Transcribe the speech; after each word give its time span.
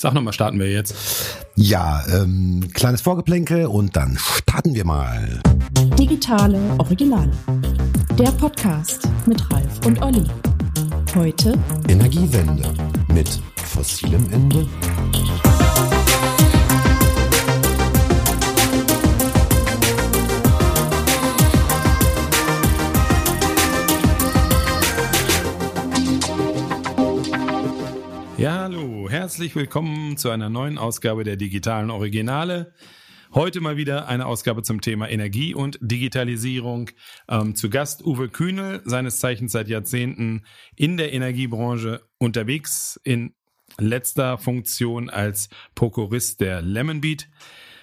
Sag 0.00 0.14
nochmal, 0.14 0.32
starten 0.32 0.60
wir 0.60 0.70
jetzt. 0.70 0.94
Ja, 1.56 2.04
ähm, 2.06 2.68
kleines 2.72 3.00
Vorgeplänkel 3.00 3.66
und 3.66 3.96
dann 3.96 4.16
starten 4.16 4.72
wir 4.72 4.84
mal. 4.84 5.42
Digitale 5.98 6.60
Originale. 6.78 7.32
Der 8.16 8.30
Podcast 8.30 9.08
mit 9.26 9.40
Ralf 9.50 9.84
und 9.84 10.00
Olli. 10.00 10.24
Heute 11.16 11.58
Energiewende 11.88 12.72
mit 13.12 13.40
fossilem 13.56 14.24
Ende. 14.30 14.68
Ja, 28.38 28.60
hallo, 28.60 29.10
herzlich 29.10 29.56
willkommen 29.56 30.16
zu 30.16 30.30
einer 30.30 30.48
neuen 30.48 30.78
Ausgabe 30.78 31.24
der 31.24 31.34
digitalen 31.34 31.90
Originale. 31.90 32.72
Heute 33.34 33.60
mal 33.60 33.76
wieder 33.76 34.06
eine 34.06 34.26
Ausgabe 34.26 34.62
zum 34.62 34.80
Thema 34.80 35.10
Energie 35.10 35.54
und 35.54 35.76
Digitalisierung. 35.80 36.88
Ähm, 37.28 37.56
zu 37.56 37.68
Gast 37.68 38.06
Uwe 38.06 38.28
Kühnel, 38.28 38.80
seines 38.84 39.18
Zeichens 39.18 39.50
seit 39.50 39.66
Jahrzehnten 39.66 40.44
in 40.76 40.96
der 40.96 41.12
Energiebranche 41.12 42.02
unterwegs, 42.18 43.00
in 43.02 43.34
letzter 43.76 44.38
Funktion 44.38 45.10
als 45.10 45.48
Prokurist 45.74 46.40
der 46.40 46.62
Lemonbeat. 46.62 47.28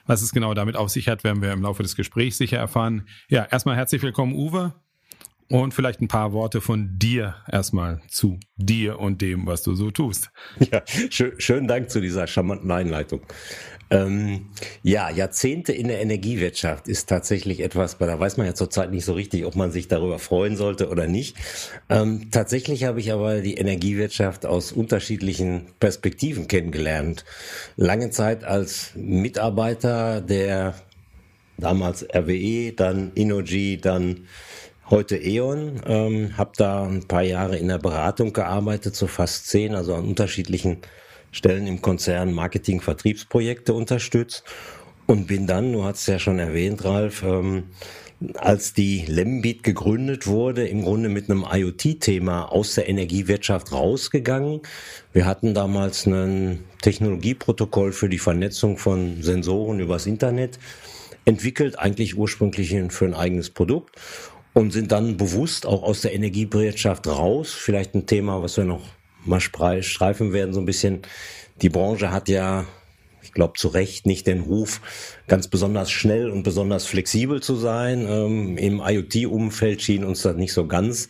Was 0.06 0.22
es 0.22 0.32
genau 0.32 0.54
damit 0.54 0.78
auf 0.78 0.90
sich 0.90 1.10
hat, 1.10 1.26
werden 1.26 1.42
wir 1.42 1.52
im 1.52 1.64
Laufe 1.64 1.84
des 1.84 1.98
Gesprächs 1.98 2.38
sicher 2.38 2.60
erfahren. 2.60 3.10
Ja, 3.28 3.44
erstmal 3.44 3.76
herzlich 3.76 4.02
willkommen, 4.02 4.34
Uwe. 4.34 4.74
Und 5.50 5.74
vielleicht 5.76 6.02
ein 6.02 6.08
paar 6.08 6.34
Worte 6.34 6.60
von 6.60 6.98
dir 6.98 7.36
erstmal 7.52 8.02
zu 8.08 8.40
dir 8.58 9.00
und 9.00 9.22
dem, 9.22 9.46
was 9.46 9.62
du 9.62 9.76
so 9.76 9.92
tust. 9.92 10.32
Ja, 10.72 10.82
schön, 10.86 11.34
schönen 11.40 11.68
Dank 11.68 11.92
zu 11.92 12.02
dieser 12.02 12.26
charmanten 12.26 12.72
Einleitung. 12.72 13.22
Ähm, 13.92 14.48
ja, 14.82 15.12
Jahrzehnte 15.12 15.72
in 15.72 15.88
der 15.88 16.02
Energiewirtschaft 16.02 16.88
ist 16.88 17.08
tatsächlich 17.08 17.60
etwas, 17.60 17.98
da 18.00 18.20
weiß 18.20 18.38
man 18.38 18.48
ja 18.48 18.56
zurzeit 18.56 18.90
nicht 18.90 19.06
so 19.06 19.14
richtig, 19.14 19.46
ob 19.46 19.56
man 19.56 19.72
sich 19.72 19.88
darüber 19.88 20.18
freuen 20.18 20.56
sollte 20.56 20.90
oder 20.90 21.06
nicht. 21.06 21.38
Ähm, 21.90 22.32
tatsächlich 22.32 22.84
habe 22.86 23.00
ich 23.00 23.12
aber 23.12 23.42
die 23.42 23.56
Energiewirtschaft 23.56 24.48
aus 24.48 24.72
unterschiedlichen 24.72 25.68
Perspektiven 25.80 26.48
kennengelernt. 26.48 27.26
Lange 27.76 28.10
Zeit 28.10 28.44
als 28.44 28.92
Mitarbeiter 28.96 30.22
der 30.22 30.74
damals 31.58 32.04
RWE, 32.04 32.74
dann 32.74 33.12
Innogy, 33.14 33.78
dann 33.78 34.26
heute 34.90 35.18
E.ON, 35.18 35.82
ähm, 35.88 36.38
habe 36.38 36.52
da 36.58 36.84
ein 36.84 37.08
paar 37.08 37.24
Jahre 37.24 37.58
in 37.58 37.68
der 37.68 37.80
Beratung 37.80 38.34
gearbeitet, 38.34 38.96
so 38.96 39.08
fast 39.08 39.48
zehn, 39.48 39.74
also 39.76 39.96
an 39.96 40.06
unterschiedlichen 40.06 40.78
Stellen 41.32 41.68
im 41.68 41.82
Konzern 41.82 42.34
Marketing, 42.34 42.82
Vertriebsprojekte 42.82 43.74
unterstützt 43.74 44.44
und 45.08 45.28
bin 45.28 45.48
dann, 45.48 45.74
du 45.74 45.84
hast 45.84 46.02
es 46.02 46.08
ja 46.08 46.20
schon 46.20 46.40
erwähnt, 46.40 46.86
Ralf, 46.86 47.24
ähm, 47.24 47.64
als 48.36 48.74
die 48.74 49.06
Lembit 49.08 49.64
gegründet 49.64 50.28
wurde, 50.28 50.68
im 50.68 50.84
Grunde 50.84 51.10
mit 51.10 51.30
einem 51.30 51.46
IoT-Thema 51.52 52.46
aus 52.46 52.76
der 52.76 52.88
Energiewirtschaft 52.88 53.74
rausgegangen. 53.74 54.62
Wir 55.12 55.26
hatten 55.26 55.54
damals 55.54 56.06
ein 56.06 56.64
Technologieprotokoll 56.82 57.92
für 57.92 58.08
die 58.08 58.20
Vernetzung 58.20 58.78
von 58.78 59.22
Sensoren 59.22 59.80
übers 59.80 60.06
Internet 60.06 60.60
entwickelt, 61.26 61.78
eigentlich 61.78 62.18
ursprünglich 62.18 62.76
für 62.90 63.06
ein 63.06 63.16
eigenes 63.16 63.50
Produkt 63.50 64.00
und 64.56 64.72
sind 64.72 64.92
dann 64.94 65.18
bewusst 65.18 65.66
auch 65.66 65.84
aus 65.84 66.02
der 66.02 66.14
Energiewirtschaft 66.14 67.08
raus. 67.08 67.52
Vielleicht 67.52 67.94
ein 67.94 68.08
Thema, 68.08 68.42
was 68.42 68.56
wir 68.58 68.64
noch 68.64 68.82
mal 69.26 69.42
streifen 69.42 70.34
werden, 70.34 70.54
so 70.54 70.62
ein 70.62 70.66
bisschen. 70.66 71.02
Die 71.62 71.70
Branche 71.70 72.12
hat 72.12 72.30
ja, 72.30 72.66
ich 73.22 73.34
glaube 73.34 73.54
zu 73.58 73.68
Recht, 73.68 74.06
nicht 74.06 74.28
den 74.28 74.42
Ruf, 74.42 74.82
ganz 75.28 75.50
besonders 75.50 75.92
schnell 75.92 76.30
und 76.30 76.44
besonders 76.44 76.86
flexibel 76.86 77.42
zu 77.42 77.56
sein. 77.56 78.08
Ähm, 78.10 78.58
Im 78.58 78.80
IoT-Umfeld 78.80 79.82
schien 79.82 80.06
uns 80.06 80.22
das 80.22 80.38
nicht 80.38 80.54
so 80.54 80.68
ganz 80.68 81.10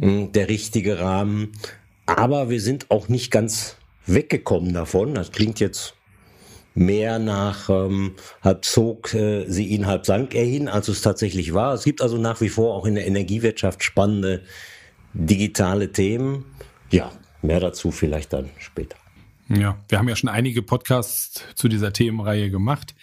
äh, 0.00 0.26
der 0.26 0.48
richtige 0.48 0.98
Rahmen. 0.98 1.52
Aber 2.06 2.50
wir 2.50 2.60
sind 2.60 2.90
auch 2.90 3.08
nicht 3.08 3.30
ganz 3.30 3.76
weggekommen 4.06 4.74
davon. 4.74 5.14
Das 5.14 5.30
klingt 5.30 5.60
jetzt 5.60 5.94
mehr 6.80 7.18
nach 7.18 7.68
ähm, 7.68 8.14
halb 8.42 8.64
zog 8.64 9.12
äh, 9.12 9.44
sie 9.46 9.66
ihn, 9.66 9.86
halb 9.86 10.06
sank 10.06 10.34
er 10.34 10.44
hin, 10.44 10.66
als 10.66 10.88
es 10.88 11.02
tatsächlich 11.02 11.52
war. 11.52 11.74
Es 11.74 11.84
gibt 11.84 12.00
also 12.00 12.16
nach 12.16 12.40
wie 12.40 12.48
vor 12.48 12.74
auch 12.74 12.86
in 12.86 12.94
der 12.94 13.06
Energiewirtschaft 13.06 13.84
spannende 13.84 14.42
digitale 15.12 15.92
Themen. 15.92 16.46
Ja, 16.90 17.12
mehr 17.42 17.60
dazu 17.60 17.90
vielleicht 17.90 18.32
dann 18.32 18.48
später. 18.58 18.96
Ja, 19.48 19.78
wir 19.88 19.98
haben 19.98 20.08
ja 20.08 20.16
schon 20.16 20.30
einige 20.30 20.62
Podcasts 20.62 21.44
zu 21.54 21.68
dieser 21.68 21.92
Themenreihe 21.92 22.50
gemacht. 22.50 22.94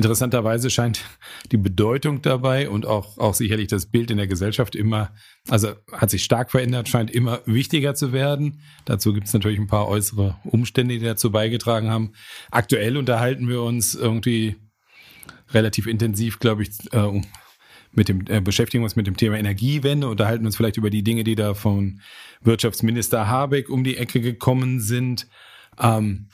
Interessanterweise 0.00 0.70
scheint 0.70 1.04
die 1.52 1.58
Bedeutung 1.58 2.22
dabei 2.22 2.70
und 2.70 2.86
auch, 2.86 3.18
auch 3.18 3.34
sicherlich 3.34 3.68
das 3.68 3.84
Bild 3.84 4.10
in 4.10 4.16
der 4.16 4.28
Gesellschaft 4.28 4.74
immer, 4.74 5.12
also 5.50 5.74
hat 5.92 6.08
sich 6.08 6.24
stark 6.24 6.50
verändert, 6.50 6.88
scheint 6.88 7.10
immer 7.10 7.42
wichtiger 7.44 7.94
zu 7.94 8.10
werden. 8.10 8.62
Dazu 8.86 9.12
gibt 9.12 9.26
es 9.26 9.34
natürlich 9.34 9.58
ein 9.58 9.66
paar 9.66 9.88
äußere 9.88 10.38
Umstände, 10.44 10.98
die 10.98 11.04
dazu 11.04 11.30
beigetragen 11.30 11.90
haben. 11.90 12.12
Aktuell 12.50 12.96
unterhalten 12.96 13.46
wir 13.46 13.60
uns 13.60 13.94
irgendwie 13.94 14.56
relativ 15.50 15.86
intensiv, 15.86 16.38
glaube 16.38 16.62
ich, 16.62 16.70
äh, 16.94 17.20
mit 17.92 18.08
dem, 18.08 18.24
äh, 18.26 18.40
beschäftigen 18.40 18.84
uns 18.84 18.96
mit 18.96 19.06
dem 19.06 19.18
Thema 19.18 19.36
Energiewende, 19.36 20.08
unterhalten 20.08 20.46
uns 20.46 20.56
vielleicht 20.56 20.78
über 20.78 20.88
die 20.88 21.02
Dinge, 21.02 21.24
die 21.24 21.34
da 21.34 21.52
von 21.52 22.00
Wirtschaftsminister 22.40 23.28
Habeck 23.28 23.68
um 23.68 23.84
die 23.84 23.98
Ecke 23.98 24.22
gekommen 24.22 24.80
sind. 24.80 25.28
Ähm, 25.78 26.28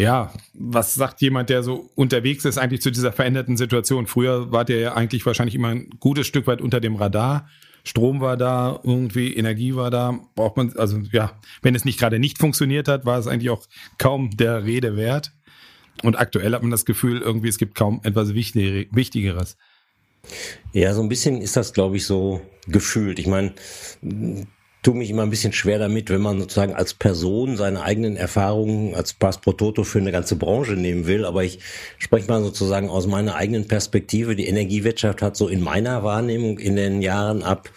ja, 0.00 0.32
was 0.54 0.94
sagt 0.94 1.20
jemand, 1.20 1.50
der 1.50 1.62
so 1.62 1.90
unterwegs 1.94 2.44
ist 2.44 2.58
eigentlich 2.58 2.82
zu 2.82 2.90
dieser 2.90 3.12
veränderten 3.12 3.56
Situation? 3.56 4.06
Früher 4.06 4.50
war 4.50 4.64
der 4.64 4.78
ja 4.78 4.94
eigentlich 4.94 5.24
wahrscheinlich 5.26 5.54
immer 5.54 5.68
ein 5.68 5.90
gutes 6.00 6.26
Stück 6.26 6.46
weit 6.46 6.60
unter 6.60 6.80
dem 6.80 6.96
Radar. 6.96 7.48
Strom 7.84 8.20
war 8.20 8.36
da, 8.36 8.80
irgendwie 8.82 9.34
Energie 9.34 9.74
war 9.74 9.90
da, 9.90 10.18
braucht 10.34 10.56
man, 10.56 10.72
also 10.76 10.98
ja, 11.12 11.38
wenn 11.62 11.74
es 11.74 11.84
nicht 11.84 11.98
gerade 11.98 12.18
nicht 12.18 12.38
funktioniert 12.38 12.88
hat, 12.88 13.04
war 13.04 13.18
es 13.18 13.26
eigentlich 13.26 13.50
auch 13.50 13.66
kaum 13.98 14.30
der 14.36 14.64
Rede 14.64 14.96
wert. 14.96 15.32
Und 16.02 16.18
aktuell 16.18 16.54
hat 16.54 16.62
man 16.62 16.70
das 16.70 16.86
Gefühl, 16.86 17.20
irgendwie 17.20 17.48
es 17.48 17.58
gibt 17.58 17.74
kaum 17.74 18.00
etwas 18.04 18.34
Wichtigeres. 18.34 19.56
Ja, 20.72 20.94
so 20.94 21.02
ein 21.02 21.08
bisschen 21.08 21.40
ist 21.40 21.56
das, 21.56 21.72
glaube 21.72 21.96
ich, 21.96 22.06
so 22.06 22.40
gefühlt. 22.66 23.18
Ich 23.18 23.26
meine, 23.26 23.54
tue 24.82 24.94
mich 24.94 25.10
immer 25.10 25.22
ein 25.22 25.30
bisschen 25.30 25.52
schwer 25.52 25.78
damit, 25.78 26.08
wenn 26.08 26.22
man 26.22 26.40
sozusagen 26.40 26.74
als 26.74 26.94
Person 26.94 27.56
seine 27.56 27.82
eigenen 27.82 28.16
Erfahrungen 28.16 28.94
als 28.94 29.12
Pass 29.12 29.38
pro 29.38 29.52
Toto 29.52 29.84
für 29.84 29.98
eine 29.98 30.12
ganze 30.12 30.36
Branche 30.36 30.72
nehmen 30.72 31.06
will. 31.06 31.24
Aber 31.24 31.44
ich 31.44 31.58
spreche 31.98 32.28
mal 32.28 32.42
sozusagen 32.42 32.88
aus 32.88 33.06
meiner 33.06 33.34
eigenen 33.34 33.68
Perspektive. 33.68 34.36
Die 34.36 34.46
Energiewirtschaft 34.46 35.20
hat 35.20 35.36
so 35.36 35.48
in 35.48 35.62
meiner 35.62 36.02
Wahrnehmung 36.02 36.58
in 36.58 36.76
den 36.76 37.02
Jahren 37.02 37.42
ab 37.42 37.70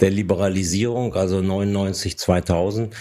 der 0.00 0.10
Liberalisierung, 0.10 1.14
also 1.14 1.40
99, 1.40 2.18
2000, 2.18 2.94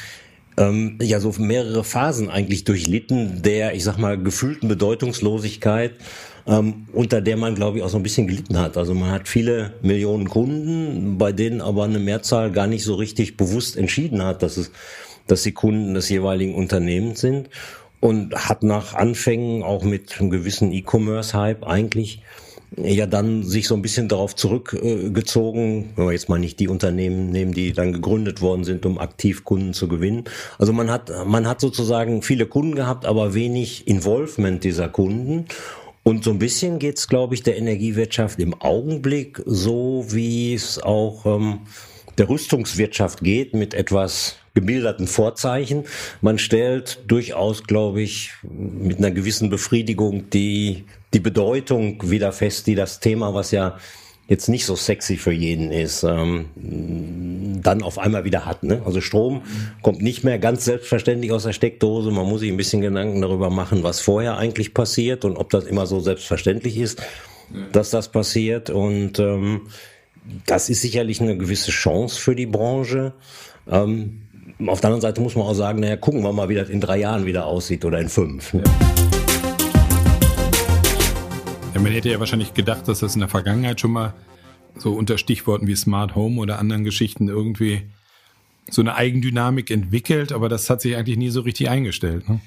ähm, 0.57 0.97
ja 1.01 1.19
so 1.19 1.33
mehrere 1.37 1.83
Phasen 1.83 2.29
eigentlich 2.29 2.63
durchlitten 2.63 3.41
der, 3.41 3.75
ich 3.75 3.83
sag 3.83 3.97
mal, 3.97 4.21
gefühlten 4.21 4.67
Bedeutungslosigkeit 4.67 5.93
ähm, 6.49 6.87
unter 6.93 7.21
der 7.21 7.37
man, 7.37 7.55
glaube 7.55 7.77
ich, 7.77 7.83
auch 7.83 7.89
so 7.89 7.97
ein 7.97 8.03
bisschen 8.03 8.27
gelitten 8.27 8.57
hat. 8.59 8.75
Also 8.75 8.95
man 8.95 9.11
hat 9.11 9.27
viele 9.27 9.73
Millionen 9.81 10.27
Kunden, 10.29 11.17
bei 11.17 11.31
denen 11.31 11.61
aber 11.61 11.83
eine 11.83 11.99
Mehrzahl 11.99 12.51
gar 12.51 12.65
nicht 12.65 12.83
so 12.83 12.95
richtig 12.95 13.37
bewusst 13.37 13.77
entschieden 13.77 14.23
hat, 14.23 14.41
dass 14.41 14.57
es, 14.57 14.71
dass 15.27 15.43
sie 15.43 15.51
Kunden 15.51 15.93
des 15.93 16.09
jeweiligen 16.09 16.55
Unternehmens 16.55 17.21
sind 17.21 17.49
und 17.99 18.33
hat 18.35 18.63
nach 18.63 18.95
Anfängen 18.95 19.61
auch 19.61 19.83
mit 19.83 20.19
einem 20.19 20.31
gewissen 20.31 20.71
E-Commerce-Hype 20.71 21.65
eigentlich 21.67 22.23
ja 22.77 23.05
dann 23.05 23.43
sich 23.43 23.67
so 23.67 23.75
ein 23.75 23.81
bisschen 23.81 24.07
darauf 24.07 24.35
zurückgezogen, 24.35 25.89
wenn 25.95 26.05
wir 26.05 26.11
jetzt 26.11 26.29
mal 26.29 26.39
nicht 26.39 26.59
die 26.59 26.67
Unternehmen 26.67 27.29
nehmen, 27.29 27.53
die 27.53 27.73
dann 27.73 27.93
gegründet 27.93 28.41
worden 28.41 28.63
sind, 28.63 28.85
um 28.85 28.97
aktiv 28.97 29.43
Kunden 29.43 29.73
zu 29.73 29.87
gewinnen. 29.87 30.25
Also 30.57 30.73
man 30.73 30.91
hat, 30.91 31.11
man 31.25 31.47
hat 31.47 31.61
sozusagen 31.61 32.21
viele 32.21 32.45
Kunden 32.45 32.75
gehabt, 32.75 33.05
aber 33.05 33.33
wenig 33.33 33.87
Involvement 33.87 34.63
dieser 34.63 34.89
Kunden. 34.89 35.45
Und 36.03 36.23
so 36.23 36.31
ein 36.31 36.39
bisschen 36.39 36.79
geht's, 36.79 37.07
glaube 37.07 37.35
ich, 37.35 37.43
der 37.43 37.57
Energiewirtschaft 37.57 38.39
im 38.39 38.59
Augenblick 38.59 39.41
so, 39.45 40.05
wie 40.09 40.53
es 40.53 40.81
auch 40.81 41.25
ähm, 41.25 41.59
der 42.17 42.29
Rüstungswirtschaft 42.29 43.21
geht, 43.21 43.53
mit 43.53 43.73
etwas 43.73 44.38
gemilderten 44.53 45.07
Vorzeichen. 45.07 45.85
Man 46.21 46.37
stellt 46.37 46.99
durchaus, 47.07 47.63
glaube 47.63 48.01
ich, 48.01 48.31
mit 48.43 48.97
einer 48.97 49.11
gewissen 49.11 49.49
Befriedigung 49.49 50.29
die, 50.29 50.85
die 51.13 51.19
Bedeutung 51.19 52.09
wieder 52.09 52.31
fest, 52.31 52.67
die 52.67 52.75
das 52.75 52.99
Thema, 52.99 53.33
was 53.33 53.51
ja 53.51 53.77
jetzt 54.29 54.47
nicht 54.47 54.65
so 54.65 54.75
sexy 54.75 55.17
für 55.17 55.31
jeden 55.31 55.71
ist, 55.71 56.03
ähm, 56.03 56.45
dann 57.63 57.81
auf 57.81 57.97
einmal 57.97 58.25
wieder 58.25 58.45
hat. 58.45 58.63
Ne? 58.63 58.81
Also 58.85 59.01
Strom 59.01 59.41
kommt 59.81 60.01
nicht 60.03 60.23
mehr 60.23 60.37
ganz 60.37 60.65
selbstverständlich 60.65 61.31
aus 61.31 61.43
der 61.43 61.53
Steckdose. 61.53 62.11
Man 62.11 62.27
muss 62.27 62.41
sich 62.41 62.51
ein 62.51 62.57
bisschen 62.57 62.81
Gedanken 62.81 63.21
darüber 63.21 63.49
machen, 63.49 63.81
was 63.81 64.01
vorher 64.01 64.37
eigentlich 64.37 64.75
passiert 64.75 65.25
und 65.25 65.35
ob 65.35 65.49
das 65.49 65.65
immer 65.65 65.87
so 65.87 65.99
selbstverständlich 65.99 66.77
ist, 66.77 67.01
dass 67.71 67.89
das 67.89 68.11
passiert. 68.11 68.69
Und 68.69 69.17
ähm, 69.17 69.61
das 70.45 70.69
ist 70.69 70.83
sicherlich 70.83 71.21
eine 71.21 71.35
gewisse 71.35 71.71
Chance 71.71 72.19
für 72.19 72.35
die 72.35 72.45
Branche. 72.45 73.13
Ähm, 73.67 74.21
auf 74.67 74.81
der 74.81 74.89
anderen 74.89 75.01
Seite 75.01 75.21
muss 75.21 75.35
man 75.35 75.45
auch 75.45 75.53
sagen, 75.53 75.79
naja, 75.79 75.95
gucken 75.95 76.21
wir 76.21 76.33
mal, 76.33 76.49
wie 76.49 76.55
das 76.55 76.69
in 76.69 76.81
drei 76.81 76.99
Jahren 76.99 77.25
wieder 77.25 77.45
aussieht 77.45 77.85
oder 77.85 77.99
in 77.99 78.09
fünf. 78.09 78.53
Ne? 78.53 78.63
Ja, 81.73 81.79
man 81.79 81.91
hätte 81.93 82.09
ja 82.09 82.19
wahrscheinlich 82.19 82.53
gedacht, 82.53 82.87
dass 82.87 82.99
das 82.99 83.13
in 83.13 83.21
der 83.21 83.29
Vergangenheit 83.29 83.79
schon 83.79 83.91
mal 83.91 84.13
so 84.75 84.93
unter 84.93 85.17
Stichworten 85.17 85.67
wie 85.67 85.75
Smart 85.75 86.15
Home 86.15 86.41
oder 86.41 86.59
anderen 86.59 86.83
Geschichten 86.83 87.29
irgendwie 87.29 87.83
so 88.69 88.81
eine 88.81 88.95
Eigendynamik 88.95 89.71
entwickelt, 89.71 90.31
aber 90.31 90.49
das 90.49 90.69
hat 90.69 90.81
sich 90.81 90.95
eigentlich 90.95 91.17
nie 91.17 91.29
so 91.29 91.41
richtig 91.41 91.69
eingestellt. 91.69 92.27
Ne? 92.27 92.41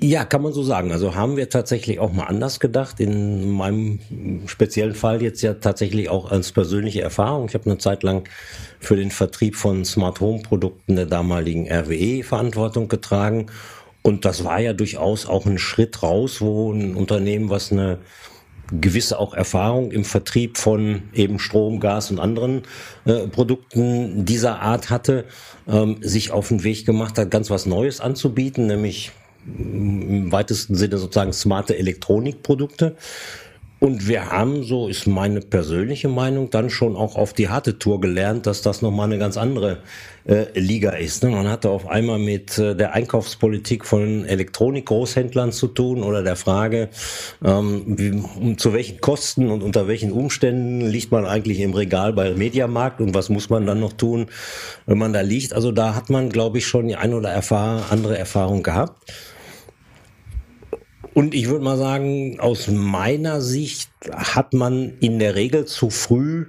Ja, 0.00 0.24
kann 0.24 0.42
man 0.42 0.52
so 0.52 0.62
sagen. 0.62 0.92
Also 0.92 1.16
haben 1.16 1.36
wir 1.36 1.48
tatsächlich 1.48 1.98
auch 1.98 2.12
mal 2.12 2.24
anders 2.24 2.60
gedacht. 2.60 3.00
In 3.00 3.50
meinem 3.50 3.98
speziellen 4.46 4.94
Fall 4.94 5.22
jetzt 5.22 5.42
ja 5.42 5.54
tatsächlich 5.54 6.08
auch 6.08 6.30
als 6.30 6.52
persönliche 6.52 7.02
Erfahrung. 7.02 7.46
Ich 7.48 7.54
habe 7.54 7.64
eine 7.66 7.78
Zeit 7.78 8.04
lang 8.04 8.28
für 8.78 8.94
den 8.94 9.10
Vertrieb 9.10 9.56
von 9.56 9.84
Smart 9.84 10.20
Home 10.20 10.42
Produkten 10.42 10.94
der 10.94 11.06
damaligen 11.06 11.68
RWE 11.68 12.22
Verantwortung 12.22 12.86
getragen. 12.86 13.46
Und 14.02 14.24
das 14.24 14.44
war 14.44 14.60
ja 14.60 14.72
durchaus 14.72 15.26
auch 15.26 15.46
ein 15.46 15.58
Schritt 15.58 16.00
raus, 16.00 16.40
wo 16.40 16.72
ein 16.72 16.94
Unternehmen, 16.94 17.50
was 17.50 17.72
eine 17.72 17.98
gewisse 18.70 19.18
auch 19.18 19.34
Erfahrung 19.34 19.90
im 19.90 20.04
Vertrieb 20.04 20.58
von 20.58 21.02
eben 21.12 21.40
Strom, 21.40 21.80
Gas 21.80 22.10
und 22.12 22.20
anderen 22.20 22.62
äh, 23.04 23.26
Produkten 23.26 24.24
dieser 24.24 24.60
Art 24.60 24.90
hatte, 24.90 25.24
ähm, 25.66 25.96
sich 26.02 26.30
auf 26.30 26.48
den 26.48 26.62
Weg 26.62 26.86
gemacht 26.86 27.18
hat, 27.18 27.30
ganz 27.30 27.50
was 27.50 27.66
Neues 27.66 28.00
anzubieten, 28.00 28.66
nämlich 28.66 29.10
im 29.58 30.32
weitesten 30.32 30.74
Sinne 30.74 30.98
sozusagen 30.98 31.32
smarte 31.32 31.78
Elektronikprodukte. 31.78 32.96
Und 33.80 34.08
wir 34.08 34.30
haben, 34.32 34.64
so 34.64 34.88
ist 34.88 35.06
meine 35.06 35.40
persönliche 35.40 36.08
Meinung, 36.08 36.50
dann 36.50 36.68
schon 36.68 36.96
auch 36.96 37.14
auf 37.14 37.32
die 37.32 37.48
harte 37.48 37.78
Tour 37.78 38.00
gelernt, 38.00 38.46
dass 38.46 38.60
das 38.60 38.82
nochmal 38.82 39.06
eine 39.06 39.18
ganz 39.18 39.36
andere 39.36 39.78
äh, 40.26 40.46
Liga 40.58 40.90
ist. 40.90 41.22
Ne? 41.22 41.30
Man 41.30 41.48
hatte 41.48 41.70
auf 41.70 41.86
einmal 41.86 42.18
mit 42.18 42.58
äh, 42.58 42.74
der 42.74 42.94
Einkaufspolitik 42.94 43.84
von 43.84 44.24
Elektronikgroßhändlern 44.24 45.52
zu 45.52 45.68
tun 45.68 46.02
oder 46.02 46.24
der 46.24 46.34
Frage, 46.34 46.88
ähm, 47.44 47.84
wie, 47.86 48.10
um, 48.10 48.58
zu 48.58 48.72
welchen 48.72 49.00
Kosten 49.00 49.48
und 49.48 49.62
unter 49.62 49.86
welchen 49.86 50.10
Umständen 50.10 50.80
liegt 50.80 51.12
man 51.12 51.24
eigentlich 51.24 51.60
im 51.60 51.72
Regal 51.72 52.12
bei 52.12 52.34
Mediamarkt 52.34 53.00
und 53.00 53.14
was 53.14 53.28
muss 53.28 53.48
man 53.48 53.64
dann 53.64 53.78
noch 53.78 53.92
tun, 53.92 54.26
wenn 54.86 54.98
man 54.98 55.12
da 55.12 55.20
liegt. 55.20 55.52
Also 55.52 55.70
da 55.70 55.94
hat 55.94 56.10
man, 56.10 56.30
glaube 56.30 56.58
ich, 56.58 56.66
schon 56.66 56.88
die 56.88 56.96
ein 56.96 57.14
oder 57.14 57.30
andere 57.30 58.18
Erfahrung 58.18 58.64
gehabt. 58.64 59.12
Und 61.14 61.34
ich 61.34 61.48
würde 61.48 61.64
mal 61.64 61.78
sagen, 61.78 62.38
aus 62.40 62.68
meiner 62.68 63.40
Sicht 63.40 63.90
hat 64.12 64.52
man 64.52 64.98
in 65.00 65.18
der 65.18 65.34
Regel 65.34 65.64
zu 65.64 65.90
früh 65.90 66.46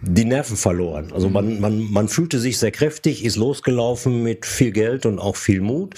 die 0.00 0.24
Nerven 0.24 0.56
verloren. 0.56 1.12
Also 1.12 1.28
man, 1.28 1.60
man, 1.60 1.80
man 1.90 2.08
fühlte 2.08 2.38
sich 2.38 2.58
sehr 2.58 2.70
kräftig, 2.70 3.24
ist 3.24 3.36
losgelaufen 3.36 4.22
mit 4.22 4.46
viel 4.46 4.70
Geld 4.70 5.06
und 5.06 5.18
auch 5.18 5.36
viel 5.36 5.60
Mut 5.60 5.94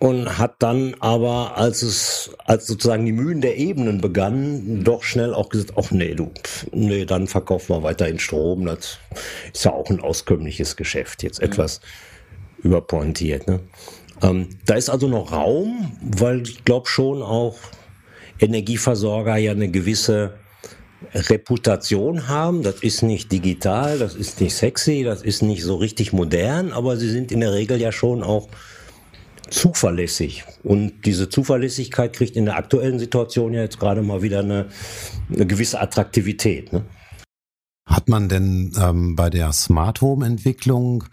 und 0.00 0.38
hat 0.38 0.54
dann 0.60 0.96
aber, 1.00 1.58
als 1.58 1.82
es, 1.82 2.30
als 2.44 2.66
sozusagen 2.66 3.04
die 3.04 3.12
Mühen 3.12 3.42
der 3.42 3.58
Ebenen 3.58 4.00
begannen, 4.00 4.82
doch 4.82 5.04
schnell 5.04 5.34
auch 5.34 5.50
gesagt, 5.50 5.74
ach 5.76 5.90
nee, 5.90 6.14
du, 6.14 6.32
nee, 6.72 7.04
dann 7.04 7.26
verkaufen 7.26 7.76
wir 7.76 7.82
weiterhin 7.82 8.18
Strom. 8.18 8.64
Das 8.64 8.98
ist 9.52 9.64
ja 9.64 9.72
auch 9.72 9.90
ein 9.90 10.00
auskömmliches 10.00 10.76
Geschäft, 10.76 11.22
jetzt 11.22 11.40
etwas 11.40 11.82
überpointiert. 12.62 13.46
Ne? 13.46 13.60
Ähm, 14.22 14.48
da 14.66 14.74
ist 14.74 14.90
also 14.90 15.08
noch 15.08 15.32
Raum, 15.32 15.92
weil 16.02 16.42
ich 16.42 16.64
glaube 16.64 16.88
schon 16.88 17.22
auch 17.22 17.56
Energieversorger 18.38 19.36
ja 19.36 19.52
eine 19.52 19.70
gewisse 19.70 20.34
Reputation 21.14 22.28
haben. 22.28 22.62
Das 22.62 22.82
ist 22.82 23.02
nicht 23.02 23.32
digital, 23.32 23.98
das 23.98 24.14
ist 24.14 24.40
nicht 24.40 24.54
sexy, 24.54 25.02
das 25.04 25.22
ist 25.22 25.42
nicht 25.42 25.62
so 25.62 25.76
richtig 25.76 26.12
modern, 26.12 26.72
aber 26.72 26.96
sie 26.96 27.10
sind 27.10 27.32
in 27.32 27.40
der 27.40 27.52
Regel 27.52 27.80
ja 27.80 27.92
schon 27.92 28.22
auch 28.22 28.48
zuverlässig. 29.48 30.44
Und 30.62 31.04
diese 31.06 31.28
Zuverlässigkeit 31.28 32.12
kriegt 32.12 32.36
in 32.36 32.44
der 32.44 32.56
aktuellen 32.56 32.98
Situation 32.98 33.52
ja 33.52 33.62
jetzt 33.62 33.80
gerade 33.80 34.02
mal 34.02 34.22
wieder 34.22 34.40
eine, 34.40 34.66
eine 35.32 35.46
gewisse 35.46 35.80
Attraktivität. 35.80 36.72
Ne? 36.72 36.84
Hat 37.86 38.08
man 38.08 38.28
denn 38.28 38.72
ähm, 38.80 39.16
bei 39.16 39.30
der 39.30 39.52
Smart 39.52 40.00
Home 40.00 40.24
Entwicklung 40.24 41.04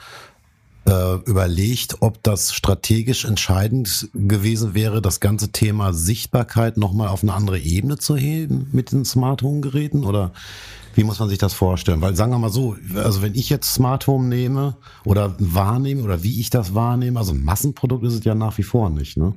äh, 0.87 1.15
überlegt, 1.25 1.97
ob 1.99 2.23
das 2.23 2.53
strategisch 2.53 3.25
entscheidend 3.25 4.09
gewesen 4.13 4.73
wäre, 4.73 5.01
das 5.01 5.19
ganze 5.19 5.51
Thema 5.51 5.93
Sichtbarkeit 5.93 6.77
nochmal 6.77 7.09
auf 7.09 7.23
eine 7.23 7.33
andere 7.33 7.59
Ebene 7.59 7.97
zu 7.97 8.15
heben 8.15 8.69
mit 8.71 8.93
den 8.93 9.03
Smart 9.03 9.41
Home 9.41 9.59
Geräten 9.59 10.05
oder 10.05 10.31
wie 10.95 11.03
muss 11.03 11.19
man 11.19 11.29
sich 11.29 11.37
das 11.37 11.53
vorstellen? 11.53 12.01
Weil 12.01 12.15
sagen 12.15 12.31
wir 12.31 12.39
mal 12.39 12.49
so, 12.49 12.75
also 12.95 13.21
wenn 13.21 13.35
ich 13.35 13.49
jetzt 13.49 13.73
Smart 13.73 14.07
Home 14.07 14.27
nehme 14.27 14.77
oder 15.03 15.35
wahrnehme 15.39 16.01
oder 16.03 16.23
wie 16.23 16.39
ich 16.39 16.49
das 16.49 16.73
wahrnehme, 16.73 17.19
also 17.19 17.33
ein 17.33 17.43
Massenprodukt 17.43 18.05
ist 18.05 18.13
es 18.13 18.23
ja 18.23 18.33
nach 18.33 18.57
wie 18.57 18.63
vor 18.63 18.89
nicht, 18.89 19.17
ne? 19.17 19.35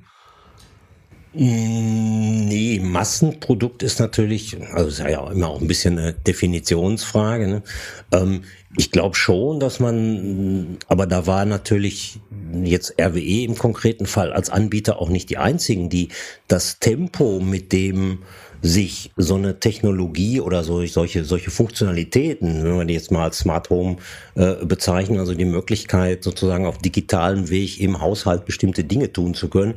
Mm, 1.32 2.46
nee, 2.48 2.80
Massenprodukt 2.80 3.84
ist 3.84 4.00
natürlich, 4.00 4.56
also 4.72 4.88
ist 4.88 4.98
ja 4.98 5.30
immer 5.30 5.48
auch 5.48 5.60
ein 5.60 5.68
bisschen 5.68 5.96
eine 5.96 6.12
Definitionsfrage. 6.12 7.46
Ne? 7.46 7.62
Ähm, 8.10 8.42
ich 8.76 8.92
glaube 8.92 9.16
schon, 9.16 9.58
dass 9.58 9.80
man, 9.80 10.78
aber 10.86 11.06
da 11.06 11.26
war 11.26 11.44
natürlich 11.44 12.20
jetzt 12.62 12.94
RWE 13.00 13.44
im 13.44 13.58
konkreten 13.58 14.06
Fall 14.06 14.32
als 14.32 14.48
Anbieter 14.48 15.00
auch 15.00 15.08
nicht 15.08 15.28
die 15.28 15.38
einzigen, 15.38 15.88
die 15.88 16.08
das 16.46 16.78
Tempo, 16.78 17.40
mit 17.40 17.72
dem 17.72 18.20
sich 18.62 19.10
so 19.16 19.36
eine 19.36 19.58
Technologie 19.58 20.40
oder 20.40 20.62
so, 20.62 20.84
solche, 20.86 21.24
solche 21.24 21.50
Funktionalitäten, 21.50 22.62
wenn 22.62 22.76
wir 22.76 22.84
die 22.84 22.94
jetzt 22.94 23.10
mal 23.10 23.24
als 23.24 23.38
Smart 23.38 23.70
Home 23.70 23.96
äh, 24.34 24.64
bezeichnen, 24.64 25.18
also 25.18 25.34
die 25.34 25.46
Möglichkeit 25.46 26.22
sozusagen 26.22 26.66
auf 26.66 26.78
digitalem 26.78 27.48
Weg 27.48 27.80
im 27.80 28.00
Haushalt 28.00 28.44
bestimmte 28.44 28.84
Dinge 28.84 29.12
tun 29.12 29.34
zu 29.34 29.48
können, 29.48 29.74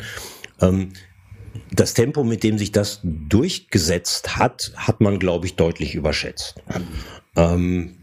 ähm, 0.61 0.89
das 1.71 1.93
Tempo, 1.93 2.23
mit 2.23 2.43
dem 2.43 2.57
sich 2.57 2.71
das 2.71 2.99
durchgesetzt 3.03 4.37
hat, 4.37 4.73
hat 4.75 5.01
man, 5.01 5.17
glaube 5.17 5.45
ich, 5.45 5.55
deutlich 5.55 5.95
überschätzt. 5.95 6.55
Ähm, 7.35 7.95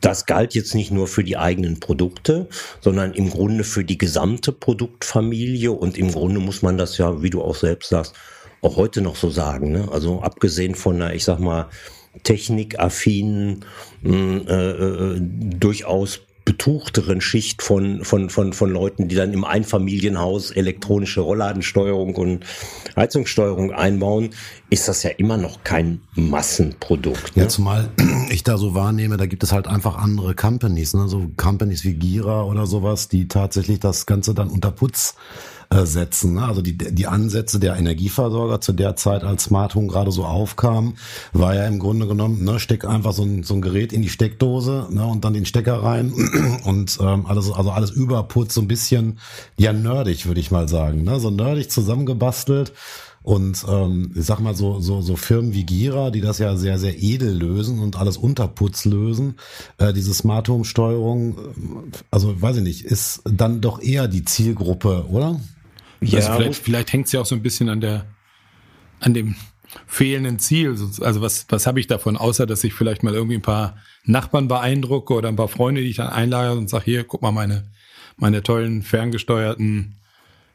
das 0.00 0.26
galt 0.26 0.54
jetzt 0.54 0.74
nicht 0.74 0.90
nur 0.90 1.06
für 1.06 1.24
die 1.24 1.36
eigenen 1.36 1.80
Produkte, 1.80 2.48
sondern 2.80 3.14
im 3.14 3.30
Grunde 3.30 3.64
für 3.64 3.84
die 3.84 3.98
gesamte 3.98 4.52
Produktfamilie 4.52 5.72
und 5.72 5.98
im 5.98 6.12
Grunde 6.12 6.40
muss 6.40 6.62
man 6.62 6.78
das 6.78 6.98
ja, 6.98 7.22
wie 7.22 7.30
du 7.30 7.42
auch 7.42 7.56
selbst 7.56 7.90
sagst, 7.90 8.14
auch 8.62 8.76
heute 8.76 9.00
noch 9.00 9.16
so 9.16 9.30
sagen. 9.30 9.72
Ne? 9.72 9.88
Also 9.90 10.20
abgesehen 10.20 10.74
von 10.74 10.96
einer, 10.96 11.14
ich 11.14 11.24
sag 11.24 11.38
mal, 11.38 11.68
technikaffinen, 12.22 13.64
hm, 14.02 14.46
äh, 14.48 14.70
äh, 14.70 15.20
durchaus 15.20 16.20
betuchteren 16.58 17.20
Schicht 17.20 17.62
von, 17.62 18.04
von, 18.04 18.30
von, 18.30 18.52
von 18.52 18.70
Leuten, 18.70 19.06
die 19.06 19.14
dann 19.14 19.32
im 19.32 19.44
Einfamilienhaus 19.44 20.50
elektronische 20.50 21.20
Rollladensteuerung 21.20 22.16
und 22.16 22.44
Heizungssteuerung 22.96 23.70
einbauen, 23.70 24.30
ist 24.68 24.88
das 24.88 25.04
ja 25.04 25.10
immer 25.10 25.36
noch 25.36 25.62
kein 25.62 26.00
Massenprodukt. 26.14 27.36
Ne? 27.36 27.44
Ja, 27.44 27.48
zumal 27.48 27.90
ich 28.30 28.42
da 28.42 28.58
so 28.58 28.74
wahrnehme, 28.74 29.16
da 29.16 29.26
gibt 29.26 29.44
es 29.44 29.52
halt 29.52 29.68
einfach 29.68 29.96
andere 29.96 30.34
Companies, 30.34 30.94
ne? 30.94 31.08
so 31.08 31.30
Companies 31.36 31.84
wie 31.84 31.94
Gira 31.94 32.42
oder 32.42 32.66
sowas, 32.66 33.08
die 33.08 33.28
tatsächlich 33.28 33.78
das 33.78 34.06
Ganze 34.06 34.34
dann 34.34 34.48
unter 34.48 34.72
Putz 34.72 35.14
äh, 35.70 35.84
setzen. 35.84 36.34
Ne? 36.34 36.44
Also 36.44 36.62
die, 36.62 36.76
die 36.76 37.06
Ansätze 37.06 37.58
der 37.60 37.76
Energieversorger 37.76 38.60
zu 38.60 38.72
der 38.72 38.96
Zeit, 38.96 39.24
als 39.24 39.44
Smart 39.44 39.74
Home 39.74 39.88
gerade 39.88 40.10
so 40.10 40.24
aufkam, 40.24 40.94
war 41.32 41.54
ja 41.54 41.66
im 41.66 41.78
Grunde 41.78 42.06
genommen, 42.06 42.42
ne, 42.44 42.58
steck 42.58 42.84
einfach 42.84 43.12
so 43.12 43.22
ein, 43.22 43.42
so 43.42 43.54
ein 43.54 43.60
Gerät 43.60 43.92
in 43.92 44.02
die 44.02 44.08
Steckdose 44.08 44.86
ne, 44.90 45.06
und 45.06 45.24
dann 45.24 45.34
den 45.34 45.44
Stecker 45.44 45.82
rein 45.82 46.12
und 46.64 46.98
ähm, 47.00 47.26
alles, 47.26 47.50
also 47.52 47.70
alles 47.70 47.90
überputzt, 47.90 48.52
so 48.52 48.60
ein 48.60 48.68
bisschen, 48.68 49.18
ja, 49.56 49.72
nerdig, 49.72 50.26
würde 50.26 50.40
ich 50.40 50.50
mal 50.50 50.68
sagen. 50.68 51.04
Ne? 51.04 51.20
So 51.20 51.30
nerdig 51.30 51.70
zusammengebastelt. 51.70 52.72
Und 53.22 53.62
ähm, 53.68 54.12
ich 54.14 54.24
sag 54.24 54.40
mal 54.40 54.54
so, 54.54 54.80
so, 54.80 55.02
so 55.02 55.16
Firmen 55.16 55.52
wie 55.52 55.64
Gira, 55.64 56.10
die 56.10 56.22
das 56.22 56.38
ja 56.38 56.56
sehr, 56.56 56.78
sehr 56.78 57.02
edel 57.02 57.36
lösen 57.36 57.78
und 57.78 57.96
alles 57.96 58.16
Unterputz 58.16 58.86
lösen, 58.86 59.34
äh, 59.76 59.92
diese 59.92 60.14
Smart 60.14 60.48
Home 60.48 60.64
Steuerung, 60.64 61.36
äh, 61.36 61.96
also 62.10 62.40
weiß 62.40 62.56
ich 62.56 62.62
nicht, 62.62 62.84
ist 62.86 63.20
dann 63.24 63.60
doch 63.60 63.82
eher 63.82 64.08
die 64.08 64.24
Zielgruppe, 64.24 65.04
oder? 65.10 65.38
Ja, 66.00 66.18
also 66.18 66.32
vielleicht, 66.32 66.62
vielleicht 66.62 66.92
hängt 66.92 67.06
es 67.06 67.12
ja 67.12 67.20
auch 67.20 67.26
so 67.26 67.34
ein 67.34 67.42
bisschen 67.42 67.68
an 67.68 67.80
der, 67.80 68.06
an 69.00 69.14
dem 69.14 69.34
fehlenden 69.86 70.38
Ziel. 70.38 70.76
Also 71.00 71.20
was, 71.20 71.46
was 71.48 71.66
habe 71.66 71.80
ich 71.80 71.86
davon, 71.86 72.16
außer 72.16 72.46
dass 72.46 72.64
ich 72.64 72.74
vielleicht 72.74 73.02
mal 73.02 73.14
irgendwie 73.14 73.36
ein 73.36 73.42
paar 73.42 73.76
Nachbarn 74.04 74.48
beeindrucke 74.48 75.12
oder 75.14 75.28
ein 75.28 75.36
paar 75.36 75.48
Freunde, 75.48 75.82
die 75.82 75.88
ich 75.88 75.96
dann 75.96 76.08
einlage 76.08 76.58
und 76.58 76.70
sage, 76.70 76.84
hier, 76.84 77.04
guck 77.04 77.22
mal 77.22 77.32
meine, 77.32 77.70
meine 78.16 78.42
tollen 78.42 78.82
ferngesteuerten 78.82 79.96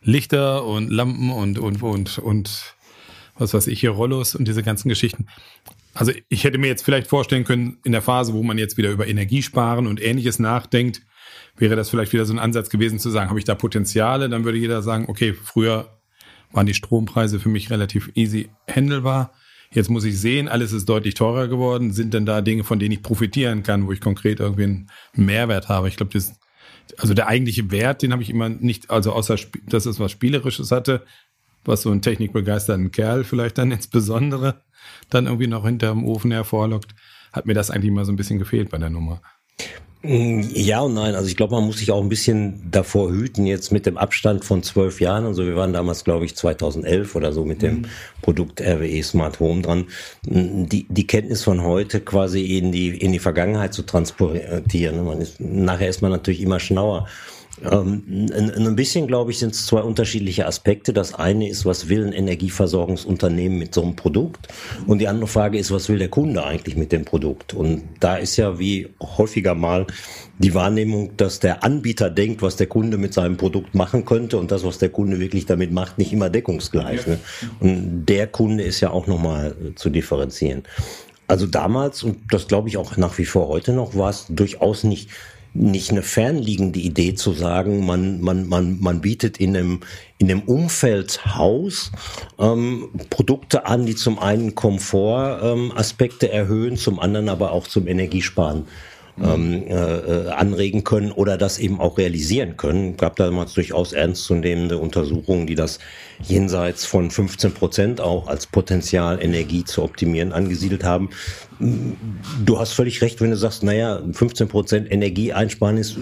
Lichter 0.02 0.66
und 0.66 0.90
Lampen 0.90 1.32
und, 1.32 1.60
und, 1.60 1.82
und, 1.82 2.18
und 2.20 2.76
was 3.38 3.54
weiß 3.54 3.68
ich 3.68 3.80
hier, 3.80 3.92
Rollos 3.92 4.36
und 4.36 4.48
diese 4.48 4.64
ganzen 4.64 4.90
Geschichten. 4.90 5.28
Also 5.94 6.12
ich 6.30 6.44
hätte 6.44 6.58
mir 6.58 6.68
jetzt 6.68 6.84
vielleicht 6.84 7.08
vorstellen 7.08 7.44
können, 7.44 7.78
in 7.84 7.92
der 7.92 8.02
Phase, 8.02 8.34
wo 8.34 8.44
man 8.44 8.58
jetzt 8.58 8.78
wieder 8.78 8.90
über 8.90 9.08
Energiesparen 9.08 9.88
und 9.88 10.02
ähnliches 10.02 10.40
nachdenkt, 10.40 11.02
wäre 11.56 11.76
das 11.76 11.90
vielleicht 11.90 12.14
wieder 12.14 12.26
so 12.26 12.34
ein 12.34 12.40
Ansatz 12.40 12.70
gewesen 12.70 13.00
zu 13.00 13.10
sagen, 13.10 13.30
habe 13.30 13.40
ich 13.40 13.46
da 13.46 13.56
Potenziale? 13.56 14.30
Dann 14.30 14.44
würde 14.44 14.58
jeder 14.58 14.82
sagen, 14.82 15.06
okay, 15.08 15.34
früher 15.34 16.00
waren 16.52 16.66
die 16.66 16.74
Strompreise 16.74 17.40
für 17.40 17.50
mich 17.50 17.70
relativ 17.70 18.12
easy 18.16 18.50
handelbar. 18.70 19.34
Jetzt 19.72 19.90
muss 19.90 20.04
ich 20.04 20.20
sehen, 20.20 20.48
alles 20.48 20.72
ist 20.72 20.88
deutlich 20.88 21.16
teurer 21.16 21.48
geworden. 21.48 21.92
Sind 21.92 22.14
denn 22.14 22.26
da 22.26 22.42
Dinge, 22.42 22.64
von 22.64 22.78
denen 22.78 22.92
ich 22.92 23.02
profitieren 23.02 23.64
kann, 23.64 23.88
wo 23.88 23.92
ich 23.92 24.02
konkret 24.02 24.40
irgendwie 24.40 24.64
einen 24.64 24.88
Mehrwert 25.16 25.68
habe? 25.68 25.88
Ich 25.88 25.98
glaube, 25.98 26.14
das 26.14 26.34
also 26.98 27.14
der 27.14 27.28
eigentliche 27.28 27.72
Wert, 27.72 28.02
den 28.02 28.12
habe 28.12 28.24
ich 28.24 28.30
immer 28.30 28.50
nicht, 28.50 28.90
also 28.90 29.14
außer, 29.14 29.38
dass 29.68 29.86
es 29.86 30.00
was 30.00 30.12
Spielerisches 30.12 30.72
hatte, 30.72 31.06
was 31.66 31.82
so 31.82 31.92
einen 31.92 32.02
technikbegeisterten 32.02 32.92
Kerl 32.92 33.24
vielleicht 33.24 33.58
dann 33.58 33.72
insbesondere 33.72 34.62
dann 35.10 35.26
irgendwie 35.26 35.48
noch 35.48 35.66
hinterm 35.66 36.04
Ofen 36.04 36.32
hervorlockt, 36.32 36.94
hat 37.32 37.46
mir 37.46 37.54
das 37.54 37.72
eigentlich 37.72 37.92
mal 37.92 38.06
so 38.06 38.12
ein 38.12 38.18
bisschen 38.18 38.40
gefehlt 38.40 38.70
bei 38.70 38.78
der 38.78 38.90
Nummer. 38.90 39.22
Mm, 40.04 40.42
ja 40.54 40.82
und 40.82 40.94
nein. 40.94 41.16
Also 41.16 41.28
ich 41.28 41.38
glaube, 41.38 41.56
man 41.56 41.66
muss 41.66 41.78
sich 41.78 41.90
auch 41.90 42.02
ein 42.02 42.10
bisschen 42.10 42.62
davor 42.70 43.10
hüten, 43.10 43.46
jetzt 43.46 43.72
mit 43.72 43.86
dem 43.86 43.98
Abstand 43.98 44.44
von 44.44 44.62
zwölf 44.62 45.00
Jahren. 45.00 45.26
Also 45.26 45.46
wir 45.46 45.56
waren 45.56 45.72
damals, 45.72 46.04
glaube 46.04 46.26
ich, 46.26 46.36
2011 46.36 47.16
oder 47.16 47.32
so 47.32 47.46
mit 47.46 47.62
dem 47.62 47.80
mhm. 47.80 47.86
Produkt 48.22 48.62
RWE 48.62 49.02
Smart 49.02 49.40
Home 49.40 49.62
dran. 49.62 49.86
Die, 50.24 50.86
die 50.90 51.08
Kenntnis 51.08 51.44
von 51.44 51.64
heute 51.64 52.02
quasi 52.02 52.58
in 52.58 52.74
die, 52.74 52.90
in 52.90 53.14
die 53.14 53.20
Vergangenheit 53.20 53.74
zu 53.74 53.84
transportieren. 53.84 55.06
Man 55.06 55.22
ist, 55.22 55.40
nachher 55.40 55.90
ist 55.90 56.02
man 56.02 56.12
natürlich 56.12 56.42
immer 56.42 56.60
schlauer. 56.60 57.08
Ähm, 57.62 58.30
ein, 58.34 58.68
ein 58.68 58.76
bisschen, 58.76 59.06
glaube 59.08 59.32
ich, 59.32 59.40
sind 59.40 59.54
es 59.54 59.68
zwei 59.68 59.82
unterschiedliche 59.82 60.48
Aspekte. 60.48 60.92
Das 60.92 61.14
eine 61.14 61.48
ist, 61.48 61.66
was 61.66 61.88
will 61.88 62.06
ein 62.06 62.14
Energieversorgungsunternehmen 62.14 63.60
mit 63.60 63.74
so 63.74 63.84
einem 63.84 63.96
Produkt? 63.96 64.48
Und 64.88 65.00
die 65.00 65.08
andere 65.08 65.28
Frage 65.28 65.60
ist, 65.60 65.72
was 65.72 65.88
will 65.88 66.00
der 66.00 66.10
Kunde 66.10 66.44
eigentlich 66.44 66.76
mit 66.76 66.92
dem 66.92 67.06
Produkt? 67.06 67.54
Und 67.54 67.84
da 68.00 68.16
ist 68.18 68.38
ja 68.38 68.58
wie 68.58 68.90
häufiger 69.00 69.54
mal 69.54 69.86
die 70.40 70.56
Wahrnehmung, 70.56 71.16
dass 71.16 71.40
der 71.40 71.64
Anbieter 71.64 72.10
denkt, 72.10 72.42
was 72.42 72.56
der 72.56 72.68
Kunde 72.68 72.98
mit 72.98 73.14
seinem 73.14 73.38
Produkt 73.38 73.76
machen 73.76 74.04
könnte 74.04 74.38
und 74.38 74.52
das, 74.52 74.64
was 74.66 74.80
der 74.80 74.90
Kunde 74.90 75.20
wirklich 75.20 75.46
damit 75.46 75.72
macht, 75.72 76.00
nicht 76.00 76.12
immer 76.12 76.32
deckungsgleich. 76.32 77.06
Ne? 77.06 77.20
Und 77.60 78.06
der 78.08 78.28
Kunde 78.28 78.64
ist 78.64 78.82
ja 78.82 78.90
auch 78.90 79.06
nochmal 79.06 79.56
zu 79.76 79.92
differenzieren. 79.92 80.64
Also 81.28 81.46
damals, 81.46 82.04
und 82.04 82.18
das 82.32 82.48
glaube 82.48 82.68
ich 82.68 82.78
auch 82.78 82.98
nach 82.98 83.18
wie 83.18 83.26
vor 83.26 83.48
heute 83.48 83.74
noch, 83.74 83.96
war 83.96 84.10
es 84.10 84.26
durchaus 84.28 84.84
nicht 84.84 85.10
nicht 85.54 85.92
eine 85.92 86.02
fernliegende 86.02 86.80
Idee 86.80 87.14
zu 87.14 87.32
sagen, 87.34 87.86
man, 87.86 88.22
man, 88.22 88.48
man, 88.48 88.80
man 88.80 89.02
bietet 89.02 89.38
in 89.38 89.56
einem, 89.56 89.80
in 90.18 90.32
einem 90.32 90.42
Umfeld 90.42 91.26
Haus 91.36 91.92
ähm, 92.40 92.90
Produkte 93.10 93.66
an, 93.66 93.86
die 93.86 93.96
zum 93.96 94.18
einen 94.18 94.56
Komfortaspekte 94.56 96.28
ähm, 96.28 96.34
erhöhen, 96.34 96.78
zum 96.78 97.00
anderen 97.00 97.30
aber 97.30 97.52
auch 97.52 97.68
zum 97.68 97.88
Energiesparen 97.88 98.66
ähm, 99.22 99.64
äh, 99.68 100.30
anregen 100.30 100.84
können 100.84 101.12
oder 101.12 101.38
das 101.38 101.60
eben 101.60 101.80
auch 101.80 101.98
realisieren 101.98 102.58
können. 102.58 102.92
Es 102.92 102.98
gab 102.98 103.16
damals 103.16 103.54
durchaus 103.54 103.94
ernstzunehmende 103.94 104.80
Untersuchungen, 104.80 105.46
die 105.46 105.56
das 105.56 105.80
jenseits 106.28 106.86
von 106.86 107.12
15 107.12 107.54
Prozent 107.54 108.02
auch 108.02 108.28
als 108.28 108.48
Potenzial 108.48 109.22
Energie 109.22 109.64
zu 109.64 109.84
optimieren 109.84 110.32
angesiedelt 110.32 110.84
haben. 110.84 111.10
Du 112.44 112.60
hast 112.60 112.74
völlig 112.74 113.02
recht, 113.02 113.22
wenn 113.22 113.32
du 113.32 113.38
sagst, 113.38 113.64
naja, 113.64 114.02
15 114.12 114.48
Prozent 114.48 114.92
Energie 114.92 115.34
einsparen 115.34 115.78
ist, 115.78 115.98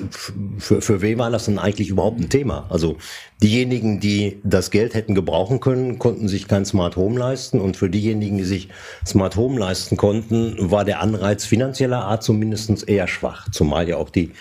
für, 0.58 0.82
für 0.82 1.02
wen 1.02 1.20
war 1.20 1.30
das 1.30 1.46
denn 1.46 1.60
eigentlich 1.60 1.90
überhaupt 1.90 2.20
ein 2.20 2.30
Thema? 2.30 2.66
Also 2.70 2.98
diejenigen, 3.42 4.00
die 4.00 4.40
das 4.44 4.72
Geld 4.72 4.94
hätten 4.94 5.16
gebrauchen 5.16 5.60
können, 5.60 6.00
konnten 6.00 6.28
sich 6.28 6.48
kein 6.48 6.66
Smart 6.66 6.96
Home 6.96 7.20
leisten 7.20 7.60
und 7.60 7.78
für 7.78 7.90
diejenigen, 7.90 8.38
die 8.38 8.44
sich 8.44 8.70
Smart 9.06 9.36
Home 9.36 9.60
leisten 9.60 9.98
konnten, 9.98 10.56
war 10.72 10.86
der 10.86 11.02
Anreiz 11.02 11.46
finanzieller 11.46 12.06
Art 12.06 12.24
zumindest 12.24 12.88
eher 12.88 13.08
schwach, 13.08 13.50
zumal 13.52 13.90
ja 13.90 13.98
auch 13.98 14.10
die 14.10 14.32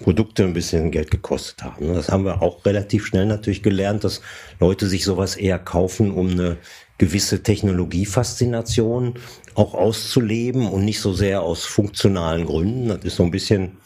Produkte 0.00 0.44
ein 0.44 0.52
bisschen 0.52 0.90
Geld 0.90 1.10
gekostet 1.10 1.62
haben. 1.62 1.94
Das 1.94 2.08
haben 2.08 2.24
wir 2.24 2.42
auch 2.42 2.64
relativ 2.64 3.06
schnell 3.06 3.26
natürlich 3.26 3.62
gelernt, 3.62 4.04
dass 4.04 4.20
Leute 4.60 4.86
sich 4.86 5.04
sowas 5.04 5.36
eher 5.36 5.58
kaufen, 5.58 6.10
um 6.10 6.30
eine 6.30 6.58
gewisse 6.98 7.42
Technologiefaszination 7.42 9.14
auch 9.54 9.74
auszuleben 9.74 10.68
und 10.68 10.84
nicht 10.84 11.00
so 11.00 11.12
sehr 11.12 11.42
aus 11.42 11.64
funktionalen 11.64 12.46
Gründen. 12.46 12.88
Das 12.88 13.04
ist 13.04 13.16
so 13.16 13.24
ein 13.24 13.30
bisschen, 13.30 13.78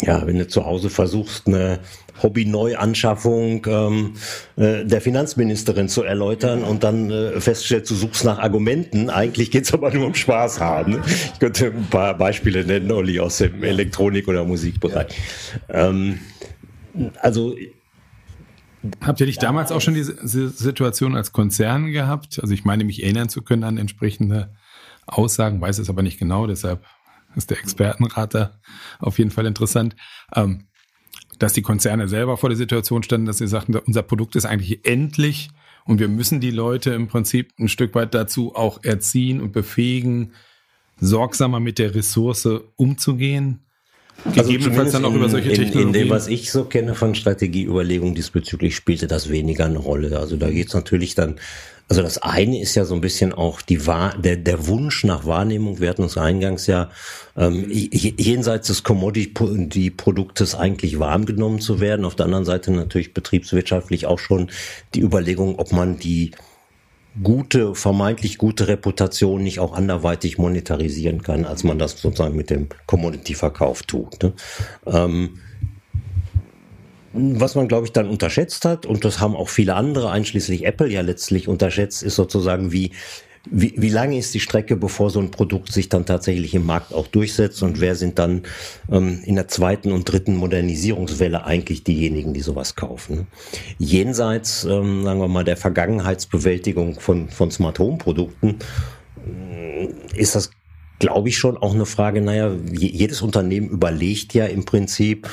ja, 0.00 0.26
wenn 0.26 0.38
du 0.38 0.46
zu 0.46 0.64
Hause 0.64 0.90
versuchst, 0.90 1.46
eine 1.46 1.80
Hobby-Neuanschaffung 2.22 3.66
ähm, 3.66 4.12
äh, 4.56 4.84
der 4.84 5.00
Finanzministerin 5.00 5.88
zu 5.88 6.02
erläutern 6.02 6.62
und 6.62 6.84
dann 6.84 7.10
äh, 7.10 7.40
feststellst, 7.40 7.90
du 7.90 7.94
suchst 7.94 8.24
nach 8.24 8.38
Argumenten. 8.38 9.10
Eigentlich 9.10 9.50
geht's 9.50 9.72
aber 9.72 9.92
nur 9.92 10.06
um 10.06 10.14
Spaß 10.14 10.60
haben. 10.60 11.00
Ich 11.06 11.38
könnte 11.38 11.66
ein 11.66 11.86
paar 11.90 12.16
Beispiele 12.16 12.64
nennen, 12.64 12.90
Olli, 12.90 13.20
aus 13.20 13.38
dem 13.38 13.62
Elektronik- 13.62 14.28
oder 14.28 14.44
Musikbereich. 14.44 15.14
Ja. 15.68 15.88
Ähm, 15.88 16.18
also 17.20 17.56
Habt 19.00 19.20
ihr 19.20 19.26
nicht 19.26 19.42
damals 19.42 19.70
auch 19.70 19.80
schon 19.80 19.94
diese 19.94 20.16
Situation 20.48 21.14
als 21.14 21.30
Konzern 21.30 21.92
gehabt? 21.92 22.40
Also 22.42 22.52
ich 22.52 22.64
meine, 22.64 22.82
mich 22.82 23.02
erinnern 23.04 23.28
zu 23.28 23.42
können 23.42 23.62
an 23.62 23.78
entsprechende 23.78 24.56
Aussagen, 25.06 25.60
weiß 25.60 25.78
es 25.78 25.88
aber 25.88 26.02
nicht 26.02 26.18
genau, 26.18 26.48
deshalb 26.48 26.84
ist 27.36 27.50
der 27.50 27.58
Expertenrat 27.58 28.34
da 28.34 28.60
auf 28.98 29.18
jeden 29.18 29.30
Fall 29.30 29.46
interessant. 29.46 29.94
Ähm, 30.34 30.66
dass 31.42 31.52
die 31.52 31.62
Konzerne 31.62 32.06
selber 32.06 32.36
vor 32.36 32.50
der 32.50 32.56
Situation 32.56 33.02
standen, 33.02 33.26
dass 33.26 33.38
sie 33.38 33.48
sagten, 33.48 33.74
unser 33.74 34.02
Produkt 34.02 34.36
ist 34.36 34.44
eigentlich 34.44 34.86
endlich 34.86 35.50
und 35.84 35.98
wir 35.98 36.06
müssen 36.06 36.40
die 36.40 36.52
Leute 36.52 36.90
im 36.92 37.08
Prinzip 37.08 37.50
ein 37.58 37.66
Stück 37.68 37.96
weit 37.96 38.14
dazu 38.14 38.54
auch 38.54 38.84
erziehen 38.84 39.40
und 39.40 39.52
befähigen, 39.52 40.32
sorgsamer 41.00 41.58
mit 41.58 41.80
der 41.80 41.96
Ressource 41.96 42.48
umzugehen. 42.76 43.58
Also 44.24 44.52
Gegebenenfalls 44.52 44.92
dann 44.92 45.04
auch 45.04 45.10
in, 45.10 45.16
über 45.16 45.28
solche 45.28 45.48
Technologien. 45.48 45.80
In, 45.80 45.88
in 45.88 45.92
dem, 45.92 46.10
was 46.10 46.28
ich 46.28 46.52
so 46.52 46.62
kenne 46.64 46.94
von 46.94 47.16
Strategieüberlegungen 47.16 48.14
diesbezüglich, 48.14 48.76
spielte 48.76 49.08
das 49.08 49.28
weniger 49.28 49.64
eine 49.64 49.78
Rolle. 49.78 50.16
Also 50.20 50.36
da 50.36 50.48
geht 50.48 50.68
es 50.68 50.74
natürlich 50.74 51.16
dann 51.16 51.40
also 51.88 52.02
das 52.02 52.18
eine 52.18 52.60
ist 52.60 52.74
ja 52.74 52.84
so 52.84 52.94
ein 52.94 53.00
bisschen 53.00 53.32
auch 53.32 53.60
die 53.60 53.86
Wahr, 53.86 54.16
der, 54.18 54.36
der 54.36 54.66
Wunsch 54.66 55.04
nach 55.04 55.26
Wahrnehmung. 55.26 55.80
Wir 55.80 55.90
hatten 55.90 56.02
uns 56.02 56.16
eingangs 56.16 56.66
ja 56.66 56.90
ähm, 57.36 57.66
jenseits 57.70 58.68
des 58.68 58.82
Commodity-Produktes 58.82 60.54
eigentlich 60.54 60.98
warm 60.98 61.26
genommen 61.26 61.60
zu 61.60 61.80
werden. 61.80 62.04
Auf 62.04 62.14
der 62.14 62.26
anderen 62.26 62.44
Seite 62.44 62.72
natürlich 62.72 63.12
betriebswirtschaftlich 63.12 64.06
auch 64.06 64.18
schon 64.18 64.50
die 64.94 65.00
Überlegung, 65.00 65.58
ob 65.58 65.72
man 65.72 65.98
die 65.98 66.32
gute, 67.22 67.74
vermeintlich 67.74 68.38
gute 68.38 68.68
Reputation 68.68 69.42
nicht 69.42 69.60
auch 69.60 69.74
anderweitig 69.74 70.38
monetarisieren 70.38 71.22
kann, 71.22 71.44
als 71.44 71.62
man 71.62 71.78
das 71.78 72.00
sozusagen 72.00 72.36
mit 72.36 72.50
dem 72.50 72.68
Commodity-Verkauf 72.86 73.82
tut. 73.82 74.22
Ne? 74.22 74.32
Ähm, 74.86 75.38
was 77.12 77.54
man, 77.54 77.68
glaube 77.68 77.86
ich, 77.86 77.92
dann 77.92 78.08
unterschätzt 78.08 78.64
hat, 78.64 78.86
und 78.86 79.04
das 79.04 79.20
haben 79.20 79.36
auch 79.36 79.48
viele 79.48 79.74
andere, 79.74 80.10
einschließlich 80.10 80.64
Apple 80.64 80.88
ja 80.88 81.00
letztlich 81.00 81.48
unterschätzt, 81.48 82.02
ist 82.02 82.16
sozusagen, 82.16 82.72
wie, 82.72 82.92
wie, 83.50 83.74
wie 83.76 83.88
lange 83.88 84.18
ist 84.18 84.32
die 84.34 84.40
Strecke, 84.40 84.76
bevor 84.76 85.10
so 85.10 85.20
ein 85.20 85.30
Produkt 85.30 85.72
sich 85.72 85.88
dann 85.88 86.06
tatsächlich 86.06 86.54
im 86.54 86.64
Markt 86.64 86.94
auch 86.94 87.06
durchsetzt 87.08 87.62
und 87.62 87.80
wer 87.80 87.96
sind 87.96 88.18
dann 88.18 88.42
ähm, 88.90 89.20
in 89.24 89.34
der 89.34 89.48
zweiten 89.48 89.92
und 89.92 90.04
dritten 90.04 90.36
Modernisierungswelle 90.36 91.44
eigentlich 91.44 91.84
diejenigen, 91.84 92.34
die 92.34 92.40
sowas 92.40 92.76
kaufen. 92.76 93.26
Jenseits, 93.78 94.64
ähm, 94.64 95.02
sagen 95.04 95.20
wir 95.20 95.28
mal, 95.28 95.44
der 95.44 95.56
Vergangenheitsbewältigung 95.56 97.00
von, 97.00 97.28
von 97.28 97.50
Smart 97.50 97.78
Home 97.78 97.98
Produkten 97.98 98.58
äh, 99.26 99.88
ist 100.14 100.34
das 100.34 100.50
glaube 101.02 101.30
ich 101.30 101.36
schon 101.36 101.56
auch 101.56 101.74
eine 101.74 101.84
Frage, 101.84 102.20
naja, 102.20 102.52
jedes 102.70 103.22
Unternehmen 103.22 103.68
überlegt 103.68 104.34
ja 104.34 104.46
im 104.46 104.64
Prinzip, 104.64 105.28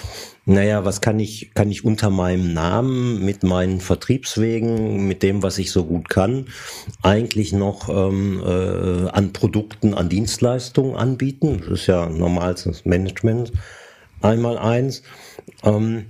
naja, 0.46 0.84
was 0.84 1.00
kann 1.00 1.20
ich, 1.20 1.52
kann 1.54 1.70
ich 1.70 1.86
unter 1.86 2.10
meinem 2.10 2.56
Namen, 2.56 3.24
mit 3.24 3.44
meinen 3.44 3.80
Vertriebswegen, 3.80 5.08
mit 5.08 5.22
dem, 5.22 5.44
was 5.44 5.60
ich 5.60 5.72
so 5.72 5.86
gut 5.86 6.10
kann, 6.10 6.48
eigentlich 7.04 7.54
noch 7.54 7.88
ähm, 7.88 8.42
äh, 8.44 9.10
an 9.10 9.32
Produkten, 9.32 9.94
an 9.94 10.10
Dienstleistungen 10.10 10.96
anbieten? 10.96 11.62
Das 11.62 11.82
ist 11.82 11.88
ja 11.88 12.10
normalstens 12.10 12.86
Management 12.86 13.52
einmal 14.22 14.58
eins. 14.58 15.04
Ähm, 15.64 16.08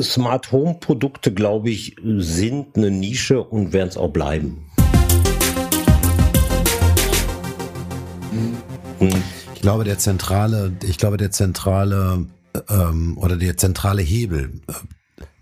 Smart 0.00 0.50
Home 0.50 0.78
Produkte, 0.80 1.34
glaube 1.34 1.68
ich, 1.68 1.94
sind 2.02 2.74
eine 2.78 2.90
Nische 2.90 3.42
und 3.42 3.74
werden 3.74 3.90
es 3.90 3.98
auch 3.98 4.08
bleiben. 4.08 4.64
Ich 9.54 9.62
glaube, 9.62 9.84
der 9.84 9.98
zentrale, 9.98 10.72
ich 10.82 10.98
glaube, 10.98 11.16
der 11.16 11.30
zentrale 11.30 12.26
ähm, 12.68 13.18
oder 13.18 13.36
der 13.36 13.56
zentrale 13.56 14.02
Hebel, 14.02 14.60
äh, 14.68 14.72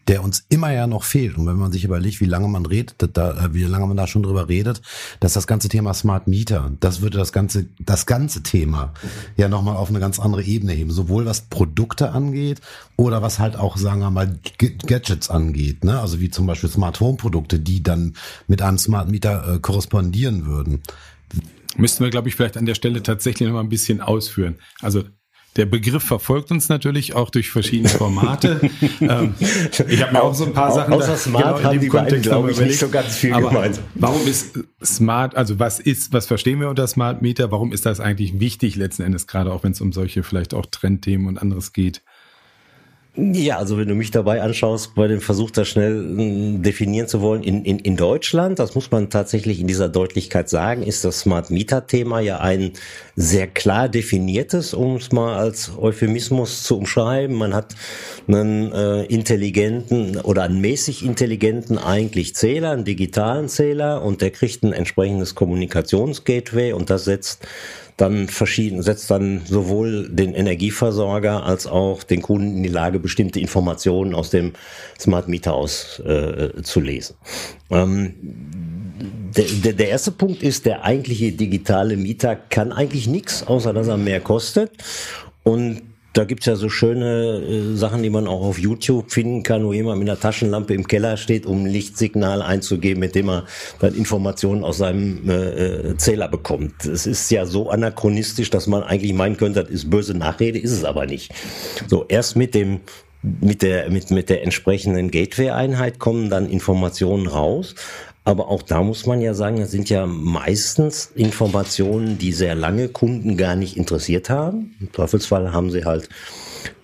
der 0.09 0.25
uns 0.25 0.45
immer 0.49 0.73
ja 0.73 0.87
noch 0.87 1.05
fehlt. 1.05 1.37
Und 1.37 1.47
wenn 1.47 1.57
man 1.57 1.71
sich 1.71 1.85
überlegt, 1.85 2.21
wie 2.21 2.27
lange 2.27 2.49
man 2.49 2.65
redet, 2.65 2.95
da, 3.13 3.45
äh, 3.45 3.55
wie 3.55 3.65
lange 3.65 3.87
man 3.87 3.97
da 3.97 4.07
schon 4.07 4.23
drüber 4.23 4.49
redet, 4.49 4.81
dass 5.21 5.35
das 5.35 5.47
ganze 5.47 5.69
Thema 5.69 5.93
Smart 5.93 6.27
Meter, 6.27 6.73
das 6.81 7.03
würde 7.03 7.19
das 7.19 7.33
ganze, 7.33 7.67
das 7.79 8.07
ganze 8.07 8.43
Thema 8.43 8.95
ja 9.37 9.49
nochmal 9.49 9.77
auf 9.77 9.91
eine 9.91 10.01
ganz 10.01 10.19
andere 10.19 10.43
Ebene 10.43 10.73
heben. 10.73 10.91
Sowohl 10.91 11.27
was 11.27 11.43
Produkte 11.43 12.13
angeht 12.13 12.61
oder 12.97 13.21
was 13.21 13.39
halt 13.39 13.57
auch, 13.57 13.77
sagen 13.77 14.01
wir 14.01 14.11
mal, 14.11 14.39
Gadgets 14.59 15.29
angeht. 15.29 15.85
Ne? 15.85 16.01
Also 16.01 16.21
wie 16.21 16.31
zum 16.31 16.47
Beispiel 16.47 16.71
Smart 16.71 16.99
Home 17.01 17.19
Produkte, 17.19 17.61
die 17.61 17.83
dann 17.83 18.15
mit 18.47 18.63
einem 18.63 18.79
Smart 18.79 19.11
Meter 19.11 19.57
äh, 19.57 19.59
korrespondieren 19.59 20.47
würden. 20.47 20.83
Müssten 21.77 22.03
wir, 22.03 22.11
glaube 22.11 22.29
ich, 22.29 22.35
vielleicht 22.35 22.57
an 22.57 22.67
der 22.67 22.75
Stelle 22.75 23.03
tatsächlich 23.03 23.49
noch 23.49 23.55
mal 23.55 23.61
ein 23.61 23.69
bisschen 23.69 24.01
ausführen. 24.01 24.57
Also 24.81 25.05
der 25.57 25.67
Begriff 25.67 26.05
verfolgt 26.05 26.53
uns 26.53 26.69
natürlich 26.69 27.15
auch 27.15 27.31
durch 27.31 27.51
verschiedene 27.51 27.89
Formate. 27.89 28.61
ähm, 29.01 29.35
ich 29.89 30.03
habe 30.03 30.13
mir 30.13 30.23
auch 30.23 30.35
so 30.35 30.45
ein 30.45 30.53
paar 30.53 30.71
Sachen 30.71 30.93
Außer 30.93 31.13
da, 31.13 31.17
Smart 31.17 31.57
genau, 31.59 31.71
in 31.73 31.81
dem 31.81 31.89
Kontext 31.91 32.23
glaube 32.25 32.53
ich, 32.53 32.61
nicht 32.61 32.79
so 32.79 32.89
ganz 32.89 33.17
viel 33.17 33.33
Aber 33.33 33.49
gemeint. 33.49 33.81
Warum 33.97 34.25
ist 34.27 34.59
Smart, 34.85 35.37
also 35.37 35.59
was 35.59 35.81
ist, 35.81 36.13
was 36.13 36.27
verstehen 36.27 36.61
wir 36.61 36.69
unter 36.69 36.87
Smart 36.87 37.23
Meter? 37.23 37.51
Warum 37.51 37.73
ist 37.73 37.87
das 37.87 37.99
eigentlich 37.99 38.39
wichtig 38.39 38.77
letzten 38.77 39.03
Endes, 39.03 39.27
gerade 39.27 39.53
auch 39.53 39.65
wenn 39.65 39.73
es 39.73 39.81
um 39.81 39.93
solche 39.93 40.23
vielleicht 40.23 40.55
auch 40.55 40.67
Trendthemen 40.67 41.27
und 41.27 41.39
anderes 41.39 41.73
geht? 41.73 42.03
Ja, 43.21 43.59
also 43.59 43.77
wenn 43.77 43.89
du 43.89 43.97
mich 43.97 44.13
dabei 44.13 44.43
anschaust, 44.43 44.95
bei 44.95 45.09
dem 45.09 45.21
Versuch, 45.21 45.51
das 45.51 45.67
schnell 45.67 45.93
hm, 45.93 46.63
definieren 46.63 47.09
zu 47.09 47.21
wollen, 47.21 47.43
in, 47.43 47.65
in, 47.65 47.81
in 47.81 47.97
Deutschland, 47.97 48.61
das 48.61 48.77
muss 48.77 48.93
man 48.93 49.11
tatsächlich 49.11 49.59
in 49.59 49.67
dieser 49.67 49.89
Deutlichkeit 49.89 50.49
sagen, 50.49 50.85
ist 50.85 51.05
das 51.05 51.21
Smart 51.21 51.51
Meter 51.51 51.89
Thema 51.89 52.21
ja 52.21 52.39
ein 52.39 52.75
sehr 53.17 53.49
klar 53.49 53.89
definiertes, 53.89 54.73
um 54.73 54.97
es 54.97 55.11
mal 55.11 55.37
als 55.37 55.73
Euphemismus 55.77 56.63
zu 56.63 56.79
umschreiben. 56.79 57.35
Man 57.35 57.55
hat 57.55 57.75
einen 58.29 58.71
äh, 58.71 59.03
intelligenten 59.07 60.21
oder 60.21 60.45
einen 60.45 60.61
mäßig 60.61 61.05
intelligenten 61.05 61.77
eigentlich 61.77 62.37
Zähler, 62.37 62.71
einen 62.71 62.85
digitalen 62.85 63.49
Zähler 63.49 64.05
und 64.05 64.23
der 64.23 64.31
kriegt 64.31 64.63
ein 64.63 64.73
entsprechendes 64.73 65.35
Kommunikationsgateway 65.35 66.73
und 66.73 66.89
das 66.89 67.07
setzt 67.07 67.45
dann 67.99 68.29
verschieden, 68.29 68.83
setzt 68.83 69.11
dann 69.11 69.43
sowohl 69.45 70.09
den 70.09 70.33
Energieversorger 70.35 71.45
als 71.45 71.67
auch 71.67 72.03
den 72.05 72.23
Kunden 72.23 72.57
in 72.57 72.63
die 72.63 72.69
Lage, 72.69 73.01
bestimmte 73.01 73.41
Informationen 73.41 74.15
aus 74.15 74.31
dem 74.31 74.53
Smart 74.99 75.29
Meter 75.29 75.53
aus 75.55 76.01
äh, 76.01 76.63
zu 76.63 76.81
lesen. 76.81 77.17
Ähm, 77.71 78.15
der, 79.37 79.45
der, 79.45 79.73
der 79.75 79.89
erste 79.89 80.13
Punkt 80.13 80.43
ist, 80.43 80.65
der 80.65 80.85
eigentliche 80.85 81.33
digitale 81.33 81.97
Mieter 81.97 82.37
kann 82.37 82.73
eigentlich 82.73 83.07
nichts, 83.07 83.47
außer 83.47 83.73
dass 83.73 83.89
er 83.89 83.97
mehr 83.97 84.21
kostet. 84.21 84.71
Und 85.43 85.83
da 86.19 86.25
gibt's 86.25 86.47
ja 86.47 86.57
so 86.57 86.69
schöne 86.69 87.37
äh, 87.37 87.77
Sachen, 87.77 88.03
die 88.03 88.11
man 88.11 88.27
auch 88.27 88.43
auf 88.43 88.59
YouTube 88.59 89.13
finden 89.13 89.45
kann, 89.45 89.65
wo 89.65 89.73
jemand 89.73 90.01
mit 90.01 90.09
einer 90.09 90.19
Taschenlampe 90.19 90.75
im 90.75 90.89
Keller 90.89 91.17
steht, 91.17 91.47
um 91.47 91.63
ein 91.63 91.67
Lichtsignal 91.67 92.43
einzugeben, 92.43 92.99
mit 92.99 93.15
dem 93.15 93.29
er 93.29 93.45
dann 93.79 93.95
Informationen 93.95 94.65
aus 94.65 94.79
seinem 94.79 95.31
äh, 95.31 95.35
äh, 95.35 95.97
Zähler 95.97 96.27
bekommt. 96.27 96.85
Es 96.87 97.07
ist 97.07 97.31
ja 97.31 97.47
so 97.47 97.71
anachronistisch, 97.71 98.51
dass 98.51 98.67
man 98.67 98.83
eigentlich 98.83 99.13
meinen 99.13 99.37
könnte, 99.37 99.63
das 99.63 99.71
ist 99.71 99.91
böse 99.91 100.15
Nachrede, 100.15 100.59
ist 100.59 100.73
es 100.73 100.83
aber 100.83 101.07
nicht. 101.07 101.33
So, 101.87 102.05
erst 102.09 102.35
mit 102.35 102.53
dem 102.55 102.81
mit 103.23 103.63
der, 103.63 103.91
mit, 103.91 104.13
mit 104.13 104.31
der 104.31 104.45
entsprechenden 104.45 105.11
Gateway-Einheit 105.11 105.99
kommen 105.99 106.31
dann 106.31 106.49
Informationen 106.49 107.27
raus. 107.27 107.75
Aber 108.29 108.49
auch 108.49 108.61
da 108.61 108.83
muss 108.83 109.07
man 109.07 109.23
ja 109.23 109.33
sagen, 109.33 109.59
das 109.59 109.71
sind 109.71 109.89
ja 109.89 110.05
meistens 110.05 111.07
Informationen, 111.15 112.19
die 112.19 112.33
sehr 112.33 112.55
lange 112.55 112.91
Kunden 112.91 113.39
gar 113.39 113.57
nicht 113.57 113.79
interessiert 113.79 114.29
haben. 114.29 114.77
Im 114.81 114.93
Teufelsfall 114.93 115.55
haben 115.55 115.71
sie 115.71 115.87
halt 115.87 116.11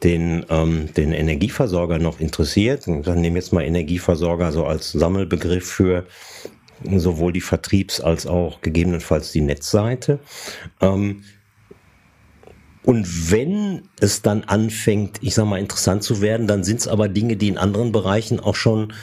den, 0.02 0.46
ähm, 0.48 0.88
den 0.94 1.12
Energieversorger 1.12 1.98
noch 1.98 2.18
interessiert. 2.18 2.88
Und 2.88 3.06
dann 3.06 3.20
nehmen 3.20 3.36
jetzt 3.36 3.52
mal 3.52 3.60
Energieversorger 3.60 4.52
so 4.52 4.64
als 4.64 4.92
Sammelbegriff 4.92 5.70
für 5.70 6.06
sowohl 6.96 7.34
die 7.34 7.42
Vertriebs- 7.42 8.00
als 8.00 8.26
auch 8.26 8.62
gegebenenfalls 8.62 9.30
die 9.30 9.42
Netzseite. 9.42 10.20
Ähm, 10.80 11.24
und 12.84 13.30
wenn 13.30 13.82
es 14.00 14.22
dann 14.22 14.44
anfängt, 14.44 15.18
ich 15.20 15.34
sag 15.34 15.44
mal, 15.44 15.60
interessant 15.60 16.04
zu 16.04 16.22
werden, 16.22 16.46
dann 16.46 16.64
sind 16.64 16.80
es 16.80 16.88
aber 16.88 17.10
Dinge, 17.10 17.36
die 17.36 17.48
in 17.48 17.58
anderen 17.58 17.92
Bereichen 17.92 18.40
auch 18.40 18.54
schon 18.54 18.94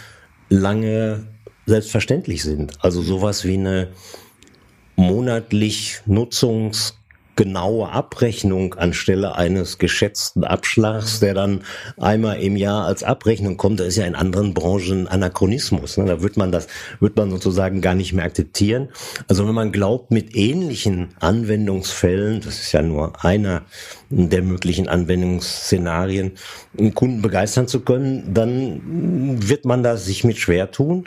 lange 0.49 1.30
selbstverständlich 1.71 2.43
sind. 2.43 2.73
Also 2.81 3.01
sowas 3.01 3.45
wie 3.45 3.53
eine 3.53 3.87
monatlich 4.97 6.01
Nutzungs 6.05 6.95
genaue 7.37 7.89
Abrechnung 7.89 8.73
anstelle 8.75 9.35
eines 9.35 9.77
geschätzten 9.77 10.43
Abschlags, 10.43 11.21
der 11.21 11.33
dann 11.33 11.63
einmal 11.97 12.41
im 12.41 12.57
Jahr 12.57 12.85
als 12.85 13.03
Abrechnung 13.03 13.55
kommt, 13.57 13.79
das 13.79 13.87
ist 13.87 13.95
ja 13.95 14.05
in 14.05 14.15
anderen 14.15 14.53
Branchen 14.53 15.07
Anachronismus. 15.07 15.97
Ne? 15.97 16.05
Da 16.05 16.21
wird 16.21 16.35
man 16.35 16.51
das, 16.51 16.67
wird 16.99 17.15
man 17.15 17.31
sozusagen 17.31 17.81
gar 17.81 17.95
nicht 17.95 18.13
mehr 18.13 18.25
akzeptieren. 18.25 18.89
Also 19.27 19.47
wenn 19.47 19.55
man 19.55 19.71
glaubt, 19.71 20.11
mit 20.11 20.35
ähnlichen 20.35 21.15
Anwendungsfällen, 21.19 22.41
das 22.41 22.59
ist 22.59 22.73
ja 22.73 22.81
nur 22.81 23.23
einer 23.23 23.63
der 24.09 24.43
möglichen 24.43 24.89
Anwendungsszenarien, 24.89 26.33
einen 26.77 26.93
Kunden 26.93 27.21
begeistern 27.21 27.67
zu 27.67 27.79
können, 27.79 28.33
dann 28.33 29.39
wird 29.49 29.65
man 29.65 29.83
da 29.83 29.95
sich 29.95 30.25
mit 30.25 30.37
schwer 30.37 30.69
tun. 30.69 31.05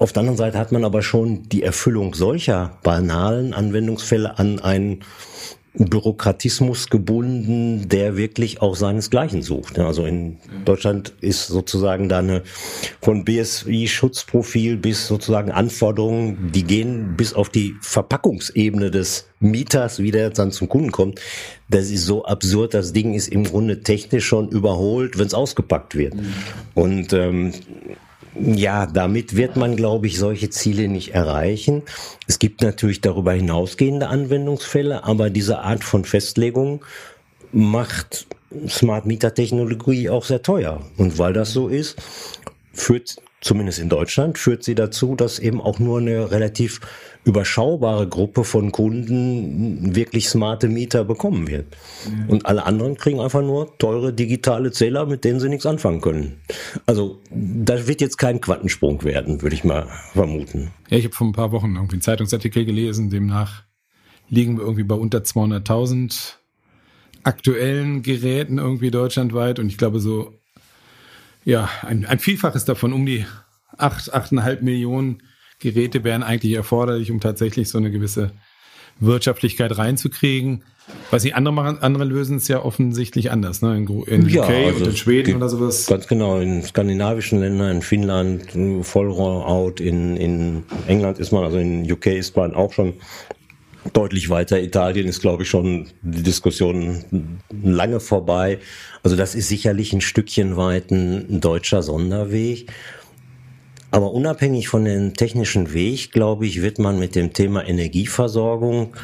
Auf 0.00 0.14
der 0.14 0.20
anderen 0.20 0.38
Seite 0.38 0.56
hat 0.58 0.72
man 0.72 0.84
aber 0.86 1.02
schon 1.02 1.42
die 1.50 1.62
Erfüllung 1.62 2.14
solcher 2.14 2.78
banalen 2.82 3.52
Anwendungsfälle 3.52 4.38
an 4.38 4.58
einen 4.58 5.04
Bürokratismus 5.74 6.88
gebunden, 6.88 7.86
der 7.86 8.16
wirklich 8.16 8.62
auch 8.62 8.76
seinesgleichen 8.76 9.42
sucht. 9.42 9.78
Also 9.78 10.06
in 10.06 10.38
Deutschland 10.64 11.12
ist 11.20 11.48
sozusagen 11.48 12.08
da 12.08 12.20
eine 12.20 12.44
von 13.02 13.26
BSI-Schutzprofil 13.26 14.78
bis 14.78 15.06
sozusagen 15.06 15.52
Anforderungen, 15.52 16.50
die 16.50 16.64
gehen 16.64 17.14
bis 17.18 17.34
auf 17.34 17.50
die 17.50 17.74
Verpackungsebene 17.82 18.90
des 18.90 19.28
Mieters, 19.38 19.98
wie 19.98 20.12
der 20.12 20.30
dann 20.30 20.50
zum 20.50 20.70
Kunden 20.70 20.92
kommt. 20.92 21.20
Das 21.68 21.90
ist 21.90 22.06
so 22.06 22.24
absurd. 22.24 22.72
Das 22.72 22.94
Ding 22.94 23.12
ist 23.12 23.28
im 23.28 23.44
Grunde 23.44 23.82
technisch 23.82 24.24
schon 24.24 24.48
überholt, 24.48 25.18
wenn 25.18 25.26
es 25.26 25.34
ausgepackt 25.34 25.94
wird. 25.94 26.14
Mhm. 26.14 26.32
Und 26.72 27.12
ähm, 27.12 27.52
ja, 28.34 28.86
damit 28.86 29.36
wird 29.36 29.56
man, 29.56 29.76
glaube 29.76 30.06
ich, 30.06 30.18
solche 30.18 30.50
Ziele 30.50 30.88
nicht 30.88 31.14
erreichen. 31.14 31.82
Es 32.28 32.38
gibt 32.38 32.62
natürlich 32.62 33.00
darüber 33.00 33.32
hinausgehende 33.32 34.08
Anwendungsfälle, 34.08 35.04
aber 35.04 35.30
diese 35.30 35.60
Art 35.60 35.82
von 35.82 36.04
Festlegung 36.04 36.84
macht 37.52 38.26
Smart 38.68 39.06
Meter 39.06 39.34
Technologie 39.34 40.10
auch 40.10 40.24
sehr 40.24 40.42
teuer. 40.42 40.80
Und 40.96 41.18
weil 41.18 41.32
das 41.32 41.52
so 41.52 41.68
ist, 41.68 41.96
führt 42.72 43.16
zumindest 43.40 43.78
in 43.78 43.88
Deutschland, 43.88 44.38
führt 44.38 44.62
sie 44.62 44.74
dazu, 44.74 45.14
dass 45.14 45.38
eben 45.38 45.60
auch 45.60 45.78
nur 45.78 45.98
eine 45.98 46.30
relativ 46.30 46.80
überschaubare 47.24 48.08
Gruppe 48.08 48.44
von 48.44 48.72
Kunden 48.72 49.94
wirklich 49.94 50.28
smarte 50.28 50.68
Mieter 50.68 51.04
bekommen 51.04 51.48
wird. 51.48 51.66
Mhm. 52.08 52.30
Und 52.30 52.46
alle 52.46 52.64
anderen 52.64 52.96
kriegen 52.96 53.20
einfach 53.20 53.42
nur 53.42 53.76
teure 53.78 54.12
digitale 54.12 54.72
Zähler, 54.72 55.06
mit 55.06 55.24
denen 55.24 55.40
sie 55.40 55.48
nichts 55.48 55.66
anfangen 55.66 56.00
können. 56.00 56.40
Also 56.86 57.20
das 57.30 57.86
wird 57.86 58.00
jetzt 58.00 58.16
kein 58.16 58.40
Quantensprung 58.40 59.04
werden, 59.04 59.42
würde 59.42 59.54
ich 59.54 59.64
mal 59.64 59.86
vermuten. 60.12 60.70
Ja, 60.88 60.98
ich 60.98 61.04
habe 61.04 61.14
vor 61.14 61.26
ein 61.26 61.32
paar 61.32 61.52
Wochen 61.52 61.74
irgendwie 61.74 61.96
einen 61.96 62.02
Zeitungsartikel 62.02 62.64
gelesen, 62.64 63.10
demnach 63.10 63.64
liegen 64.30 64.56
wir 64.56 64.62
irgendwie 64.62 64.84
bei 64.84 64.94
unter 64.94 65.18
200.000 65.18 66.34
aktuellen 67.22 68.02
Geräten 68.02 68.58
irgendwie 68.58 68.90
deutschlandweit 68.90 69.58
und 69.58 69.66
ich 69.66 69.76
glaube 69.76 70.00
so, 70.00 70.39
ja, 71.44 71.68
ein, 71.82 72.06
ein 72.06 72.18
Vielfaches 72.18 72.64
davon, 72.64 72.92
um 72.92 73.06
die 73.06 73.26
acht, 73.76 74.12
achteinhalb 74.12 74.62
Millionen 74.62 75.22
Geräte 75.58 76.04
wären 76.04 76.22
eigentlich 76.22 76.54
erforderlich, 76.54 77.10
um 77.10 77.20
tatsächlich 77.20 77.68
so 77.68 77.78
eine 77.78 77.90
gewisse 77.90 78.32
Wirtschaftlichkeit 78.98 79.76
reinzukriegen. 79.76 80.64
Was 81.10 81.22
die 81.22 81.34
andere 81.34 81.54
machen, 81.54 81.78
andere 81.80 82.04
lösen 82.04 82.38
es 82.38 82.48
ja 82.48 82.64
offensichtlich 82.64 83.30
anders, 83.30 83.62
ne? 83.62 83.76
In, 83.76 83.86
in 84.04 84.28
ja, 84.28 84.42
UK 84.42 84.50
also 84.50 84.84
und 84.84 84.90
in 84.90 84.96
Schweden 84.96 85.36
oder 85.36 85.48
sowas. 85.48 85.86
Ganz 85.86 86.08
genau, 86.08 86.40
in 86.40 86.62
skandinavischen 86.62 87.40
Ländern, 87.40 87.76
in 87.76 87.82
Finnland, 87.82 88.48
Vollrout, 88.84 89.80
in, 89.80 90.16
in 90.16 90.64
England 90.88 91.18
ist 91.18 91.30
man, 91.30 91.44
also 91.44 91.58
in 91.58 91.90
UK 91.90 92.06
ist 92.06 92.36
man 92.36 92.54
auch 92.54 92.72
schon 92.72 92.94
deutlich 93.92 94.28
weiter. 94.28 94.60
Italien 94.60 95.08
ist, 95.08 95.20
glaube 95.20 95.44
ich, 95.44 95.50
schon 95.50 95.86
die 96.02 96.22
Diskussion 96.22 97.40
lange 97.62 98.00
vorbei. 98.00 98.58
Also 99.02 99.16
das 99.16 99.34
ist 99.34 99.48
sicherlich 99.48 99.92
ein 99.92 100.00
Stückchen 100.00 100.56
weit 100.56 100.90
ein 100.90 101.40
deutscher 101.40 101.82
Sonderweg. 101.82 102.70
Aber 103.90 104.12
unabhängig 104.12 104.68
von 104.68 104.84
dem 104.84 105.14
technischen 105.14 105.72
Weg, 105.72 106.12
glaube 106.12 106.46
ich, 106.46 106.62
wird 106.62 106.78
man 106.78 106.98
mit 106.98 107.16
dem 107.16 107.32
Thema 107.32 107.66
Energieversorgung 107.66 108.94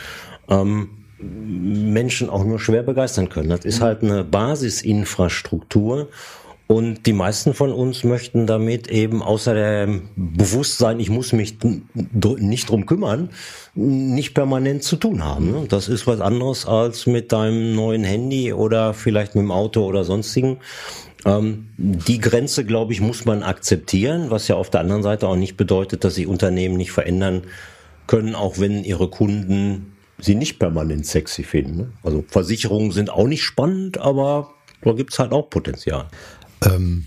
ähm, 0.48 0.90
Menschen 1.18 2.30
auch 2.30 2.44
nur 2.44 2.60
schwer 2.60 2.82
begeistern 2.82 3.28
können. 3.28 3.48
Das 3.48 3.64
ist 3.64 3.80
halt 3.80 4.02
eine 4.02 4.22
Basisinfrastruktur. 4.22 6.08
Und 6.68 7.06
die 7.06 7.12
meisten 7.12 7.54
von 7.54 7.72
uns 7.72 8.02
möchten 8.02 8.46
damit 8.48 8.88
eben 8.88 9.22
außer 9.22 9.54
dem 9.54 10.08
Bewusstsein, 10.16 10.98
ich 10.98 11.10
muss 11.10 11.32
mich 11.32 11.58
nicht 11.94 12.68
drum 12.68 12.86
kümmern, 12.86 13.30
nicht 13.74 14.34
permanent 14.34 14.82
zu 14.82 14.96
tun 14.96 15.22
haben. 15.22 15.68
Das 15.68 15.88
ist 15.88 16.08
was 16.08 16.20
anderes 16.20 16.66
als 16.66 17.06
mit 17.06 17.30
deinem 17.30 17.76
neuen 17.76 18.02
Handy 18.02 18.52
oder 18.52 18.94
vielleicht 18.94 19.36
mit 19.36 19.42
dem 19.42 19.52
Auto 19.52 19.84
oder 19.84 20.02
sonstigen. 20.02 20.58
Ähm, 21.24 21.68
die 21.76 22.18
Grenze, 22.18 22.64
glaube 22.64 22.92
ich, 22.92 23.00
muss 23.00 23.24
man 23.24 23.44
akzeptieren, 23.44 24.30
was 24.30 24.48
ja 24.48 24.56
auf 24.56 24.70
der 24.70 24.80
anderen 24.80 25.04
Seite 25.04 25.28
auch 25.28 25.36
nicht 25.36 25.56
bedeutet, 25.56 26.02
dass 26.02 26.16
sich 26.16 26.26
Unternehmen 26.26 26.76
nicht 26.76 26.90
verändern 26.90 27.42
können, 28.08 28.34
auch 28.34 28.58
wenn 28.58 28.82
ihre 28.82 29.08
Kunden 29.08 29.96
sie 30.18 30.34
nicht 30.34 30.58
permanent 30.58 31.06
sexy 31.06 31.44
finden. 31.44 31.76
Ne? 31.76 31.92
Also 32.02 32.24
Versicherungen 32.28 32.90
sind 32.90 33.10
auch 33.10 33.26
nicht 33.26 33.42
spannend, 33.42 33.98
aber 33.98 34.50
da 34.82 34.92
gibt 34.92 35.12
es 35.12 35.18
halt 35.18 35.32
auch 35.32 35.50
Potenzial. 35.50 36.06
Ähm, 36.64 37.06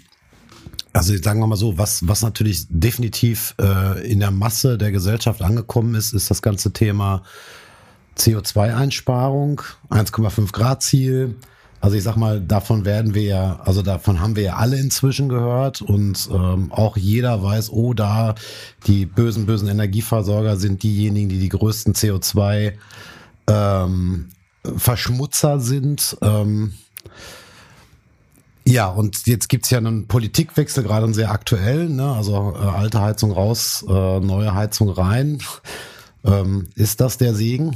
also 0.94 1.16
sagen 1.18 1.40
wir 1.40 1.48
mal 1.48 1.56
so, 1.56 1.78
was, 1.78 2.08
was 2.08 2.24
natürlich 2.24 2.66
definitiv 2.70 3.56
äh, 3.62 4.12
in 4.12 4.20
der 4.20 4.32
Masse 4.32 4.78
der 4.78 4.92
Gesellschaft 4.92 5.42
angekommen 5.42 5.96
ist, 5.96 6.14
ist 6.14 6.32
das 6.32 6.42
ganze 6.42 6.74
Thema 6.74 7.24
CO2-Einsparung, 8.18 9.62
1,5 9.90 10.52
Grad 10.52 10.84
Ziel, 10.84 11.36
also 11.82 11.96
ich 11.96 12.04
sag 12.04 12.18
mal, 12.18 12.42
davon 12.42 12.84
werden 12.84 13.16
wir 13.16 13.24
ja, 13.24 13.60
also 13.64 13.82
davon 13.82 14.20
haben 14.20 14.36
wir 14.36 14.44
ja 14.44 14.56
alle 14.58 14.78
inzwischen 14.78 15.30
gehört 15.30 15.82
und 15.82 16.30
ähm, 16.32 16.72
auch 16.74 16.98
jeder 16.98 17.42
weiß, 17.42 17.72
oh, 17.72 17.94
da 17.94 18.36
die 18.86 19.06
bösen, 19.06 19.46
bösen 19.46 19.70
Energieversorger 19.70 20.58
sind 20.58 20.84
diejenigen, 20.84 21.30
die 21.30 21.40
die 21.40 21.50
größten 21.50 21.94
CO2 21.94 22.74
ähm, 23.48 24.30
Verschmutzer 24.76 25.62
sind. 25.62 26.18
Ähm, 26.22 26.74
Ja, 28.70 28.88
und 28.88 29.26
jetzt 29.26 29.50
gibt's 29.50 29.72
ja 29.72 29.80
einen 29.80 30.08
Politikwechsel, 30.08 30.84
gerade 30.84 31.06
einen 31.06 31.16
sehr 31.16 31.32
aktuell, 31.32 31.90
ne? 31.90 32.14
also 32.14 32.54
äh, 32.56 32.68
alte 32.68 33.02
Heizung 33.02 33.32
raus, 33.32 33.84
äh, 33.90 34.20
neue 34.20 34.54
Heizung 34.54 34.90
rein. 34.90 35.40
Ähm, 36.24 36.70
ist 36.76 37.02
das 37.02 37.18
der 37.18 37.34
Segen? 37.34 37.76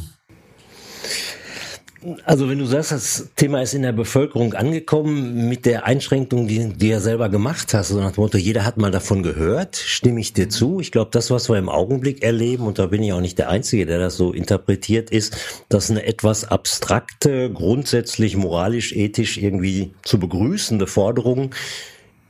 Also 2.25 2.49
wenn 2.49 2.59
du 2.59 2.65
sagst, 2.65 2.91
das 2.91 3.29
Thema 3.35 3.61
ist 3.61 3.73
in 3.73 3.81
der 3.81 3.91
Bevölkerung 3.91 4.53
angekommen 4.53 5.47
mit 5.47 5.65
der 5.65 5.85
Einschränkung, 5.85 6.47
die, 6.47 6.69
die 6.69 6.89
du 6.89 6.99
selber 6.99 7.29
gemacht 7.29 7.73
hast, 7.73 7.91
also 7.91 8.01
nach 8.01 8.11
dem 8.11 8.21
Motto, 8.21 8.37
jeder 8.37 8.65
hat 8.65 8.77
mal 8.77 8.91
davon 8.91 9.23
gehört, 9.23 9.75
stimme 9.75 10.19
ich 10.19 10.33
dir 10.33 10.49
zu. 10.49 10.79
Ich 10.79 10.91
glaube, 10.91 11.11
das, 11.11 11.31
was 11.31 11.49
wir 11.49 11.57
im 11.57 11.69
Augenblick 11.69 12.23
erleben, 12.23 12.65
und 12.65 12.79
da 12.79 12.87
bin 12.87 13.03
ich 13.03 13.13
auch 13.13 13.21
nicht 13.21 13.37
der 13.37 13.49
Einzige, 13.49 13.85
der 13.85 13.99
das 13.99 14.17
so 14.17 14.33
interpretiert, 14.33 15.09
ist, 15.09 15.37
dass 15.69 15.89
eine 15.89 16.05
etwas 16.05 16.45
abstrakte, 16.45 17.51
grundsätzlich 17.51 18.35
moralisch, 18.35 18.93
ethisch 18.93 19.37
irgendwie 19.37 19.93
zu 20.03 20.19
begrüßende 20.19 20.87
Forderung 20.87 21.53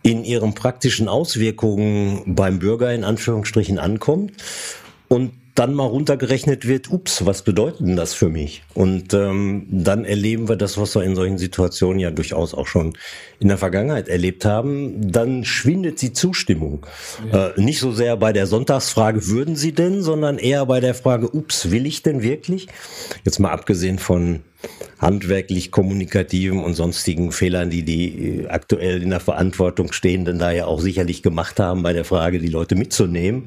in 0.04 0.24
ihren 0.26 0.54
praktischen 0.54 1.08
Auswirkungen 1.08 2.36
beim 2.36 2.60
Bürger 2.60 2.94
in 2.94 3.04
Anführungsstrichen 3.04 3.80
ankommt. 3.80 4.34
Und 5.08 5.32
dann 5.56 5.74
mal 5.74 5.86
runtergerechnet 5.86 6.68
wird, 6.68 6.92
ups, 6.92 7.26
was 7.26 7.44
bedeutet 7.44 7.82
denn 7.82 7.96
das 7.96 8.14
für 8.14 8.30
mich? 8.30 8.64
Und 8.74 9.14
ähm, 9.14 9.68
dann 9.70 10.04
erleben 10.04 10.50
wir 10.50 10.56
das, 10.56 10.78
was 10.78 10.96
wir 10.96 11.04
in 11.04 11.16
solchen 11.16 11.38
Situationen 11.38 12.00
ja 12.00 12.10
durchaus 12.10 12.54
auch 12.54 12.66
schon 12.66 12.98
in 13.40 13.50
der 13.50 13.58
Vergangenheit 13.58 14.08
erlebt 14.08 14.46
haben, 14.46 15.12
dann 15.12 15.46
schwindet 15.46 16.02
die 16.02 16.12
Zustimmung. 16.14 16.86
Ja. 17.32 17.50
Äh, 17.50 17.62
nicht 17.62 17.80
so 17.80 17.92
sehr 17.92 18.18
bei 18.18 18.34
der 18.34 18.48
Sonntagsfrage, 18.48 19.28
würden 19.28 19.56
Sie 19.56 19.74
denn, 19.74 20.02
sondern 20.02 20.40
eher 20.40 20.66
bei 20.66 20.80
der 20.80 20.96
Frage, 20.96 21.30
ups, 21.30 21.70
will 21.70 21.86
ich 21.86 22.02
denn 22.02 22.24
wirklich? 22.24 22.68
Jetzt 23.24 23.40
mal 23.40 23.52
abgesehen 23.52 24.00
von 24.00 24.42
handwerklich 25.00 25.72
kommunikativen 25.72 26.64
und 26.64 26.76
sonstigen 26.76 27.32
Fehlern, 27.32 27.70
die 27.70 27.84
die 27.84 28.40
äh, 28.42 28.48
aktuell 28.48 29.02
in 29.02 29.10
der 29.10 29.20
Verantwortung 29.20 29.92
stehenden 29.92 30.40
da 30.40 30.52
ja 30.52 30.66
auch 30.66 30.80
sicherlich 30.80 31.22
gemacht 31.22 31.60
haben 31.60 31.84
bei 31.84 31.94
der 31.94 32.06
Frage, 32.06 32.40
die 32.40 32.48
Leute 32.48 32.76
mitzunehmen. 32.76 33.46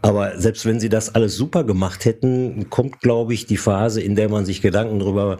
Aber 0.00 0.38
selbst 0.38 0.64
wenn 0.64 0.80
sie 0.80 0.88
das 0.88 1.14
alles 1.14 1.36
super 1.36 1.64
gemacht 1.64 2.04
hätten, 2.04 2.70
kommt, 2.70 3.00
glaube 3.00 3.34
ich, 3.34 3.46
die 3.46 3.56
Phase, 3.56 4.00
in 4.00 4.14
der 4.14 4.28
man 4.28 4.44
sich 4.44 4.62
Gedanken 4.62 5.00
darüber 5.00 5.38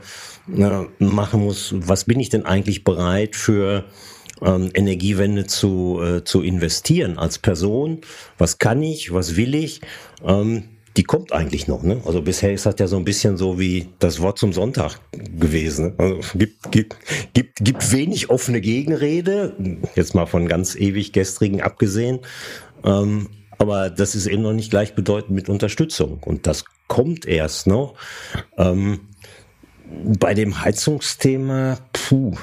äh, 0.57 1.05
machen 1.05 1.43
muss, 1.45 1.75
was 1.77 2.05
bin 2.05 2.19
ich 2.19 2.29
denn 2.29 2.45
eigentlich 2.45 2.85
bereit 2.85 3.37
für 3.37 3.85
ähm, 4.43 4.71
Energiewende 4.75 5.47
zu, 5.47 6.01
äh, 6.03 6.25
zu 6.25 6.43
investieren 6.43 7.19
als 7.19 7.39
Person? 7.39 8.01
Was 8.39 8.59
kann 8.59 8.83
ich? 8.83 9.13
Was 9.13 9.37
will 9.37 9.55
ich? 9.55 9.81
Ähm, 10.27 10.65
die 10.97 11.05
kommt 11.05 11.33
eigentlich 11.33 11.69
noch. 11.69 11.83
Ne? 11.83 12.01
Also 12.05 12.23
bisher 12.23 12.53
ist 12.53 12.67
das 12.67 12.75
ja 12.79 12.87
so 12.87 12.97
ein 12.97 13.05
bisschen 13.05 13.37
so 13.37 13.59
wie 13.59 13.89
das 13.99 14.21
Wort 14.21 14.39
zum 14.39 14.53
Sonntag 14.53 14.99
gewesen. 15.13 15.87
Ne? 15.87 15.95
Also 15.99 16.39
gibt, 16.39 16.73
gibt, 16.73 16.97
gibt, 17.33 17.65
gibt 17.65 17.93
wenig 17.93 18.31
offene 18.31 18.61
Gegenrede, 18.61 19.57
jetzt 19.95 20.15
mal 20.15 20.27
von 20.27 20.49
ganz 20.49 20.75
ewig 20.75 21.13
gestrigen 21.13 21.63
abgesehen. 21.63 22.21
Ähm, 22.85 23.29
aber 23.59 23.91
das 23.91 24.15
ist 24.15 24.27
eben 24.27 24.43
noch 24.43 24.53
nicht 24.53 24.71
gleichbedeutend 24.71 25.31
mit 25.31 25.49
Unterstützung. 25.49 26.19
Und 26.19 26.47
das 26.47 26.65
kommt 26.89 27.27
erst 27.27 27.67
noch. 27.67 27.95
Ähm, 28.59 29.01
bei 30.19 30.35
dem 30.35 30.63
Heizungsthema, 30.63 31.79
puh. 31.93 32.37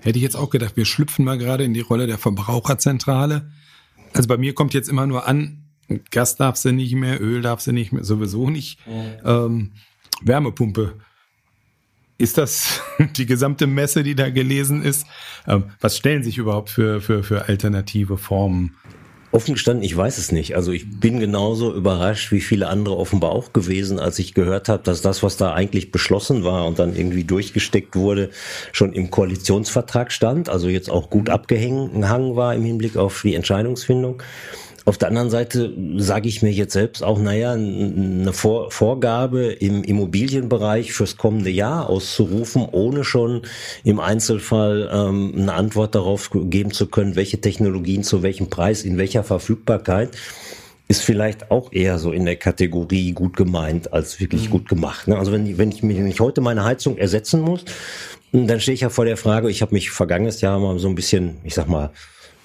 Hätte 0.00 0.18
ich 0.18 0.22
jetzt 0.22 0.36
auch 0.36 0.50
gedacht, 0.50 0.76
wir 0.76 0.84
schlüpfen 0.84 1.24
mal 1.24 1.38
gerade 1.38 1.64
in 1.64 1.74
die 1.74 1.80
Rolle 1.80 2.06
der 2.06 2.18
Verbraucherzentrale. 2.18 3.50
Also 4.12 4.28
bei 4.28 4.36
mir 4.36 4.54
kommt 4.54 4.74
jetzt 4.74 4.88
immer 4.88 5.06
nur 5.06 5.26
an, 5.26 5.57
Gas 6.10 6.36
darf 6.36 6.56
sie 6.56 6.72
nicht 6.72 6.94
mehr, 6.94 7.20
Öl 7.20 7.42
darf 7.42 7.60
sie 7.60 7.72
nicht 7.72 7.92
mehr, 7.92 8.04
sowieso 8.04 8.50
nicht. 8.50 8.78
Ähm, 9.24 9.72
Wärmepumpe. 10.22 10.94
Ist 12.18 12.36
das 12.36 12.80
die 13.16 13.26
gesamte 13.26 13.66
Messe, 13.66 14.02
die 14.02 14.14
da 14.14 14.28
gelesen 14.28 14.82
ist? 14.82 15.06
Ähm, 15.46 15.64
was 15.80 15.96
stellen 15.96 16.22
sich 16.22 16.38
überhaupt 16.38 16.70
für, 16.70 17.00
für, 17.00 17.22
für 17.22 17.48
alternative 17.48 18.18
Formen? 18.18 18.76
Offen 19.30 19.54
gestanden, 19.54 19.84
ich 19.84 19.94
weiß 19.94 20.16
es 20.16 20.32
nicht. 20.32 20.56
Also 20.56 20.72
ich 20.72 21.00
bin 21.00 21.20
genauso 21.20 21.74
überrascht 21.74 22.32
wie 22.32 22.40
viele 22.40 22.68
andere 22.68 22.96
offenbar 22.96 23.30
auch 23.30 23.52
gewesen, 23.52 23.98
als 23.98 24.18
ich 24.18 24.32
gehört 24.32 24.70
habe, 24.70 24.82
dass 24.82 25.02
das, 25.02 25.22
was 25.22 25.36
da 25.36 25.52
eigentlich 25.52 25.92
beschlossen 25.92 26.44
war 26.44 26.66
und 26.66 26.78
dann 26.78 26.96
irgendwie 26.96 27.24
durchgesteckt 27.24 27.94
wurde, 27.94 28.30
schon 28.72 28.94
im 28.94 29.10
Koalitionsvertrag 29.10 30.12
stand, 30.12 30.48
also 30.48 30.68
jetzt 30.68 30.88
auch 30.88 31.10
gut 31.10 31.28
abgehangen 31.28 32.36
war 32.36 32.54
im 32.54 32.64
Hinblick 32.64 32.96
auf 32.96 33.20
die 33.20 33.34
Entscheidungsfindung. 33.34 34.22
Auf 34.88 34.96
der 34.96 35.08
anderen 35.08 35.28
Seite 35.28 35.74
sage 35.98 36.30
ich 36.30 36.40
mir 36.40 36.50
jetzt 36.50 36.72
selbst 36.72 37.04
auch, 37.04 37.18
naja, 37.18 37.52
eine 37.52 38.32
Vor 38.32 38.70
Vorgabe 38.70 39.52
im 39.52 39.84
Immobilienbereich 39.84 40.94
fürs 40.94 41.18
kommende 41.18 41.50
Jahr 41.50 41.90
auszurufen, 41.90 42.66
ohne 42.72 43.04
schon 43.04 43.42
im 43.84 44.00
Einzelfall 44.00 44.88
ähm, 44.90 45.34
eine 45.36 45.52
Antwort 45.52 45.94
darauf 45.94 46.30
geben 46.32 46.70
zu 46.70 46.86
können, 46.86 47.16
welche 47.16 47.38
Technologien 47.38 48.02
zu 48.02 48.22
welchem 48.22 48.48
Preis, 48.48 48.82
in 48.82 48.96
welcher 48.96 49.24
Verfügbarkeit, 49.24 50.16
ist 50.88 51.02
vielleicht 51.02 51.50
auch 51.50 51.70
eher 51.70 51.98
so 51.98 52.10
in 52.10 52.24
der 52.24 52.36
Kategorie 52.36 53.12
gut 53.12 53.36
gemeint 53.36 53.92
als 53.92 54.20
wirklich 54.20 54.46
mhm. 54.46 54.52
gut 54.52 54.68
gemacht. 54.70 55.06
Ne? 55.06 55.18
Also 55.18 55.32
wenn, 55.32 55.58
wenn 55.58 55.70
ich 55.70 55.82
mir 55.82 56.00
nicht 56.00 56.20
heute 56.20 56.40
meine 56.40 56.64
Heizung 56.64 56.96
ersetzen 56.96 57.42
muss, 57.42 57.62
dann 58.32 58.58
stehe 58.58 58.74
ich 58.74 58.80
ja 58.80 58.88
vor 58.88 59.04
der 59.04 59.18
Frage, 59.18 59.50
ich 59.50 59.60
habe 59.60 59.74
mich 59.74 59.90
vergangenes 59.90 60.40
Jahr 60.40 60.58
mal 60.58 60.78
so 60.78 60.88
ein 60.88 60.94
bisschen, 60.94 61.36
ich 61.44 61.52
sag 61.52 61.68
mal, 61.68 61.90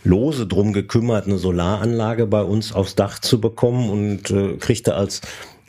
lose 0.04 0.48
drum 0.48 0.74
gekümmert, 0.74 1.28
eine 1.28 1.38
Solaranlage 1.38 2.28
bei 2.28 2.42
uns 2.42 2.74
aufs 2.74 2.96
Dach 2.96 3.20
zu 3.20 3.40
bekommen 3.40 3.90
und 3.90 4.32
äh, 4.32 4.58
kriegte 4.58 4.96
als 4.96 5.22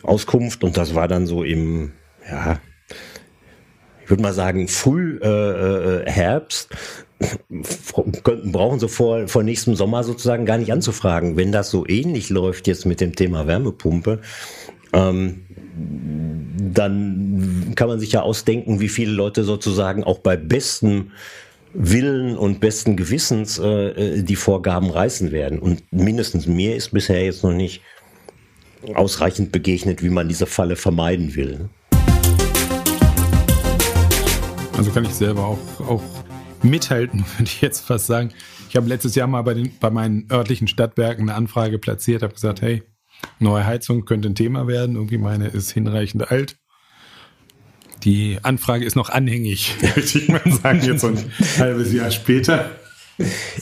Auskunft, 0.03 0.64
und 0.64 0.77
das 0.77 0.94
war 0.94 1.09
dann 1.09 1.27
so 1.27 1.44
im, 1.44 1.92
ja, 2.29 2.61
ich 4.03 4.11
würde 4.11 4.23
mal 4.23 4.35
sagen, 4.35 4.68
früh 4.68 5.18
äh, 5.23 5.29
äh, 6.03 6.11
Herbst, 6.11 6.68
brauchen 8.44 8.81
sie 8.81 8.88
vor, 8.88 9.29
vor 9.29 9.42
nächstem 9.42 9.77
Sommer 9.77 10.05
sozusagen 10.05 10.44
gar 10.44 10.59
nicht 10.59 10.73
anzufragen. 10.73 11.37
Wenn 11.37 11.53
das 11.53 11.70
so 11.70 11.87
ähnlich 11.87 12.29
läuft 12.29 12.66
jetzt 12.66 12.85
mit 12.85 13.01
dem 13.01 13.14
Thema 13.14 13.47
Wärmepumpe, 13.47 14.20
ähm, 14.92 15.47
dann 16.73 17.73
kann 17.77 17.88
man 17.88 18.01
sich 18.01 18.12
ja 18.12 18.23
ausdenken, 18.23 18.81
wie 18.81 18.88
viele 18.88 19.12
Leute 19.12 19.44
sozusagen 19.44 20.05
auch 20.05 20.18
bei 20.18 20.37
bestem 20.37 21.12
Willen 21.74 22.37
und 22.37 22.60
besten 22.60 22.96
Gewissens 22.96 23.58
äh, 23.58 24.22
die 24.22 24.37
Vorgaben 24.37 24.90
reißen 24.90 25.32
werden. 25.32 25.58
Und 25.58 25.82
mindestens 25.92 26.46
mir 26.46 26.76
ist 26.76 26.92
bisher 26.92 27.24
jetzt 27.24 27.42
noch 27.42 27.52
nicht 27.52 27.82
ausreichend 28.94 29.50
begegnet, 29.50 30.02
wie 30.02 30.10
man 30.10 30.28
diese 30.28 30.46
Falle 30.46 30.76
vermeiden 30.76 31.34
will. 31.34 31.58
Ne? 31.58 31.68
Also 34.76 34.90
kann 34.90 35.04
ich 35.04 35.14
selber 35.14 35.46
auch, 35.46 35.58
auch 35.80 36.02
mithalten, 36.62 37.24
würde 37.38 37.44
ich 37.44 37.60
jetzt 37.60 37.80
fast 37.80 38.06
sagen. 38.06 38.32
Ich 38.68 38.76
habe 38.76 38.88
letztes 38.88 39.14
Jahr 39.14 39.26
mal 39.26 39.42
bei, 39.42 39.54
den, 39.54 39.72
bei 39.78 39.90
meinen 39.90 40.26
örtlichen 40.30 40.68
Stadtwerken 40.68 41.28
eine 41.28 41.34
Anfrage 41.37 41.78
platziert, 41.78 42.22
habe 42.22 42.34
gesagt, 42.34 42.62
hey, 42.62 42.82
neue 43.38 43.64
Heizung 43.64 44.04
könnte 44.04 44.28
ein 44.28 44.34
Thema 44.34 44.66
werden. 44.66 44.96
Irgendwie 44.96 45.18
meine 45.18 45.48
ist 45.48 45.70
hinreichend 45.70 46.30
alt. 46.30 46.56
Die 48.04 48.38
Anfrage 48.42 48.84
ist 48.84 48.96
noch 48.96 49.08
anhängig, 49.08 49.74
würde 49.80 50.00
ich 50.00 50.28
mal 50.28 50.42
sagen, 50.62 50.82
jetzt 50.84 51.04
ein 51.04 51.18
halbes 51.58 51.92
Jahr 51.92 52.10
später. 52.10 52.70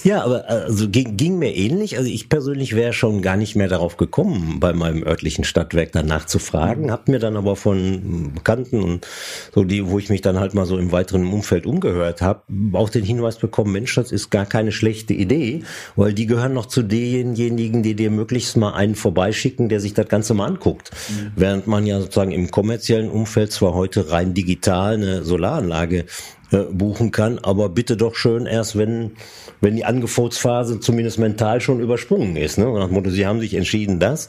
Ja, 0.05 0.25
aber 0.25 0.49
also 0.49 0.89
ging, 0.89 1.17
ging 1.17 1.39
mir 1.39 1.55
ähnlich. 1.55 1.99
Also 1.99 2.11
ich 2.11 2.29
persönlich 2.29 2.75
wäre 2.75 2.93
schon 2.93 3.23
gar 3.23 3.37
nicht 3.37 3.55
mehr 3.55 3.69
darauf 3.69 3.97
gekommen, 3.97 4.61
bei 4.61 4.73
meinem 4.73 5.03
örtlichen 5.03 5.45
Stadtwerk 5.45 5.93
danach 5.93 6.27
zu 6.27 6.39
fragen. 6.39 6.91
Hab 6.91 7.09
mir 7.09 7.19
dann 7.19 7.37
aber 7.37 7.57
von 7.57 8.33
Bekannten 8.35 8.83
und 8.83 9.07
so 9.55 9.65
die, 9.65 9.89
wo 9.89 9.99
ich 9.99 10.09
mich 10.09 10.23
dann 10.23 10.41
halt 10.41 10.55
mal 10.55 10.67
so 10.67 10.79
im 10.79 10.93
weiteren 10.93 11.27
Umfeld 11.27 11.67
umgehört 11.67 12.23
habe, 12.23 12.43
auch 12.73 12.89
den 12.89 13.05
Hinweis 13.05 13.37
bekommen, 13.39 13.73
Mensch, 13.73 13.95
das 13.95 14.11
ist 14.13 14.31
gar 14.31 14.47
keine 14.47 14.73
schlechte 14.73 15.15
Idee, 15.15 15.63
weil 15.97 16.15
die 16.15 16.27
gehören 16.27 16.55
noch 16.55 16.67
zu 16.67 16.83
denjenigen, 16.83 17.83
die 17.83 17.95
dir 17.95 18.11
möglichst 18.11 18.57
mal 18.57 18.73
einen 18.73 18.95
vorbeischicken, 18.95 19.69
der 19.69 19.81
sich 19.81 19.95
das 19.95 20.09
Ganze 20.09 20.35
mal 20.35 20.47
anguckt. 20.47 20.91
Mhm. 21.09 21.33
Während 21.37 21.67
man 21.67 21.87
ja 21.87 22.01
sozusagen 22.01 22.33
im 22.33 22.51
kommerziellen 22.51 23.11
Umfeld 23.11 23.53
zwar 23.53 23.75
heute 23.75 24.11
rein 24.11 24.35
digital 24.35 24.95
eine 24.95 25.25
Solaranlage 25.25 26.07
äh, 26.53 26.65
buchen 26.71 27.11
kann, 27.11 27.39
aber 27.39 27.69
bitte 27.69 27.97
doch 27.97 28.15
schön 28.15 28.47
erst, 28.47 28.77
wenn, 28.77 29.13
wenn 29.61 29.77
die 29.77 29.85
Angebotsphase 29.85 30.81
zumindest 30.81 31.19
mental 31.19 31.61
schon 31.61 31.81
übersprungen 31.81 32.37
ist. 32.37 32.59
Ne? 32.59 32.67
Nach 32.67 32.87
dem 32.87 32.95
Motto, 32.95 33.11
sie 33.11 33.27
haben 33.27 33.41
sich 33.41 33.55
entschieden, 33.55 33.99
das 34.01 34.29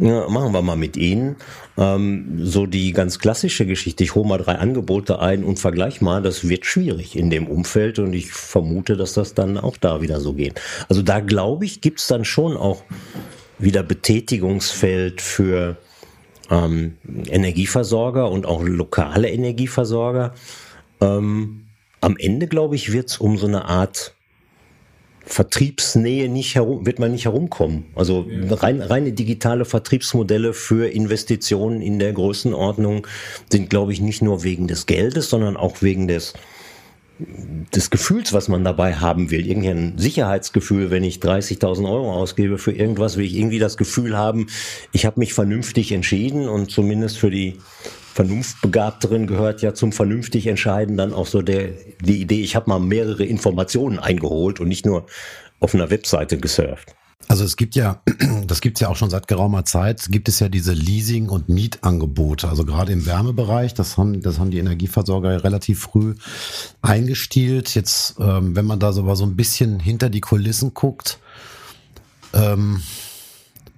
ja, 0.00 0.28
machen 0.28 0.52
wir 0.52 0.62
mal 0.62 0.76
mit 0.76 0.96
ihnen. 0.96 1.36
Ähm, 1.78 2.40
so 2.42 2.66
die 2.66 2.92
ganz 2.92 3.18
klassische 3.18 3.66
Geschichte, 3.66 4.02
ich 4.02 4.14
hole 4.14 4.28
mal 4.28 4.38
drei 4.38 4.56
Angebote 4.56 5.20
ein 5.20 5.44
und 5.44 5.58
vergleich 5.58 6.00
mal, 6.00 6.22
das 6.22 6.48
wird 6.48 6.66
schwierig 6.66 7.16
in 7.16 7.30
dem 7.30 7.46
Umfeld 7.46 7.98
und 7.98 8.12
ich 8.12 8.32
vermute, 8.32 8.96
dass 8.96 9.14
das 9.14 9.34
dann 9.34 9.56
auch 9.56 9.76
da 9.76 10.02
wieder 10.02 10.20
so 10.20 10.32
geht. 10.32 10.60
Also 10.88 11.02
da 11.02 11.20
glaube 11.20 11.64
ich, 11.64 11.80
gibt's 11.80 12.08
dann 12.08 12.24
schon 12.24 12.56
auch 12.56 12.82
wieder 13.58 13.82
Betätigungsfeld 13.82 15.20
für 15.20 15.76
ähm, 16.50 16.96
Energieversorger 17.28 18.30
und 18.30 18.46
auch 18.46 18.62
lokale 18.62 19.30
Energieversorger. 19.30 20.34
Ähm, 21.00 21.66
am 22.00 22.16
Ende, 22.16 22.46
glaube 22.46 22.76
ich, 22.76 22.92
wird 22.92 23.10
es 23.10 23.18
um 23.18 23.36
so 23.36 23.46
eine 23.46 23.66
Art 23.66 24.14
Vertriebsnähe 25.24 26.28
nicht 26.28 26.54
herum, 26.54 26.86
wird 26.86 26.98
man 26.98 27.12
nicht 27.12 27.26
herumkommen. 27.26 27.84
Also 27.94 28.26
ja. 28.28 28.54
rein, 28.54 28.80
reine 28.80 29.12
digitale 29.12 29.64
Vertriebsmodelle 29.64 30.54
für 30.54 30.88
Investitionen 30.88 31.82
in 31.82 31.98
der 31.98 32.12
Größenordnung 32.12 33.06
sind, 33.50 33.70
glaube 33.70 33.92
ich, 33.92 34.00
nicht 34.00 34.22
nur 34.22 34.42
wegen 34.42 34.66
des 34.66 34.86
Geldes, 34.86 35.30
sondern 35.30 35.56
auch 35.56 35.82
wegen 35.82 36.08
des 36.08 36.34
des 37.74 37.90
Gefühls, 37.90 38.32
was 38.32 38.48
man 38.48 38.64
dabei 38.64 38.94
haben 38.94 39.30
will. 39.30 39.46
Irgendein 39.46 39.98
Sicherheitsgefühl, 39.98 40.90
wenn 40.90 41.04
ich 41.04 41.18
30.000 41.18 41.84
Euro 41.84 42.14
ausgebe 42.14 42.56
für 42.58 42.72
irgendwas, 42.72 43.16
will 43.16 43.26
ich 43.26 43.36
irgendwie 43.36 43.58
das 43.58 43.76
Gefühl 43.76 44.16
haben, 44.16 44.46
ich 44.92 45.04
habe 45.04 45.20
mich 45.20 45.34
vernünftig 45.34 45.92
entschieden 45.92 46.48
und 46.48 46.70
zumindest 46.70 47.18
für 47.18 47.30
die 47.30 47.58
Vernunftbegabteren 48.20 49.26
gehört 49.26 49.62
ja 49.62 49.72
zum 49.72 49.92
vernünftig 49.92 50.46
entscheiden 50.46 50.98
dann 50.98 51.14
auch 51.14 51.26
so 51.26 51.40
der, 51.40 51.68
die 52.04 52.20
Idee, 52.20 52.42
ich 52.42 52.54
habe 52.54 52.68
mal 52.68 52.78
mehrere 52.78 53.24
Informationen 53.24 53.98
eingeholt 53.98 54.60
und 54.60 54.68
nicht 54.68 54.84
nur 54.84 55.06
auf 55.58 55.74
einer 55.74 55.88
Webseite 55.88 56.36
gesurft. 56.36 56.94
Also 57.28 57.44
es 57.44 57.56
gibt 57.56 57.76
ja, 57.76 58.02
das 58.46 58.60
gibt 58.60 58.76
es 58.76 58.82
ja 58.82 58.88
auch 58.90 58.96
schon 58.96 59.08
seit 59.08 59.26
geraumer 59.26 59.64
Zeit, 59.64 60.08
gibt 60.10 60.28
es 60.28 60.38
ja 60.38 60.50
diese 60.50 60.74
Leasing- 60.74 61.30
und 61.30 61.48
Mietangebote. 61.48 62.46
Also 62.46 62.66
gerade 62.66 62.92
im 62.92 63.06
Wärmebereich, 63.06 63.72
das 63.72 63.96
haben, 63.96 64.20
das 64.20 64.38
haben 64.38 64.50
die 64.50 64.58
Energieversorger 64.58 65.42
relativ 65.42 65.80
früh 65.80 66.14
eingestielt. 66.82 67.74
Jetzt, 67.74 68.16
ähm, 68.20 68.54
wenn 68.54 68.66
man 68.66 68.80
da 68.80 68.92
so, 68.92 69.14
so 69.14 69.24
ein 69.24 69.34
bisschen 69.34 69.80
hinter 69.80 70.10
die 70.10 70.20
Kulissen 70.20 70.74
guckt, 70.74 71.20
ähm, 72.34 72.82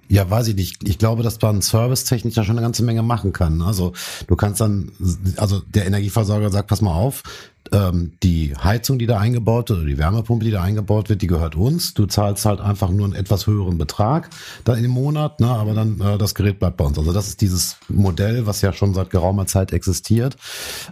ja, 0.09 0.29
weiß 0.29 0.49
ich 0.49 0.55
nicht. 0.55 0.87
Ich 0.87 0.97
glaube, 0.97 1.23
dass 1.23 1.41
man 1.41 1.61
servicetechnisch 1.61 2.35
da 2.35 2.43
schon 2.43 2.57
eine 2.57 2.65
ganze 2.65 2.83
Menge 2.83 3.03
machen 3.03 3.33
kann. 3.33 3.61
Also 3.61 3.93
du 4.27 4.35
kannst 4.35 4.61
dann, 4.61 4.91
also 5.37 5.59
der 5.59 5.85
Energieversorger 5.85 6.51
sagt, 6.51 6.67
pass 6.67 6.81
mal 6.81 6.93
auf, 6.93 7.23
ähm, 7.71 8.13
die 8.21 8.53
Heizung, 8.55 8.99
die 8.99 9.05
da 9.05 9.17
eingebaut 9.17 9.69
wird, 9.69 9.79
oder 9.79 9.87
die 9.87 9.97
Wärmepumpe, 9.97 10.45
die 10.45 10.51
da 10.51 10.61
eingebaut 10.61 11.09
wird, 11.09 11.21
die 11.21 11.27
gehört 11.27 11.55
uns. 11.55 11.93
Du 11.93 12.05
zahlst 12.05 12.45
halt 12.45 12.59
einfach 12.59 12.89
nur 12.89 13.05
einen 13.05 13.15
etwas 13.15 13.47
höheren 13.47 13.77
Betrag 13.77 14.29
da 14.65 14.73
im 14.75 14.91
Monat, 14.91 15.39
ne, 15.39 15.47
aber 15.47 15.73
dann 15.73 15.99
äh, 16.01 16.17
das 16.17 16.35
Gerät 16.35 16.59
bleibt 16.59 16.77
bei 16.77 16.85
uns. 16.85 16.97
Also 16.97 17.13
das 17.13 17.27
ist 17.27 17.41
dieses 17.41 17.77
Modell, 17.87 18.45
was 18.45 18.61
ja 18.61 18.73
schon 18.73 18.93
seit 18.93 19.09
geraumer 19.09 19.47
Zeit 19.47 19.71
existiert. 19.71 20.35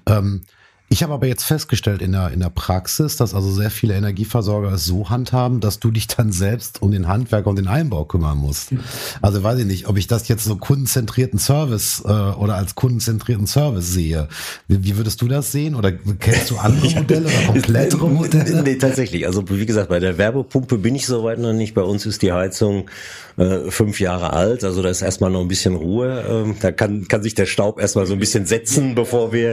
Ähm, 0.06 0.44
ich 0.92 1.04
habe 1.04 1.14
aber 1.14 1.26
jetzt 1.26 1.46
festgestellt 1.46 2.02
in 2.02 2.12
der, 2.12 2.32
in 2.32 2.42
der 2.42 2.50
Praxis, 2.50 3.16
dass 3.16 3.34
also 3.34 3.50
sehr 3.50 3.72
viele 3.72 3.94
Energieversorger 3.96 4.74
es 4.74 4.84
so 4.84 5.10
handhaben, 5.10 5.62
dass 5.62 5.80
du 5.80 5.90
dich 5.90 6.08
dann 6.08 6.34
selbst 6.34 6.82
um 6.82 6.92
den 6.92 7.08
Handwerker 7.08 7.50
und 7.50 7.56
den 7.56 7.70
Einbau 7.70 8.04
kümmern 8.04 8.38
musst. 8.38 8.74
Also 9.22 9.42
weiß 9.42 9.60
ich 9.60 9.66
nicht, 9.66 9.88
ob 9.88 9.98
ich 9.98 10.08
das 10.08 10.28
jetzt 10.28 10.44
so 10.44 10.58
kundenzentrierten 10.58 11.40
Service 11.40 12.04
äh, 12.06 12.10
oder 12.10 12.56
als 12.56 12.76
kundenzentrierten 12.76 13.48
Service 13.48 13.88
sehe. 13.88 14.28
Wie, 14.68 14.84
wie 14.84 14.98
würdest 14.98 15.22
du 15.22 15.30
das 15.30 15.54
sehen? 15.54 15.76
Oder 15.76 15.94
kennst 15.94 16.52
du 16.52 16.58
andere 16.58 16.90
Modelle 16.96 17.28
oder 17.28 17.46
komplettere 17.46 18.10
Modelle? 18.10 18.62
Nee, 18.62 18.76
tatsächlich. 18.76 19.26
Also 19.26 19.50
wie 19.50 19.66
gesagt, 19.66 19.88
bei 19.88 20.02
der 20.02 20.18
Werbepumpe 20.18 20.78
bin 20.78 20.96
ich 20.96 21.06
soweit 21.06 21.40
noch 21.40 21.54
nicht. 21.54 21.74
Bei 21.74 21.84
uns 21.84 22.06
ist 22.06 22.22
die 22.22 22.34
Heizung 22.34 22.90
äh, 23.38 23.72
fünf 23.72 24.02
Jahre 24.02 24.34
alt, 24.34 24.66
also 24.66 24.82
da 24.82 24.90
ist 24.90 25.02
erstmal 25.02 25.32
noch 25.32 25.40
ein 25.40 25.48
bisschen 25.48 25.76
Ruhe. 25.76 26.26
Ähm, 26.30 26.56
da 26.60 26.74
kann, 26.74 27.08
kann 27.08 27.24
sich 27.24 27.34
der 27.34 27.46
Staub 27.46 27.80
erstmal 27.80 28.06
so 28.06 28.14
ein 28.14 28.20
bisschen 28.20 28.46
setzen, 28.46 28.94
bevor 28.94 29.32
wir, 29.32 29.52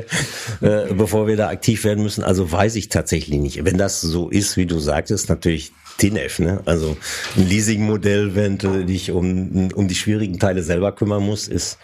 äh, 0.61 0.93
bevor 0.95 1.28
wir 1.29 1.37
da 1.37 1.49
aktiv 1.49 1.85
werden 1.85 2.03
müssen. 2.03 2.25
Also 2.25 2.51
weiß 2.51 2.75
ich 2.75 2.89
tatsächlich 2.89 3.39
nicht. 3.39 3.65
Wenn 3.65 3.79
das 3.79 4.01
so 4.01 4.29
ist, 4.29 4.57
wie 4.57 4.67
du 4.67 4.81
sagtest, 4.81 5.29
natürlich 5.29 5.73
TNF, 5.99 6.39
ne? 6.39 6.63
Also 6.65 6.97
ein 7.37 7.49
Leasing-Modell, 7.49 8.35
wenn 8.35 8.59
du 8.59 8.85
dich 8.85 9.11
um, 9.11 9.71
um 9.75 9.89
die 9.89 9.95
schwierigen 9.95 10.39
Teile 10.39 10.63
selber 10.63 10.93
kümmern 10.93 11.25
musst, 11.25 11.49
ist 11.49 11.79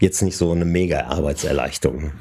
jetzt 0.00 0.22
nicht 0.22 0.36
so 0.36 0.52
eine 0.52 0.64
mega 0.64 1.06
Arbeitserleichterung. 1.06 2.12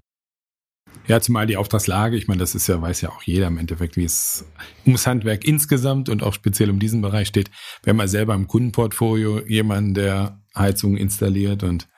Ja, 1.06 1.20
zumal 1.20 1.46
die 1.46 1.58
Auftragslage, 1.58 2.16
ich 2.16 2.30
meine, 2.30 2.40
das 2.40 2.56
ist 2.56 2.68
ja, 2.68 2.82
weiß 2.82 3.02
ja 3.02 3.10
auch 3.10 3.24
jeder 3.24 3.48
im 3.48 3.58
Endeffekt, 3.58 3.98
wie 3.98 4.06
es 4.06 4.46
ums 4.86 5.06
Handwerk 5.06 5.44
insgesamt 5.44 6.08
und 6.08 6.24
auch 6.24 6.34
speziell 6.34 6.70
um 6.70 6.80
diesen 6.80 7.02
Bereich 7.02 7.28
steht. 7.28 7.52
Wir 7.84 7.92
haben 7.92 8.00
ja 8.00 8.08
selber 8.08 8.34
im 8.36 8.48
Kundenportfolio 8.48 9.42
jemanden, 9.46 9.96
der 9.96 10.42
Heizung 10.56 10.96
installiert 10.96 11.64
und 11.64 11.90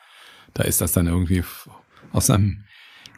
da 0.55 0.63
ist 0.63 0.81
das 0.81 0.93
dann 0.93 1.05
irgendwie 1.05 1.43
aus 2.11 2.31
einem 2.31 2.63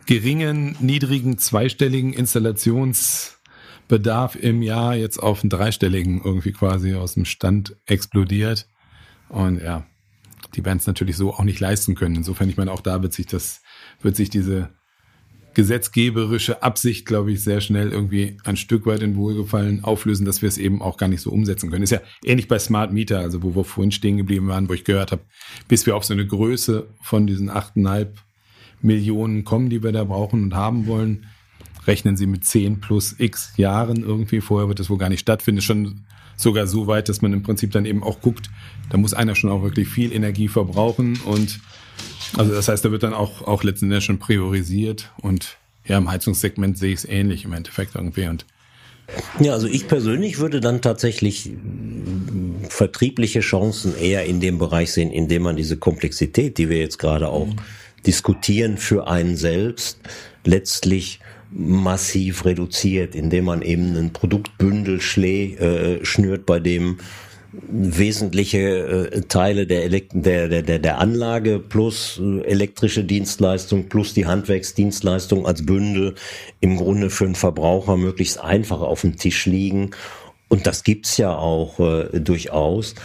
geringen, 0.07 0.75
niedrigen, 0.79 1.37
zweistelligen 1.37 2.13
Installationsbedarf 2.13 4.35
im 4.35 4.63
Jahr 4.63 4.95
jetzt 4.95 5.21
auf 5.21 5.43
einen 5.43 5.51
dreistelligen 5.51 6.19
irgendwie 6.23 6.53
quasi 6.53 6.95
aus 6.95 7.13
dem 7.13 7.25
Stand 7.25 7.75
explodiert. 7.85 8.67
Und 9.29 9.61
ja, 9.61 9.85
die 10.55 10.65
werden 10.65 10.79
es 10.79 10.87
natürlich 10.87 11.17
so 11.17 11.33
auch 11.33 11.43
nicht 11.43 11.59
leisten 11.59 11.93
können. 11.93 12.15
Insofern, 12.15 12.49
ich 12.49 12.57
meine, 12.57 12.71
auch 12.71 12.81
da 12.81 13.03
wird 13.03 13.13
sich 13.13 13.27
das, 13.27 13.61
wird 14.01 14.15
sich 14.15 14.31
diese 14.31 14.69
gesetzgeberische 15.53 16.61
Absicht, 16.61 17.05
glaube 17.07 17.31
ich, 17.31 17.41
sehr 17.43 17.61
schnell 17.61 17.91
irgendwie 17.91 18.37
ein 18.43 18.57
Stück 18.57 18.85
weit 18.85 19.01
in 19.01 19.15
Wohlgefallen 19.15 19.83
auflösen, 19.83 20.23
dass 20.23 20.43
wir 20.43 20.49
es 20.49 20.59
eben 20.59 20.83
auch 20.83 20.97
gar 20.97 21.07
nicht 21.07 21.21
so 21.21 21.31
umsetzen 21.31 21.71
können. 21.71 21.81
Ist 21.81 21.89
ja 21.89 22.01
ähnlich 22.23 22.47
bei 22.47 22.59
Smart 22.59 22.93
Meter, 22.93 23.17
also 23.19 23.41
wo 23.41 23.55
wir 23.55 23.63
vorhin 23.63 23.91
stehen 23.91 24.17
geblieben 24.17 24.47
waren, 24.47 24.69
wo 24.69 24.73
ich 24.73 24.83
gehört 24.83 25.11
habe, 25.11 25.23
bis 25.67 25.87
wir 25.87 25.95
auf 25.95 26.05
so 26.05 26.13
eine 26.13 26.27
Größe 26.27 26.87
von 27.01 27.25
diesen 27.25 27.49
achteinhalb 27.49 28.19
Millionen 28.81 29.43
kommen, 29.43 29.69
die 29.69 29.83
wir 29.83 29.91
da 29.91 30.03
brauchen 30.03 30.43
und 30.43 30.55
haben 30.55 30.87
wollen, 30.87 31.25
rechnen 31.87 32.17
Sie 32.17 32.27
mit 32.27 32.45
10 32.45 32.81
plus 32.81 33.15
x 33.17 33.53
Jahren 33.57 34.03
irgendwie. 34.03 34.41
Vorher 34.41 34.67
wird 34.67 34.79
das 34.79 34.89
wohl 34.89 34.97
gar 34.97 35.09
nicht 35.09 35.21
stattfinden. 35.21 35.61
Schon 35.61 36.01
sogar 36.35 36.67
so 36.67 36.87
weit, 36.87 37.09
dass 37.09 37.21
man 37.21 37.33
im 37.33 37.43
Prinzip 37.43 37.71
dann 37.71 37.85
eben 37.85 38.03
auch 38.03 38.21
guckt, 38.21 38.49
da 38.89 38.97
muss 38.97 39.13
einer 39.13 39.35
schon 39.35 39.49
auch 39.49 39.63
wirklich 39.63 39.87
viel 39.87 40.13
Energie 40.13 40.47
verbrauchen 40.47 41.19
und 41.25 41.59
also 42.37 42.53
das 42.53 42.67
heißt, 42.67 42.85
da 42.85 42.91
wird 42.91 43.03
dann 43.03 43.13
auch, 43.13 43.41
auch 43.41 43.63
letztendlich 43.63 44.05
schon 44.05 44.19
priorisiert 44.19 45.11
und 45.21 45.57
ja, 45.85 45.97
im 45.97 46.11
Heizungssegment 46.11 46.77
sehe 46.77 46.93
ich 46.93 46.99
es 46.99 47.05
ähnlich 47.05 47.45
im 47.45 47.53
Endeffekt 47.53 47.95
irgendwie 47.95 48.27
und 48.27 48.45
ja, 49.39 49.53
also 49.53 49.67
ich 49.67 49.87
persönlich 49.87 50.37
würde 50.37 50.59
dann 50.59 50.81
tatsächlich 50.81 51.49
vertriebliche 52.67 53.39
Chancen 53.39 53.97
eher 53.97 54.25
in 54.25 54.41
dem 54.41 54.57
Bereich 54.57 54.91
sehen, 54.91 55.11
in 55.11 55.29
dem 55.29 55.43
man 55.43 55.55
diese 55.55 55.77
Komplexität, 55.77 56.57
die 56.57 56.69
wir 56.69 56.77
jetzt 56.77 56.99
gerade 56.99 57.29
auch 57.29 57.47
mhm 57.47 57.55
Diskutieren 58.07 58.77
für 58.77 59.07
einen 59.07 59.35
selbst 59.35 59.99
letztlich 60.45 61.19
massiv 61.51 62.45
reduziert, 62.45 63.15
indem 63.15 63.45
man 63.45 63.61
eben 63.61 63.95
ein 63.95 64.13
Produktbündel 64.13 65.01
schlä, 65.01 65.55
äh, 65.55 66.05
schnürt, 66.05 66.45
bei 66.45 66.59
dem 66.59 66.97
wesentliche 67.69 68.59
äh, 68.59 69.21
Teile 69.21 69.65
der, 69.67 69.89
der, 69.89 70.61
der, 70.61 70.79
der 70.79 70.99
Anlage 70.99 71.59
plus 71.59 72.19
äh, 72.21 72.41
elektrische 72.41 73.03
Dienstleistung 73.03 73.89
plus 73.89 74.13
die 74.13 74.25
Handwerksdienstleistung 74.25 75.45
als 75.45 75.65
Bündel 75.65 76.15
im 76.59 76.77
Grunde 76.77 77.09
für 77.09 77.25
einen 77.25 77.35
Verbraucher 77.35 77.97
möglichst 77.97 78.39
einfach 78.39 78.81
auf 78.81 79.01
dem 79.01 79.17
Tisch 79.17 79.45
liegen. 79.45 79.91
Und 80.49 80.67
das 80.67 80.83
gibt's 80.83 81.17
ja 81.17 81.35
auch 81.35 81.79
äh, 81.79 82.19
durchaus. 82.19 82.95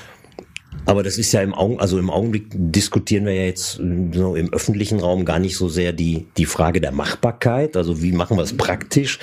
Aber 0.85 1.03
das 1.03 1.17
ist 1.19 1.33
ja 1.33 1.43
im 1.43 1.55
Augen, 1.55 1.79
also 1.79 1.99
im 1.99 2.11
Augenblick 2.11 2.47
diskutieren 2.53 3.25
wir 3.25 3.35
ja 3.35 3.45
jetzt 3.45 3.81
so 4.13 4.35
im 4.35 4.53
öffentlichen 4.53 5.01
Raum 5.01 5.25
gar 5.25 5.39
nicht 5.39 5.57
so 5.57 5.69
sehr 5.69 5.93
die, 5.93 6.27
die 6.37 6.45
Frage 6.45 6.81
der 6.81 6.93
Machbarkeit, 6.93 7.77
also 7.77 8.03
wie 8.03 8.13
machen 8.13 8.37
wir 8.37 8.43
es 8.43 8.57
praktisch, 8.57 9.19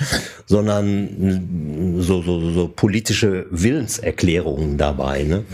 sondern 0.46 1.98
so, 1.98 2.22
so, 2.22 2.50
so 2.50 2.68
politische 2.68 3.46
Willenserklärungen 3.50 4.78
dabei. 4.78 5.24
Ne? 5.24 5.44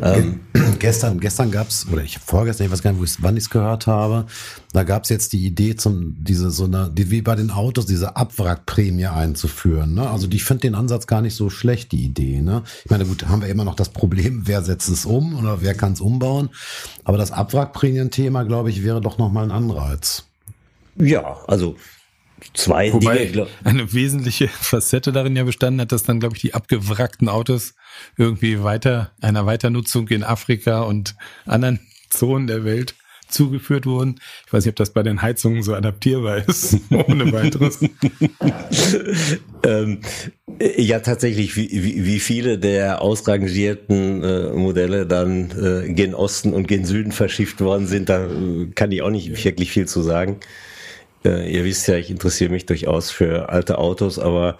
Ja. 0.00 0.14
Ähm, 0.14 0.40
gestern 0.78 1.18
gestern 1.20 1.50
gab's 1.50 1.86
oder 1.92 2.02
ich 2.02 2.18
vorgestern, 2.18 2.66
ich 2.66 2.72
weiß 2.72 2.82
gar 2.82 2.92
nicht, 2.92 3.18
wann 3.20 3.36
ich 3.36 3.44
es 3.44 3.50
gehört 3.50 3.86
habe, 3.86 4.26
da 4.76 4.84
gab's 4.84 5.08
jetzt 5.08 5.32
die 5.32 5.46
Idee, 5.46 5.74
zum 5.74 6.22
diese 6.22 6.50
so 6.50 6.64
eine, 6.64 6.90
die, 6.92 7.10
wie 7.10 7.22
bei 7.22 7.34
den 7.34 7.50
Autos, 7.50 7.86
diese 7.86 8.14
Abwrackprämie 8.14 9.06
einzuführen. 9.06 9.94
Ne? 9.94 10.06
Also 10.06 10.28
ich 10.30 10.44
finde 10.44 10.60
den 10.62 10.74
Ansatz 10.74 11.06
gar 11.06 11.22
nicht 11.22 11.34
so 11.34 11.48
schlecht, 11.48 11.92
die 11.92 12.04
Idee. 12.04 12.42
Ne? 12.42 12.62
Ich 12.84 12.90
meine, 12.90 13.06
gut, 13.06 13.26
haben 13.26 13.40
wir 13.40 13.48
immer 13.48 13.64
noch 13.64 13.74
das 13.74 13.88
Problem, 13.88 14.42
wer 14.44 14.60
setzt 14.62 14.90
es 14.90 15.06
um 15.06 15.34
oder 15.38 15.62
wer 15.62 15.72
kann 15.72 15.94
es 15.94 16.02
umbauen. 16.02 16.50
Aber 17.04 17.16
das 17.16 17.32
Abwrackprämien-Thema, 17.32 18.42
glaube 18.42 18.68
ich, 18.68 18.84
wäre 18.84 19.00
doch 19.00 19.16
nochmal 19.16 19.44
ein 19.44 19.50
Anreiz. 19.50 20.24
Ja, 20.96 21.38
also 21.46 21.76
zwei 22.52 22.92
Wobei 22.92 23.24
Dinge. 23.24 23.46
Eine 23.64 23.94
wesentliche 23.94 24.48
Facette 24.60 25.10
darin 25.10 25.36
ja 25.36 25.44
bestanden 25.44 25.80
hat, 25.80 25.92
dass 25.92 26.02
dann, 26.02 26.20
glaube 26.20 26.36
ich, 26.36 26.42
die 26.42 26.52
abgewrackten 26.52 27.30
Autos 27.30 27.72
irgendwie 28.18 28.62
weiter, 28.62 29.12
einer 29.22 29.46
Weiternutzung 29.46 30.08
in 30.08 30.22
Afrika 30.22 30.82
und 30.82 31.16
anderen 31.46 31.80
Zonen 32.10 32.46
der 32.46 32.64
Welt 32.64 32.94
zugeführt 33.28 33.86
wurden. 33.86 34.16
Ich 34.46 34.52
weiß 34.52 34.64
nicht, 34.64 34.72
ob 34.72 34.76
das 34.76 34.90
bei 34.90 35.02
den 35.02 35.22
Heizungen 35.22 35.62
so 35.62 35.74
adaptierbar 35.74 36.46
ist, 36.48 36.78
ohne 36.90 37.32
weiteres. 37.32 37.80
ähm, 39.64 40.00
ja, 40.76 41.00
tatsächlich, 41.00 41.56
wie, 41.56 42.04
wie, 42.04 42.20
viele 42.20 42.58
der 42.58 43.02
ausrangierten 43.02 44.22
äh, 44.22 44.52
Modelle 44.52 45.06
dann 45.06 45.50
äh, 45.50 45.92
gen 45.92 46.14
Osten 46.14 46.54
und 46.54 46.68
gen 46.68 46.84
Süden 46.84 47.12
verschifft 47.12 47.60
worden 47.60 47.86
sind, 47.86 48.08
da 48.08 48.26
äh, 48.26 48.66
kann 48.74 48.92
ich 48.92 49.02
auch 49.02 49.10
nicht 49.10 49.44
wirklich 49.44 49.70
viel 49.70 49.86
zu 49.86 50.02
sagen. 50.02 50.38
Äh, 51.24 51.52
ihr 51.52 51.64
wisst 51.64 51.88
ja, 51.88 51.96
ich 51.96 52.10
interessiere 52.10 52.50
mich 52.50 52.66
durchaus 52.66 53.10
für 53.10 53.48
alte 53.48 53.78
Autos, 53.78 54.18
aber 54.18 54.58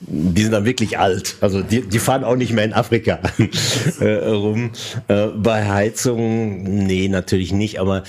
die 0.00 0.42
sind 0.42 0.52
dann 0.52 0.66
wirklich 0.66 0.98
alt. 0.98 1.36
Also 1.40 1.62
die, 1.62 1.80
die 1.80 1.98
fahren 1.98 2.22
auch 2.22 2.36
nicht 2.36 2.52
mehr 2.52 2.64
in 2.64 2.74
Afrika 2.74 3.18
äh, 4.00 4.28
rum. 4.28 4.72
Äh, 5.08 5.28
bei 5.28 5.66
Heizungen, 5.68 6.86
nee, 6.86 7.08
natürlich 7.08 7.52
nicht. 7.52 7.80
Aber 7.80 8.02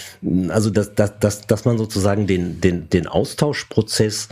also 0.50 0.70
dass, 0.70 0.94
dass, 0.96 1.18
dass, 1.20 1.48
dass 1.48 1.66
man 1.66 1.78
sozusagen 1.78 2.28
den, 2.28 2.60
den, 2.60 2.90
den 2.90 3.08
Austauschprozess, 3.08 4.28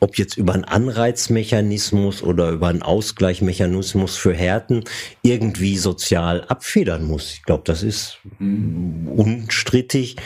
ob 0.00 0.18
jetzt 0.18 0.36
über 0.36 0.54
einen 0.54 0.64
Anreizmechanismus 0.64 2.24
oder 2.24 2.50
über 2.50 2.68
einen 2.68 2.82
Ausgleichmechanismus 2.82 4.16
für 4.16 4.34
Härten, 4.34 4.82
irgendwie 5.22 5.78
sozial 5.78 6.44
abfedern 6.48 7.04
muss. 7.04 7.34
Ich 7.34 7.44
glaube, 7.44 7.62
das 7.66 7.84
ist 7.84 8.18
unstrittig. 8.40 10.16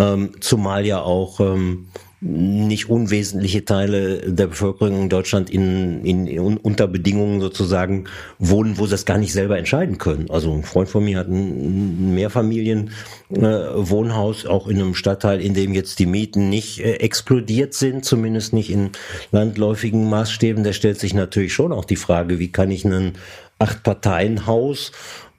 Ähm, 0.00 0.32
zumal 0.40 0.84
ja 0.84 1.00
auch 1.00 1.38
ähm, 1.38 1.86
nicht 2.26 2.88
unwesentliche 2.88 3.66
Teile 3.66 4.32
der 4.32 4.46
Bevölkerung 4.46 5.02
in 5.02 5.10
Deutschland 5.10 5.50
in, 5.50 6.02
in, 6.06 6.26
in 6.26 6.56
unter 6.56 6.88
Bedingungen 6.88 7.42
sozusagen 7.42 8.04
wohnen, 8.38 8.78
wo 8.78 8.86
sie 8.86 8.92
das 8.92 9.04
gar 9.04 9.18
nicht 9.18 9.34
selber 9.34 9.58
entscheiden 9.58 9.98
können. 9.98 10.30
Also 10.30 10.50
ein 10.50 10.62
Freund 10.62 10.88
von 10.88 11.04
mir 11.04 11.18
hat 11.18 11.28
ein 11.28 12.14
Mehrfamilienwohnhaus, 12.14 14.44
äh, 14.44 14.48
auch 14.48 14.68
in 14.68 14.78
einem 14.78 14.94
Stadtteil, 14.94 15.42
in 15.42 15.52
dem 15.52 15.74
jetzt 15.74 15.98
die 15.98 16.06
Mieten 16.06 16.48
nicht 16.48 16.80
äh, 16.80 16.94
explodiert 16.94 17.74
sind, 17.74 18.06
zumindest 18.06 18.54
nicht 18.54 18.70
in 18.70 18.92
landläufigen 19.30 20.08
Maßstäben. 20.08 20.64
Der 20.64 20.72
stellt 20.72 20.98
sich 20.98 21.12
natürlich 21.12 21.52
schon 21.52 21.72
auch 21.72 21.84
die 21.84 21.96
Frage, 21.96 22.38
wie 22.38 22.50
kann 22.50 22.70
ich 22.70 22.86
ein 22.86 23.18
Acht-Parteien-Haus 23.58 24.92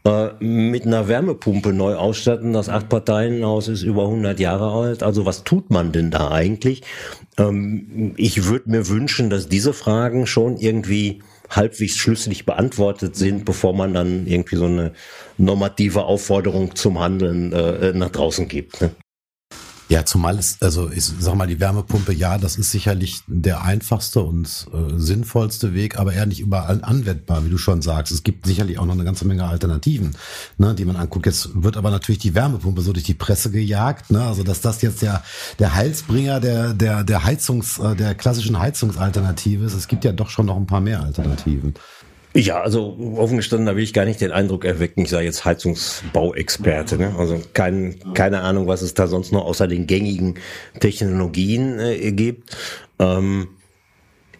äh, 0.06 0.30
mit 0.40 0.86
einer 0.86 1.08
Wärmepumpe 1.08 1.74
neu 1.74 1.96
ausstatten. 1.96 2.54
Das 2.54 2.70
Acht-Parteien-Haus 2.70 3.68
ist 3.68 3.84
über 3.84 4.04
100 4.04 4.40
Jahre 4.40 4.72
alt. 4.72 5.04
Also 5.04 5.26
was 5.26 5.44
tut 5.44 5.72
man 5.72 5.92
denn 5.92 6.12
da 6.12 6.30
eigentlich? 6.30 6.84
Ähm, 7.38 8.14
ich 8.16 8.46
würde 8.46 8.70
mir 8.70 8.88
wünschen, 8.88 9.30
dass 9.30 9.50
diese 9.50 9.74
Fragen 9.74 10.28
schon 10.28 10.58
irgendwie 10.58 11.24
halbwegs 11.50 11.98
schlüssig 11.98 12.46
beantwortet 12.46 13.16
sind, 13.16 13.46
bevor 13.46 13.74
man 13.74 13.94
dann 13.94 14.28
irgendwie 14.28 14.56
so 14.58 14.66
eine 14.66 14.94
normative 15.38 16.04
Aufforderung 16.04 16.76
zum 16.76 17.00
Handeln 17.00 17.52
äh, 17.52 17.94
nach 17.94 18.10
draußen 18.10 18.48
gibt. 18.48 18.82
Ne? 18.82 18.92
Ja, 19.88 20.04
zumal 20.04 20.40
es, 20.40 20.58
also 20.62 20.90
ich 20.90 21.04
sag 21.04 21.36
mal, 21.36 21.46
die 21.46 21.60
Wärmepumpe, 21.60 22.12
ja, 22.12 22.40
das 22.40 22.58
ist 22.58 22.72
sicherlich 22.72 23.22
der 23.28 23.64
einfachste 23.64 24.22
und 24.22 24.68
äh, 24.74 24.98
sinnvollste 24.98 25.76
Weg, 25.76 26.00
aber 26.00 26.14
eher 26.14 26.26
nicht 26.26 26.40
überall 26.40 26.84
anwendbar, 26.84 27.46
wie 27.46 27.50
du 27.50 27.60
schon 27.60 27.84
sagst. 27.84 28.12
Es 28.12 28.24
gibt 28.24 28.48
sicherlich 28.48 28.80
auch 28.80 28.86
noch 28.86 28.96
eine 28.96 29.04
ganze 29.04 29.28
Menge 29.28 29.46
Alternativen, 29.46 30.16
ne, 30.58 30.74
die 30.74 30.86
man 30.86 30.96
anguckt. 30.96 31.28
Jetzt 31.28 31.50
wird 31.54 31.78
aber 31.78 31.92
natürlich 31.92 32.18
die 32.18 32.34
Wärmepumpe 32.34 32.82
so 32.82 32.94
durch 32.94 33.06
die 33.06 33.14
Presse 33.14 33.52
gejagt, 33.52 34.10
ne? 34.10 34.24
Also 34.24 34.42
dass 34.42 34.62
das 34.62 34.82
jetzt 34.82 35.04
der 35.04 35.24
der 35.60 35.76
Heilsbringer 35.76 36.40
der 36.40 36.74
der 36.74 37.04
der 37.04 37.24
Heizungs 37.24 37.78
äh, 37.78 37.96
der 37.96 38.16
klassischen 38.16 38.58
Heizungsalternative 38.58 39.66
ist. 39.66 39.74
Es 39.74 39.88
gibt 39.88 40.04
ja 40.04 40.14
doch 40.14 40.30
schon 40.30 40.48
noch 40.48 40.58
ein 40.58 40.66
paar 40.66 40.82
mehr 40.82 41.04
Alternativen. 41.04 41.76
Ja, 42.36 42.62
also 42.62 42.98
offen 43.16 43.38
gestanden, 43.38 43.66
da 43.66 43.78
will 43.78 43.84
ich 43.84 43.94
gar 43.94 44.04
nicht 44.04 44.20
den 44.20 44.34
Eindruck 44.34 44.66
erwecken, 44.66 45.04
ich 45.04 45.10
sei 45.10 45.24
jetzt 45.24 45.46
Heizungsbauexperte. 45.46 46.98
Ne? 46.98 47.16
Also 47.18 47.42
kein, 47.54 47.96
keine 48.14 48.42
Ahnung, 48.42 48.68
was 48.68 48.82
es 48.82 48.94
da 48.94 49.08
sonst 49.08 49.32
noch 49.32 49.46
außer 49.46 49.70
den 49.70 49.88
gängigen 49.88 50.36
Technologien 50.82 51.80
äh, 51.80 52.12
gibt. 52.12 52.54
Ähm, 53.00 53.48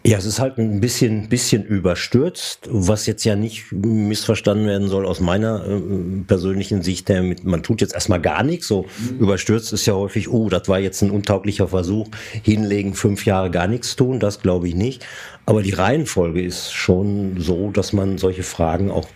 ja, 0.06 0.18
es 0.18 0.24
ist 0.24 0.38
halt 0.38 0.56
ein 0.58 0.80
bisschen, 0.80 1.28
bisschen 1.28 1.64
überstürzt, 1.64 2.68
was 2.70 3.06
jetzt 3.06 3.24
ja 3.24 3.34
nicht 3.34 3.72
missverstanden 3.72 4.64
werden 4.68 4.86
soll 4.86 5.04
aus 5.04 5.18
meiner 5.18 5.66
äh, 5.66 5.80
persönlichen 6.24 6.82
Sicht. 6.82 7.08
Der 7.08 7.22
mit, 7.22 7.42
man 7.42 7.64
tut 7.64 7.80
jetzt 7.80 7.92
erstmal 7.92 8.20
gar 8.20 8.44
nichts. 8.44 8.68
So 8.68 8.86
mhm. 8.98 9.18
überstürzt 9.18 9.72
ist 9.72 9.84
ja 9.84 9.94
häufig, 9.94 10.28
oh, 10.28 10.48
das 10.48 10.68
war 10.68 10.78
jetzt 10.78 11.02
ein 11.02 11.10
untauglicher 11.10 11.66
Versuch, 11.66 12.06
hinlegen, 12.44 12.94
fünf 12.94 13.26
Jahre 13.26 13.50
gar 13.50 13.66
nichts 13.66 13.96
tun. 13.96 14.20
Das 14.20 14.40
glaube 14.40 14.68
ich 14.68 14.76
nicht. 14.76 15.04
Aber 15.44 15.60
die 15.60 15.72
Reihenfolge 15.72 16.40
ist 16.40 16.72
schon 16.72 17.40
so, 17.40 17.72
dass 17.72 17.92
man 17.92 18.16
solche 18.16 18.44
Fragen 18.44 18.92
auch 18.92 19.08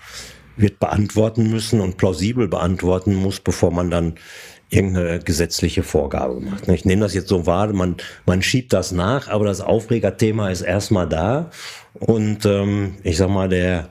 wird 0.57 0.81
beantworten 0.81 1.51
müssen 1.51 1.81
und 1.81 1.99
plausibel 1.99 2.49
beantworten 2.49 3.15
muss, 3.15 3.39
bevor 3.39 3.71
man 3.71 3.91
dann 3.91 4.15
irgendeine 4.71 5.19
gesetzliche 5.19 5.83
Vorgabe 5.83 6.41
macht. 6.41 6.69
Ich 6.69 6.85
nehme 6.85 7.03
das 7.03 7.13
jetzt 7.13 7.29
so 7.29 7.45
wahr, 7.45 7.73
man, 7.73 7.97
man 8.25 8.41
schiebt 8.41 8.73
das 8.73 8.93
nach, 8.93 9.29
aber 9.29 9.45
das 9.45 9.61
Aufregerthema 9.61 10.49
ist 10.49 10.63
erstmal 10.63 11.09
da. 11.09 11.51
Und 11.95 12.47
ähm, 12.47 12.95
ich 13.03 13.17
sag 13.17 13.29
mal, 13.31 13.49
der 13.49 13.91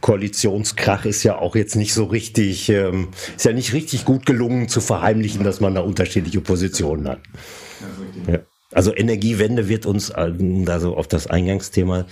Koalitionskrach 0.00 1.04
ist 1.04 1.22
ja 1.22 1.38
auch 1.38 1.54
jetzt 1.54 1.76
nicht 1.76 1.94
so 1.94 2.04
richtig, 2.04 2.68
ähm, 2.68 3.08
ist 3.36 3.44
ja 3.44 3.52
nicht 3.52 3.72
richtig 3.72 4.04
gut 4.04 4.26
gelungen 4.26 4.68
zu 4.68 4.80
verheimlichen, 4.80 5.44
dass 5.44 5.60
man 5.60 5.76
da 5.76 5.82
unterschiedliche 5.82 6.40
Positionen 6.40 7.08
hat. 7.08 7.20
Ja. 8.26 8.40
Also 8.72 8.94
Energiewende 8.94 9.68
wird 9.68 9.86
uns, 9.86 10.10
also 10.10 10.96
auf 10.96 11.06
das 11.06 11.28
Eingangsthema 11.28 12.06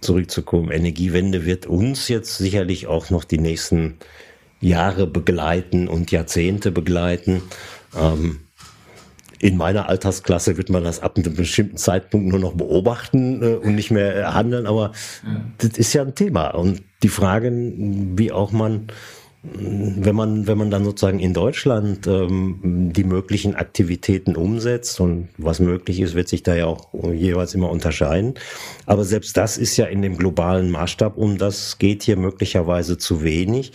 zurückzukommen, 0.00 0.72
Energiewende 0.72 1.44
wird 1.44 1.66
uns 1.66 2.08
jetzt 2.08 2.38
sicherlich 2.38 2.86
auch 2.86 3.10
noch 3.10 3.24
die 3.24 3.38
nächsten 3.38 3.98
Jahre 4.66 5.06
begleiten 5.06 5.88
und 5.88 6.10
Jahrzehnte 6.10 6.70
begleiten. 6.70 7.42
Ähm, 7.96 8.40
in 9.38 9.56
meiner 9.56 9.88
Altersklasse 9.88 10.56
wird 10.56 10.70
man 10.70 10.84
das 10.84 11.00
ab 11.00 11.16
einem 11.16 11.34
bestimmten 11.34 11.76
Zeitpunkt 11.76 12.28
nur 12.28 12.38
noch 12.38 12.54
beobachten 12.54 13.42
äh, 13.42 13.54
und 13.56 13.74
nicht 13.74 13.90
mehr 13.90 14.16
äh, 14.16 14.24
handeln, 14.24 14.66
aber 14.66 14.92
ja. 15.24 15.40
das 15.58 15.78
ist 15.78 15.92
ja 15.92 16.02
ein 16.02 16.14
Thema. 16.14 16.48
Und 16.50 16.82
die 17.02 17.08
Fragen, 17.08 18.18
wie 18.18 18.32
auch 18.32 18.52
man, 18.52 18.88
wenn 19.42 20.16
man, 20.16 20.46
wenn 20.46 20.58
man 20.58 20.70
dann 20.70 20.84
sozusagen 20.84 21.20
in 21.20 21.34
Deutschland 21.34 22.06
ähm, 22.06 22.90
die 22.92 23.04
möglichen 23.04 23.54
Aktivitäten 23.54 24.34
umsetzt 24.34 24.98
und 25.00 25.28
was 25.36 25.60
möglich 25.60 26.00
ist, 26.00 26.14
wird 26.14 26.28
sich 26.28 26.42
da 26.42 26.56
ja 26.56 26.66
auch 26.66 26.88
jeweils 27.12 27.54
immer 27.54 27.70
unterscheiden. 27.70 28.34
Aber 28.86 29.04
selbst 29.04 29.36
das 29.36 29.58
ist 29.58 29.76
ja 29.76 29.86
in 29.86 30.02
dem 30.02 30.16
globalen 30.16 30.70
Maßstab, 30.70 31.16
um 31.16 31.38
das 31.38 31.78
geht 31.78 32.02
hier 32.02 32.16
möglicherweise 32.16 32.98
zu 32.98 33.22
wenig. 33.22 33.72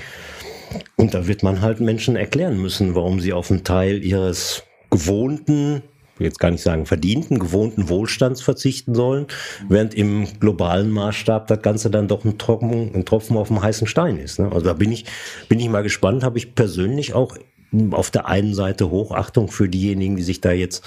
Und 0.95 1.13
da 1.13 1.27
wird 1.27 1.43
man 1.43 1.61
halt 1.61 1.79
Menschen 1.79 2.15
erklären 2.15 2.61
müssen, 2.61 2.95
warum 2.95 3.19
sie 3.19 3.33
auf 3.33 3.51
einen 3.51 3.63
Teil 3.63 4.03
ihres 4.03 4.63
gewohnten, 4.89 5.81
jetzt 6.19 6.39
gar 6.39 6.51
nicht 6.51 6.61
sagen 6.61 6.85
verdienten, 6.85 7.39
gewohnten 7.39 7.89
Wohlstands 7.89 8.41
verzichten 8.41 8.93
sollen, 8.93 9.27
während 9.69 9.93
im 9.93 10.27
globalen 10.39 10.91
Maßstab 10.91 11.47
das 11.47 11.61
Ganze 11.61 11.89
dann 11.89 12.07
doch 12.07 12.23
ein 12.25 12.37
Tropfen, 12.37 12.93
ein 12.93 13.05
Tropfen 13.05 13.37
auf 13.37 13.47
dem 13.47 13.61
heißen 13.61 13.87
Stein 13.87 14.17
ist. 14.17 14.39
Ne? 14.39 14.51
Also 14.51 14.67
da 14.67 14.73
bin 14.73 14.91
ich, 14.91 15.05
bin 15.49 15.59
ich 15.59 15.69
mal 15.69 15.83
gespannt, 15.83 16.23
habe 16.23 16.37
ich 16.37 16.53
persönlich 16.53 17.13
auch 17.13 17.37
auf 17.91 18.11
der 18.11 18.27
einen 18.27 18.53
Seite 18.53 18.89
Hochachtung 18.89 19.47
für 19.47 19.69
diejenigen, 19.69 20.17
die 20.17 20.23
sich 20.23 20.41
da 20.41 20.51
jetzt 20.51 20.83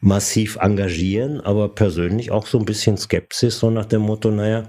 massiv 0.00 0.58
engagieren, 0.60 1.40
aber 1.40 1.68
persönlich 1.68 2.32
auch 2.32 2.46
so 2.46 2.58
ein 2.58 2.64
bisschen 2.64 2.96
Skepsis, 2.96 3.60
so 3.60 3.70
nach 3.70 3.86
dem 3.86 4.02
Motto, 4.02 4.30
naja, 4.30 4.64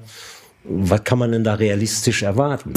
was 0.63 1.03
kann 1.03 1.19
man 1.19 1.31
denn 1.31 1.43
da 1.43 1.55
realistisch 1.55 2.23
erwarten? 2.23 2.73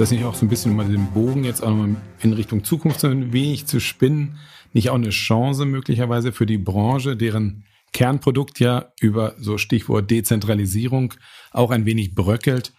Ist 0.00 0.10
das 0.10 0.12
nicht 0.12 0.24
auch 0.24 0.34
so 0.34 0.46
ein 0.46 0.48
bisschen, 0.48 0.72
um 0.72 0.90
den 0.90 1.12
Bogen 1.12 1.44
jetzt 1.44 1.62
auch 1.62 1.68
nochmal 1.68 1.94
in 2.22 2.32
Richtung 2.32 2.64
Zukunft 2.64 3.04
ein 3.04 3.34
wenig 3.34 3.66
zu 3.66 3.80
spinnen, 3.80 4.38
nicht 4.72 4.88
auch 4.88 4.94
eine 4.94 5.10
Chance 5.10 5.66
möglicherweise 5.66 6.32
für 6.32 6.46
die 6.46 6.56
Branche, 6.56 7.18
deren 7.18 7.64
Kernprodukt 7.92 8.60
ja 8.60 8.92
über 8.98 9.34
so 9.38 9.58
Stichwort 9.58 10.10
Dezentralisierung 10.10 11.12
auch 11.50 11.70
ein 11.70 11.84
wenig 11.84 12.14
bröckelt, 12.14 12.72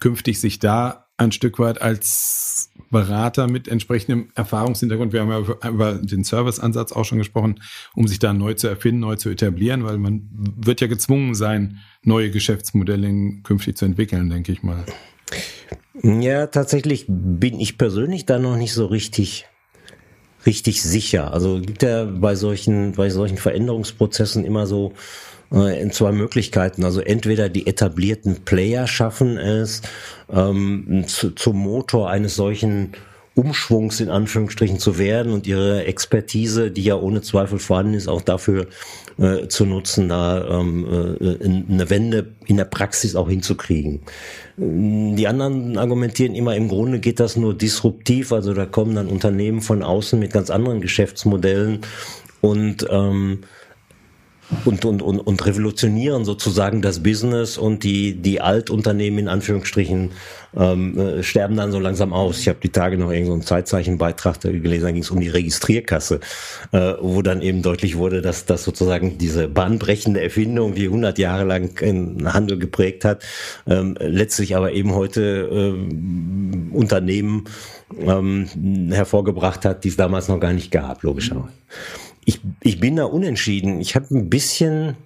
künftig 0.00 0.40
sich 0.40 0.58
da 0.58 1.06
ein 1.16 1.30
Stück 1.30 1.60
weit 1.60 1.80
als 1.80 2.72
Berater 2.90 3.46
mit 3.46 3.68
entsprechendem 3.68 4.30
Erfahrungshintergrund, 4.34 5.12
wir 5.12 5.20
haben 5.20 5.30
ja 5.30 5.68
über 5.70 5.94
den 5.94 6.24
Serviceansatz 6.24 6.90
auch 6.90 7.04
schon 7.04 7.18
gesprochen, 7.18 7.60
um 7.94 8.08
sich 8.08 8.18
da 8.18 8.32
neu 8.32 8.54
zu 8.54 8.66
erfinden, 8.66 9.02
neu 9.02 9.14
zu 9.14 9.30
etablieren, 9.30 9.84
weil 9.84 9.98
man 9.98 10.28
wird 10.32 10.80
ja 10.80 10.88
gezwungen 10.88 11.36
sein, 11.36 11.78
neue 12.02 12.32
Geschäftsmodelle 12.32 13.40
künftig 13.44 13.76
zu 13.76 13.84
entwickeln, 13.84 14.30
denke 14.30 14.50
ich 14.50 14.64
mal. 14.64 14.84
Ja, 16.02 16.46
tatsächlich 16.46 17.06
bin 17.08 17.58
ich 17.60 17.78
persönlich 17.78 18.26
da 18.26 18.38
noch 18.38 18.56
nicht 18.56 18.72
so 18.72 18.86
richtig 18.86 19.46
richtig 20.46 20.82
sicher. 20.82 21.32
Also 21.32 21.60
gibt 21.60 21.82
ja 21.82 22.04
bei 22.04 22.34
solchen 22.36 22.92
bei 22.92 23.10
solchen 23.10 23.36
Veränderungsprozessen 23.36 24.44
immer 24.44 24.66
so 24.66 24.92
äh, 25.52 25.80
in 25.80 25.90
zwei 25.90 26.12
Möglichkeiten. 26.12 26.84
Also 26.84 27.00
entweder 27.00 27.48
die 27.48 27.66
etablierten 27.66 28.44
Player 28.44 28.86
schaffen 28.86 29.38
es 29.38 29.82
ähm, 30.32 31.04
zu, 31.06 31.32
zum 31.32 31.58
Motor 31.58 32.10
eines 32.10 32.36
solchen 32.36 32.92
Umschwungs 33.34 34.00
in 34.00 34.08
Anführungsstrichen 34.08 34.78
zu 34.78 34.98
werden 34.98 35.32
und 35.32 35.46
ihre 35.46 35.84
Expertise, 35.84 36.70
die 36.70 36.84
ja 36.84 36.96
ohne 36.96 37.20
Zweifel 37.20 37.58
vorhanden 37.58 37.94
ist, 37.94 38.08
auch 38.08 38.22
dafür 38.22 38.66
äh, 39.18 39.48
zu 39.48 39.64
nutzen, 39.64 40.08
da 40.08 40.60
ähm, 40.60 41.16
äh, 41.20 41.44
eine 41.44 41.88
Wende 41.90 42.34
in 42.46 42.56
der 42.56 42.64
Praxis 42.64 43.16
auch 43.16 43.28
hinzukriegen. 43.28 44.00
Die 44.56 45.26
anderen 45.26 45.78
argumentieren 45.78 46.34
immer, 46.34 46.54
im 46.54 46.68
Grunde 46.68 46.98
geht 46.98 47.20
das 47.20 47.36
nur 47.36 47.54
disruptiv, 47.54 48.32
also 48.32 48.54
da 48.54 48.66
kommen 48.66 48.94
dann 48.94 49.08
Unternehmen 49.08 49.60
von 49.60 49.82
außen 49.82 50.18
mit 50.18 50.32
ganz 50.32 50.50
anderen 50.50 50.80
Geschäftsmodellen 50.80 51.80
und 52.40 52.86
ähm, 52.90 53.40
und, 54.64 54.84
und, 54.84 55.02
und, 55.02 55.18
und 55.18 55.46
revolutionieren 55.46 56.24
sozusagen 56.24 56.82
das 56.82 57.02
Business 57.02 57.58
und 57.58 57.82
die, 57.82 58.14
die 58.14 58.40
Altunternehmen 58.40 59.20
in 59.20 59.28
Anführungsstrichen 59.28 60.12
ähm, 60.56 60.98
äh, 60.98 61.22
sterben 61.22 61.56
dann 61.56 61.72
so 61.72 61.80
langsam 61.80 62.12
aus. 62.12 62.38
Ich 62.38 62.48
habe 62.48 62.58
die 62.62 62.68
Tage 62.68 62.96
noch 62.96 63.10
irgendeinen 63.10 63.40
so 63.40 63.48
Zeitzeichenbeitrag 63.48 64.40
gelesen, 64.40 64.84
da 64.84 64.90
ging 64.92 65.02
es 65.02 65.10
um 65.10 65.20
die 65.20 65.28
Registrierkasse, 65.28 66.20
äh, 66.72 66.94
wo 67.00 67.22
dann 67.22 67.42
eben 67.42 67.62
deutlich 67.62 67.96
wurde, 67.96 68.22
dass 68.22 68.46
das 68.46 68.62
sozusagen 68.64 69.18
diese 69.18 69.48
bahnbrechende 69.48 70.22
Erfindung, 70.22 70.74
die 70.74 70.86
100 70.86 71.18
Jahre 71.18 71.44
lang 71.44 71.74
den 71.74 72.32
Handel 72.32 72.58
geprägt 72.58 73.04
hat, 73.04 73.24
ähm, 73.66 73.96
letztlich 74.00 74.56
aber 74.56 74.72
eben 74.72 74.94
heute 74.94 75.48
ähm, 75.50 76.70
Unternehmen 76.72 77.44
ähm, 77.98 78.46
hervorgebracht 78.92 79.64
hat, 79.64 79.84
die 79.84 79.88
es 79.88 79.96
damals 79.96 80.28
noch 80.28 80.40
gar 80.40 80.52
nicht 80.52 80.70
gab, 80.70 81.02
logischerweise. 81.02 81.48
Ich, 81.68 82.05
ich 82.66 82.80
bin 82.80 82.96
da 82.96 83.04
unentschieden. 83.04 83.80
Ich 83.80 83.94
habe 83.94 84.14
ein 84.14 84.28
bisschen 84.28 84.96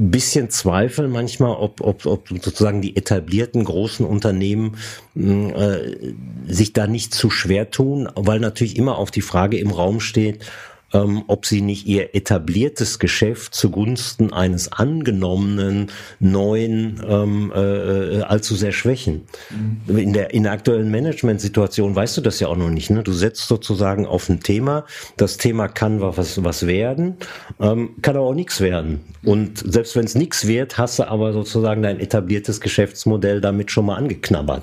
bisschen 0.00 0.48
Zweifel 0.48 1.08
manchmal, 1.08 1.56
ob, 1.56 1.80
ob, 1.80 2.06
ob 2.06 2.28
sozusagen 2.28 2.80
die 2.80 2.96
etablierten 2.96 3.64
großen 3.64 4.06
Unternehmen 4.06 4.76
äh, 5.16 6.12
sich 6.46 6.72
da 6.72 6.86
nicht 6.86 7.12
zu 7.12 7.30
schwer 7.30 7.72
tun, 7.72 8.08
weil 8.14 8.38
natürlich 8.38 8.76
immer 8.76 8.96
auf 8.96 9.10
die 9.10 9.22
Frage 9.22 9.58
im 9.58 9.70
Raum 9.70 9.98
steht, 9.98 10.44
ähm, 10.92 11.24
ob 11.26 11.46
sie 11.46 11.60
nicht 11.60 11.86
ihr 11.86 12.14
etabliertes 12.14 12.98
Geschäft 12.98 13.54
zugunsten 13.54 14.32
eines 14.32 14.72
angenommenen 14.72 15.90
neuen 16.18 17.02
ähm, 17.06 17.52
äh, 17.54 18.22
allzu 18.22 18.54
sehr 18.54 18.72
schwächen. 18.72 19.22
Mhm. 19.50 19.98
In 19.98 20.12
der 20.12 20.32
in 20.32 20.44
der 20.44 20.52
aktuellen 20.52 20.90
Managementsituation 20.90 21.94
weißt 21.94 22.16
du 22.16 22.20
das 22.20 22.40
ja 22.40 22.48
auch 22.48 22.56
noch 22.56 22.70
nicht. 22.70 22.90
Ne? 22.90 23.02
Du 23.02 23.12
setzt 23.12 23.48
sozusagen 23.48 24.06
auf 24.06 24.28
ein 24.28 24.40
Thema. 24.40 24.84
Das 25.16 25.36
Thema 25.36 25.68
kann 25.68 26.00
was 26.00 26.42
was 26.42 26.66
werden, 26.66 27.16
ähm, 27.60 27.90
kann 28.02 28.16
aber 28.16 28.26
auch 28.26 28.34
nichts 28.34 28.60
werden. 28.60 29.00
Und 29.24 29.58
selbst 29.58 29.96
wenn 29.96 30.04
es 30.04 30.14
nichts 30.14 30.46
wird, 30.46 30.78
hast 30.78 30.98
du 30.98 31.08
aber 31.08 31.32
sozusagen 31.32 31.82
dein 31.82 32.00
etabliertes 32.00 32.60
Geschäftsmodell 32.60 33.40
damit 33.40 33.70
schon 33.70 33.86
mal 33.86 33.96
angeknabbert. 33.96 34.62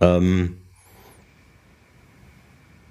Ähm, 0.00 0.56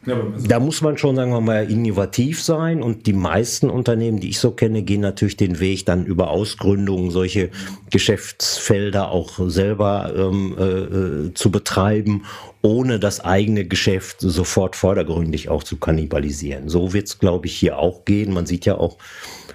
da 0.03 0.59
muss 0.59 0.81
man 0.81 0.97
schon, 0.97 1.15
sagen 1.15 1.31
wir 1.31 1.41
mal, 1.41 1.69
innovativ 1.69 2.41
sein 2.41 2.81
und 2.81 3.05
die 3.05 3.13
meisten 3.13 3.69
Unternehmen, 3.69 4.19
die 4.19 4.29
ich 4.29 4.39
so 4.39 4.49
kenne, 4.51 4.81
gehen 4.81 5.01
natürlich 5.01 5.37
den 5.37 5.59
Weg 5.59 5.85
dann 5.85 6.05
über 6.05 6.31
Ausgründungen, 6.31 7.11
solche 7.11 7.51
Geschäftsfelder 7.91 9.11
auch 9.11 9.37
selber 9.47 10.11
ähm, 10.15 10.57
äh, 10.57 11.33
zu 11.35 11.51
betreiben, 11.51 12.25
ohne 12.63 12.99
das 12.99 13.19
eigene 13.19 13.65
Geschäft 13.65 14.21
sofort 14.21 14.75
vordergründig 14.75 15.49
auch 15.49 15.63
zu 15.63 15.77
kannibalisieren. 15.77 16.67
So 16.67 16.93
wird 16.93 17.07
es, 17.07 17.19
glaube 17.19 17.45
ich, 17.45 17.55
hier 17.55 17.77
auch 17.77 18.03
gehen. 18.03 18.33
Man 18.33 18.47
sieht 18.47 18.65
ja 18.65 18.77
auch 18.77 18.97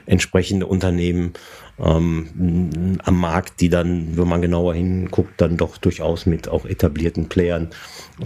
entsprechende 0.06 0.66
Unternehmen 0.66 1.32
ähm, 1.80 2.98
am 3.02 3.18
Markt, 3.18 3.60
die 3.60 3.68
dann, 3.68 4.16
wenn 4.16 4.28
man 4.28 4.42
genauer 4.42 4.74
hinguckt, 4.74 5.40
dann 5.40 5.56
doch 5.56 5.76
durchaus 5.76 6.24
mit 6.24 6.46
auch 6.46 6.64
etablierten 6.64 7.28
Playern 7.28 7.70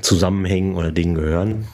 zusammenhängen 0.02 0.74
oder 0.74 0.92
denen 0.92 1.14
gehören. 1.14 1.66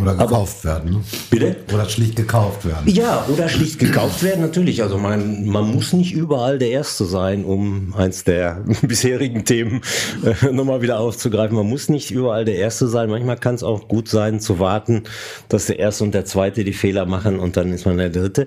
Oder 0.00 0.14
gekauft 0.14 0.64
Aber, 0.64 0.74
werden. 0.74 0.92
Ne? 0.92 1.00
Bitte? 1.30 1.56
Oder 1.72 1.88
schlicht 1.88 2.16
gekauft 2.16 2.64
werden. 2.64 2.86
Ja, 2.86 3.26
oder 3.32 3.48
schlicht 3.48 3.78
gekauft 3.78 4.22
werden, 4.22 4.40
natürlich. 4.40 4.82
Also 4.82 4.98
man, 4.98 5.46
man 5.46 5.70
muss 5.70 5.92
nicht 5.92 6.12
überall 6.12 6.58
der 6.58 6.70
Erste 6.70 7.04
sein, 7.04 7.44
um 7.44 7.94
eins 7.94 8.24
der 8.24 8.64
bisherigen 8.82 9.44
Themen 9.44 9.82
äh, 10.24 10.52
nochmal 10.52 10.82
wieder 10.82 10.98
aufzugreifen. 10.98 11.56
Man 11.56 11.68
muss 11.68 11.88
nicht 11.88 12.10
überall 12.10 12.44
der 12.44 12.56
Erste 12.56 12.88
sein. 12.88 13.10
Manchmal 13.10 13.36
kann 13.36 13.54
es 13.54 13.62
auch 13.62 13.88
gut 13.88 14.08
sein, 14.08 14.40
zu 14.40 14.58
warten, 14.58 15.04
dass 15.48 15.66
der 15.66 15.78
Erste 15.78 16.04
und 16.04 16.14
der 16.14 16.24
Zweite 16.24 16.64
die 16.64 16.72
Fehler 16.72 17.06
machen 17.06 17.38
und 17.38 17.56
dann 17.56 17.72
ist 17.72 17.86
man 17.86 17.98
der 17.98 18.10
Dritte 18.10 18.46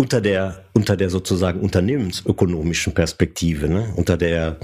unter 0.00 0.22
der 0.22 0.64
unter 0.72 0.96
der 0.96 1.10
sozusagen 1.10 1.60
unternehmensökonomischen 1.60 2.94
Perspektive, 2.94 3.68
ne? 3.68 3.92
unter 3.96 4.16
der 4.16 4.56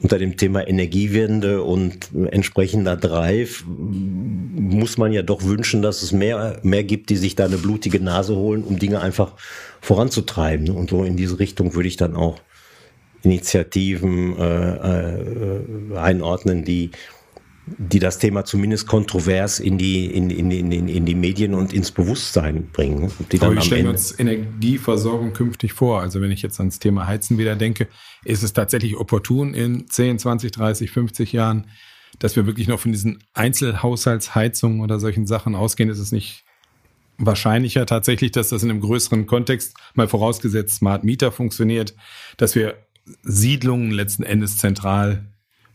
unter 0.00 0.18
dem 0.18 0.36
Thema 0.36 0.68
Energiewende 0.68 1.62
und 1.62 2.10
entsprechender 2.30 2.96
Drive 2.96 3.64
muss 3.66 4.98
man 4.98 5.14
ja 5.14 5.22
doch 5.22 5.44
wünschen, 5.44 5.80
dass 5.80 6.02
es 6.02 6.12
mehr 6.12 6.58
mehr 6.62 6.84
gibt, 6.84 7.08
die 7.08 7.16
sich 7.16 7.34
da 7.34 7.46
eine 7.46 7.56
blutige 7.56 8.00
Nase 8.00 8.36
holen, 8.36 8.64
um 8.64 8.78
Dinge 8.78 9.00
einfach 9.00 9.32
voranzutreiben. 9.80 10.68
Und 10.68 10.90
so 10.90 11.04
in 11.04 11.16
diese 11.16 11.38
Richtung 11.38 11.74
würde 11.74 11.88
ich 11.88 11.96
dann 11.96 12.14
auch 12.14 12.40
Initiativen 13.22 14.36
äh, 14.36 14.74
äh, 14.74 15.96
einordnen, 15.96 16.66
die 16.66 16.90
die 17.66 18.00
das 18.00 18.18
Thema 18.18 18.44
zumindest 18.44 18.88
kontrovers 18.88 19.60
in 19.60 19.78
die, 19.78 20.06
in, 20.06 20.30
in, 20.30 20.50
in, 20.50 20.88
in 20.88 21.06
die 21.06 21.14
Medien 21.14 21.54
und 21.54 21.72
ins 21.72 21.92
Bewusstsein 21.92 22.68
bringen. 22.72 23.12
Die 23.30 23.38
dann 23.38 23.50
Aber 23.50 23.60
wie 23.60 23.64
stellen 23.64 23.84
wir 23.84 23.90
uns 23.90 24.18
Energieversorgung 24.18 25.32
künftig 25.32 25.72
vor? 25.72 26.00
Also 26.00 26.20
wenn 26.20 26.32
ich 26.32 26.42
jetzt 26.42 26.58
ans 26.58 26.80
Thema 26.80 27.06
Heizen 27.06 27.38
wieder 27.38 27.54
denke, 27.54 27.86
ist 28.24 28.42
es 28.42 28.52
tatsächlich 28.52 28.96
opportun 28.96 29.54
in 29.54 29.88
10, 29.88 30.18
20, 30.18 30.50
30, 30.50 30.90
50 30.90 31.32
Jahren, 31.32 31.68
dass 32.18 32.34
wir 32.34 32.46
wirklich 32.46 32.66
noch 32.66 32.80
von 32.80 32.90
diesen 32.90 33.22
Einzelhaushaltsheizungen 33.32 34.80
oder 34.80 34.98
solchen 34.98 35.26
Sachen 35.26 35.54
ausgehen? 35.54 35.88
Ist 35.88 36.00
es 36.00 36.10
nicht 36.10 36.44
wahrscheinlicher 37.18 37.86
tatsächlich, 37.86 38.32
dass 38.32 38.48
das 38.48 38.64
in 38.64 38.70
einem 38.70 38.80
größeren 38.80 39.26
Kontext, 39.26 39.76
mal 39.94 40.08
vorausgesetzt 40.08 40.76
Smart 40.76 41.04
Meter 41.04 41.30
funktioniert, 41.30 41.94
dass 42.38 42.56
wir 42.56 42.74
Siedlungen 43.22 43.92
letzten 43.92 44.24
Endes 44.24 44.58
zentral 44.58 45.31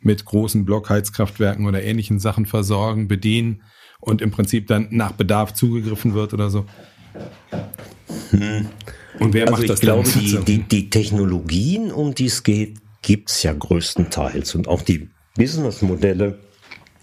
mit 0.07 0.25
großen 0.25 0.65
Blockheizkraftwerken 0.65 1.67
oder 1.67 1.83
ähnlichen 1.83 2.19
Sachen 2.19 2.47
versorgen, 2.47 3.07
bedienen 3.07 3.61
und 3.99 4.23
im 4.23 4.31
Prinzip 4.31 4.65
dann 4.65 4.87
nach 4.89 5.11
Bedarf 5.11 5.53
zugegriffen 5.53 6.15
wird 6.15 6.33
oder 6.33 6.49
so. 6.49 6.65
Hm. 8.31 8.67
Und 9.19 9.33
wer 9.33 9.43
also 9.43 9.51
macht 9.51 9.63
ich 9.63 9.69
das 9.69 9.79
glaube, 9.79 10.09
die, 10.09 10.39
die, 10.45 10.63
die 10.63 10.89
Technologien, 10.89 11.91
um 11.91 12.15
die 12.15 12.25
es 12.25 12.43
geht, 12.43 12.77
gibt 13.01 13.29
es 13.29 13.43
ja 13.43 13.53
größtenteils 13.53 14.55
und 14.55 14.67
auch 14.67 14.81
die 14.81 15.09
Businessmodelle 15.35 16.39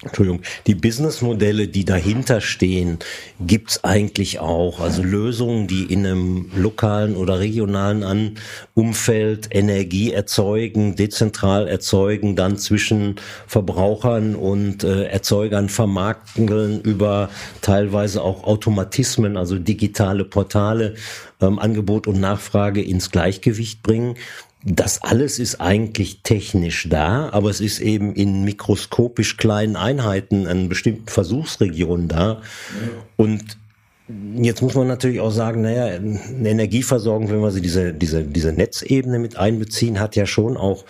Entschuldigung, 0.02 0.42
die 0.66 0.74
Businessmodelle, 0.74 1.68
die 1.68 1.84
dahinter 1.84 2.40
stehen, 2.40 2.98
gibt's 3.40 3.84
eigentlich 3.84 4.38
auch. 4.38 4.80
Also 4.80 5.02
Lösungen, 5.02 5.66
die 5.66 5.84
in 5.84 6.04
einem 6.04 6.50
lokalen 6.56 7.16
oder 7.16 7.38
regionalen 7.38 8.38
Umfeld 8.74 9.48
Energie 9.50 10.12
erzeugen, 10.12 10.96
dezentral 10.96 11.68
erzeugen, 11.68 12.36
dann 12.36 12.58
zwischen 12.58 13.16
Verbrauchern 13.46 14.34
und 14.34 14.84
äh, 14.84 15.04
Erzeugern 15.04 15.68
vermarkten 15.68 16.80
über 16.82 17.30
teilweise 17.62 18.22
auch 18.22 18.44
Automatismen, 18.44 19.36
also 19.36 19.58
digitale 19.58 20.24
Portale, 20.24 20.94
ähm, 21.40 21.58
Angebot 21.58 22.06
und 22.06 22.20
Nachfrage 22.20 22.82
ins 22.82 23.10
Gleichgewicht 23.10 23.82
bringen 23.82 24.16
das 24.64 25.02
alles 25.02 25.38
ist 25.38 25.60
eigentlich 25.60 26.20
technisch 26.22 26.88
da, 26.88 27.28
aber 27.30 27.50
es 27.50 27.60
ist 27.60 27.80
eben 27.80 28.14
in 28.14 28.44
mikroskopisch 28.44 29.36
kleinen 29.36 29.76
Einheiten 29.76 30.46
an 30.46 30.68
bestimmten 30.70 31.08
Versuchsregionen 31.08 32.08
da. 32.08 32.40
Und 33.16 33.58
Jetzt 34.36 34.60
muss 34.60 34.74
man 34.74 34.86
natürlich 34.86 35.20
auch 35.20 35.30
sagen, 35.30 35.62
naja, 35.62 35.86
eine 35.86 36.50
Energieversorgung, 36.50 37.30
wenn 37.30 37.40
wir 37.40 37.50
sie 37.50 37.62
diese, 37.62 37.94
diese, 37.94 38.22
diese 38.22 38.52
Netzebene 38.52 39.18
mit 39.18 39.38
einbeziehen, 39.38 39.98
hat 39.98 40.14
ja 40.14 40.26
schon 40.26 40.58
auch 40.58 40.84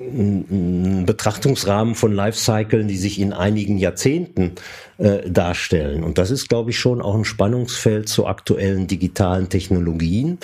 einen 0.00 1.06
Betrachtungsrahmen 1.06 1.94
von 1.94 2.12
Lifecyclen, 2.12 2.88
die 2.88 2.96
sich 2.96 3.20
in 3.20 3.32
einigen 3.32 3.78
Jahrzehnten 3.78 4.56
äh, 4.98 5.30
darstellen. 5.30 6.04
Und 6.04 6.18
das 6.18 6.30
ist, 6.30 6.48
glaube 6.48 6.70
ich, 6.70 6.78
schon 6.78 7.00
auch 7.00 7.14
ein 7.14 7.24
Spannungsfeld 7.24 8.08
zu 8.08 8.26
aktuellen 8.26 8.86
digitalen 8.86 9.48
Technologien, 9.48 10.38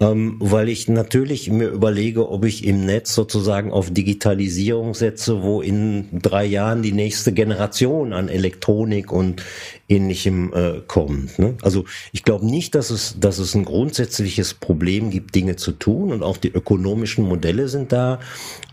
ähm, 0.00 0.36
weil 0.40 0.68
ich 0.68 0.88
natürlich 0.88 1.50
mir 1.50 1.68
überlege, 1.68 2.28
ob 2.28 2.44
ich 2.44 2.66
im 2.66 2.84
Netz 2.84 3.14
sozusagen 3.14 3.72
auf 3.72 3.90
Digitalisierung 3.90 4.94
setze, 4.94 5.42
wo 5.42 5.60
in 5.62 6.08
drei 6.12 6.44
Jahren 6.44 6.82
die 6.82 6.92
nächste 6.92 7.32
Generation 7.32 8.12
an 8.12 8.28
Elektronik 8.28 9.12
und 9.12 9.42
ähnlichem 9.88 10.52
äh, 10.52 10.80
kommt. 10.86 11.38
Ne? 11.38 11.54
Also 11.62 11.84
ich 12.12 12.24
glaube 12.24 12.46
nicht, 12.46 12.74
dass 12.74 12.90
es, 12.90 13.18
dass 13.20 13.38
es 13.38 13.54
ein 13.54 13.64
grundsätzliches 13.64 14.54
Problem 14.54 15.10
gibt, 15.10 15.34
Dinge 15.34 15.56
zu 15.56 15.72
tun 15.72 16.12
und 16.12 16.22
auch 16.22 16.36
die 16.36 16.52
ökonomischen 16.52 17.24
Modelle 17.24 17.68
sind 17.68 17.92
da, 17.92 18.20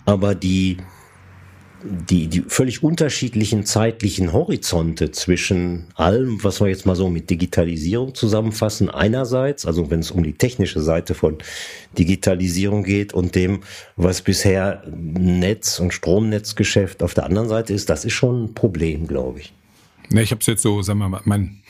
aber 0.06 0.36
die 0.36 0.78
die, 1.84 2.28
die 2.28 2.42
völlig 2.42 2.84
unterschiedlichen 2.84 3.66
zeitlichen 3.66 4.34
Horizonte 4.34 5.12
zwischen 5.12 5.88
allem, 5.96 6.44
was 6.44 6.60
wir 6.60 6.68
jetzt 6.68 6.86
mal 6.86 6.96
so 6.96 7.10
mit 7.10 7.30
Digitalisierung 7.30 8.16
zusammenfassen, 8.16 8.90
einerseits, 8.90 9.66
also 9.66 9.90
wenn 9.90 10.00
es 10.00 10.12
um 10.12 10.24
die 10.24 10.34
technische 10.34 10.82
Seite 10.82 11.14
von 11.14 11.38
Digitalisierung 11.98 12.84
geht 12.84 13.14
und 13.14 13.36
dem, 13.36 13.62
was 13.96 14.22
bisher 14.22 14.84
Netz- 14.94 15.80
und 15.80 15.94
Stromnetzgeschäft 15.94 17.02
auf 17.02 17.14
der 17.14 17.26
anderen 17.26 17.48
Seite 17.48 17.74
ist, 17.74 17.90
das 17.90 18.04
ist 18.04 18.14
schon 18.14 18.46
ein 18.46 18.54
Problem, 18.54 19.08
glaube 19.08 19.40
ich. 19.40 19.54
Ja, 20.12 20.22
ich 20.22 20.32
habe 20.32 20.42
es 20.42 20.48
jetzt 20.48 20.64
so, 20.64 20.82
sagen 20.82 21.00
wir 21.00 21.10
mal, 21.10 21.22
mein 21.26 21.62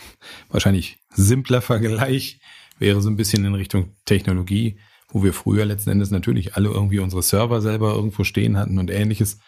wahrscheinlich 0.50 0.98
simpler 1.14 1.62
Vergleich 1.62 2.40
wäre 2.80 3.02
so 3.02 3.10
ein 3.10 3.18
bisschen 3.18 3.46
in 3.46 3.54
Richtung 3.54 3.92
Technologie, 4.06 4.78
wo 5.10 5.24
wir 5.24 5.34
früher 5.34 5.66
letzten 5.66 5.90
Endes 5.90 6.12
natürlich 6.12 6.56
alle 6.56 6.70
irgendwie 6.70 7.00
unsere 7.00 7.22
Server 7.22 7.62
selber 7.62 7.94
irgendwo 7.94 8.24
stehen 8.24 8.58
hatten 8.58 8.80
und 8.80 8.90
ähnliches 8.90 9.40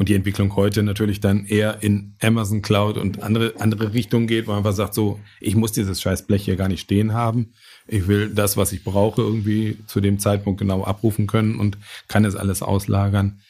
und 0.00 0.08
die 0.08 0.14
Entwicklung 0.14 0.56
heute 0.56 0.82
natürlich 0.82 1.20
dann 1.20 1.44
eher 1.44 1.82
in 1.82 2.14
Amazon 2.22 2.62
Cloud 2.62 2.96
und 2.96 3.22
andere, 3.22 3.52
andere 3.58 3.92
Richtungen 3.92 4.26
geht, 4.26 4.46
wo 4.46 4.52
man 4.52 4.60
einfach 4.60 4.72
sagt, 4.72 4.94
so, 4.94 5.20
ich 5.40 5.56
muss 5.56 5.72
dieses 5.72 6.00
scheiß 6.00 6.26
Blech 6.26 6.42
hier 6.42 6.56
gar 6.56 6.68
nicht 6.68 6.80
stehen 6.80 7.12
haben. 7.12 7.52
Ich 7.86 8.08
will 8.08 8.30
das, 8.30 8.56
was 8.56 8.72
ich 8.72 8.82
brauche, 8.82 9.20
irgendwie 9.20 9.76
zu 9.86 10.00
dem 10.00 10.18
Zeitpunkt 10.18 10.58
genau 10.58 10.84
abrufen 10.84 11.26
können 11.26 11.60
und 11.60 11.76
kann 12.08 12.24
es 12.24 12.34
alles 12.34 12.62
auslagern. 12.62 13.40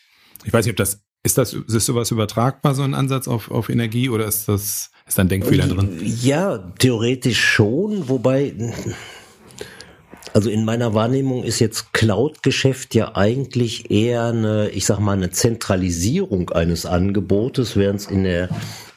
Ich 0.44 0.53
weiß 0.53 0.66
nicht, 0.66 0.72
ob 0.72 0.78
das, 0.78 1.05
ist 1.22 1.38
das, 1.38 1.53
ist 1.53 1.86
sowas 1.86 2.11
übertragbar, 2.11 2.74
so 2.74 2.82
ein 2.82 2.94
Ansatz 2.94 3.28
auf, 3.28 3.53
auf 3.53 3.68
Energie 3.68 4.09
oder 4.09 4.26
ist 4.26 4.48
das, 4.48 4.90
ist 5.07 5.18
da 5.18 5.22
ein 5.22 5.28
Denkfehler 5.28 5.68
drin? 5.68 6.01
Ja, 6.03 6.59
theoretisch 6.80 7.38
schon, 7.38 8.09
wobei, 8.09 8.55
also 10.33 10.51
in 10.51 10.64
meiner 10.64 10.95
Wahrnehmung 10.95 11.45
ist 11.45 11.59
jetzt 11.59 11.93
Cloud-Geschäft 11.93 12.95
ja 12.95 13.16
eigentlich 13.16 13.91
eher 13.91 14.26
eine, 14.26 14.70
ich 14.70 14.87
sag 14.87 14.99
mal, 14.99 15.12
eine 15.12 15.31
Zentralisierung 15.31 16.51
eines 16.51 16.87
Angebotes, 16.87 17.76
während 17.76 18.01
es 18.01 18.07
in 18.07 18.24
der 18.24 18.49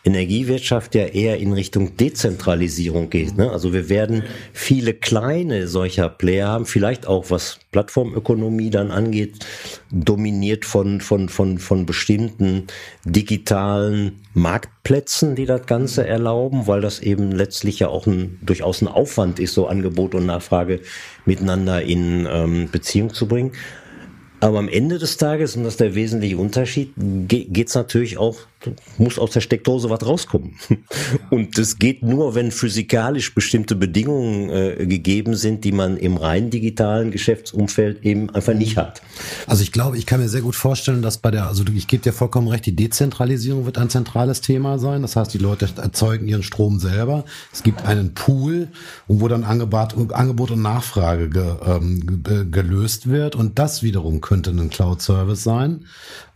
Energiewirtschaft 0.06 0.95
ja 0.95 1.06
eher 1.06 1.38
in 1.38 1.54
Richtung 1.54 1.95
Dezentralisierung 1.95 3.10
geht. 3.10 3.38
Ne? 3.38 3.49
Also 3.49 3.72
wir 3.72 3.88
werden 3.88 4.24
viele 4.51 4.93
kleine 4.93 5.68
solcher 5.68 6.10
Player 6.10 6.49
haben, 6.49 6.66
vielleicht 6.66 7.08
auch 7.08 7.32
was 7.32 7.60
Plattformökonomie 7.72 8.70
dann 8.70 8.91
angeht, 8.91 9.45
dominiert 9.91 10.66
von, 10.66 10.99
von, 10.99 11.30
von, 11.30 11.58
von 11.58 11.86
bestimmten 11.86 12.68
digitalen 13.06 14.20
Marktplätzen, 14.34 15.36
die 15.36 15.45
das 15.45 15.66
Ganze 15.68 16.06
erlauben, 16.06 16.68
weil 16.68 16.82
das 16.82 16.99
eben 16.99 17.32
letztlich 17.32 17.80
ja 17.80 17.88
auch 17.88 18.06
ein, 18.06 18.39
durchaus 18.41 18.82
ein 18.82 18.89
Aufwand 18.89 19.39
ist, 19.39 19.54
so 19.54 19.68
Angebot 19.68 20.16
und 20.16 20.26
Nachfrage 20.26 20.82
miteinander 21.26 21.82
in 21.82 22.28
ähm, 22.30 22.70
Beziehung 22.70 23.14
zu 23.14 23.28
bringen. 23.28 23.54
Aber 24.43 24.60
am 24.60 24.68
Ende 24.68 24.97
des 24.97 25.16
Tages, 25.16 25.56
und 25.56 25.64
das 25.64 25.76
ist 25.76 25.80
der 25.80 25.95
wesentliche 25.95 26.36
Unterschied, 26.36 26.91
geht 26.97 27.70
es 27.70 27.76
natürlich 27.76 28.18
auch 28.18 28.39
muss 28.97 29.20
aus 29.20 29.32
der 29.32 29.41
Steckdose 29.41 29.89
was 29.89 30.05
rauskommen. 30.05 30.55
Und 31.30 31.57
das 31.57 31.80
geht 31.80 32.03
nur, 32.03 32.36
wenn 32.36 32.51
physikalisch 32.51 33.34
bestimmte 33.34 33.76
Bedingungen 33.76 34.49
äh, 34.49 34.86
gegeben 34.86 35.36
sind, 35.36 35.64
die 35.64 35.72
man 35.72 35.97
im 35.97 36.18
rein 36.18 36.49
digitalen 36.49 37.11
Geschäftsumfeld 37.11 38.03
eben 38.03 38.30
einfach 38.30 38.53
nicht 38.53 38.78
hat. 38.78 39.01
Also 39.47 39.64
ich 39.64 39.72
glaube, 39.72 39.97
ich 39.97 40.05
kann 40.05 40.20
mir 40.20 40.30
sehr 40.30 40.41
gut 40.41 40.55
vorstellen, 40.55 41.01
dass 41.01 41.18
bei 41.18 41.32
der, 41.32 41.47
also 41.47 41.64
ich 41.74 41.88
gebe 41.88 42.03
dir 42.03 42.14
vollkommen 42.14 42.47
recht, 42.47 42.66
die 42.66 42.76
Dezentralisierung 42.76 43.66
wird 43.66 43.78
ein 43.78 43.89
zentrales 43.89 44.41
Thema 44.41 44.80
sein. 44.80 45.01
Das 45.01 45.16
heißt, 45.16 45.34
die 45.34 45.38
Leute 45.38 45.70
erzeugen 45.78 46.28
ihren 46.28 46.43
Strom 46.43 46.80
selber. 46.80 47.26
Es 47.51 47.64
gibt 47.64 47.86
einen 47.86 48.14
Pool, 48.14 48.70
wo 49.07 49.28
dann 49.28 49.43
Angebot, 49.43 50.14
Angebot 50.14 50.51
und 50.51 50.61
Nachfrage 50.61 51.30
ge, 51.30 51.55
ähm, 51.66 52.24
gelöst 52.51 53.09
wird. 53.09 53.36
Und 53.36 53.59
das 53.59 53.84
wiederum 53.84 54.22
könnte 54.22 54.51
ein 54.51 54.70
Cloud-Service 54.70 55.43
sein. 55.43 55.86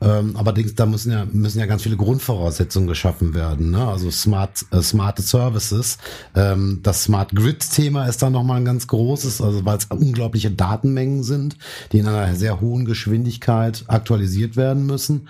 Ähm, 0.01 0.35
aber 0.35 0.53
da 0.53 0.85
müssen 0.85 1.11
ja, 1.11 1.25
müssen 1.31 1.59
ja 1.59 1.65
ganz 1.65 1.83
viele 1.83 1.97
Grund 1.97 2.16
Grundvoraussetzungen 2.17 2.87
geschaffen 2.87 3.35
werden. 3.35 3.69
Ne? 3.69 3.87
Also 3.87 4.09
smart, 4.09 4.65
äh, 4.71 4.81
smarte 4.81 5.21
Services. 5.21 5.99
Ähm, 6.35 6.79
das 6.81 7.03
Smart 7.03 7.35
Grid-Thema 7.35 8.07
ist 8.07 8.23
da 8.23 8.31
nochmal 8.31 8.57
ein 8.57 8.65
ganz 8.65 8.87
großes, 8.87 9.39
also 9.39 9.63
weil 9.65 9.77
es 9.77 9.85
unglaubliche 9.85 10.49
Datenmengen 10.49 11.21
sind, 11.21 11.57
die 11.91 11.99
in 11.99 12.07
einer 12.07 12.35
sehr 12.35 12.59
hohen 12.59 12.85
Geschwindigkeit 12.85 13.83
aktualisiert 13.87 14.57
werden 14.57 14.87
müssen. 14.87 15.27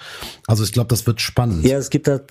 Also 0.47 0.63
ich 0.63 0.71
glaube, 0.71 0.87
das 0.87 1.05
wird 1.05 1.19
spannend. 1.19 1.65
Ja, 1.65 1.77
es 1.77 1.89
gibt 1.89 2.07
da, 2.07 2.21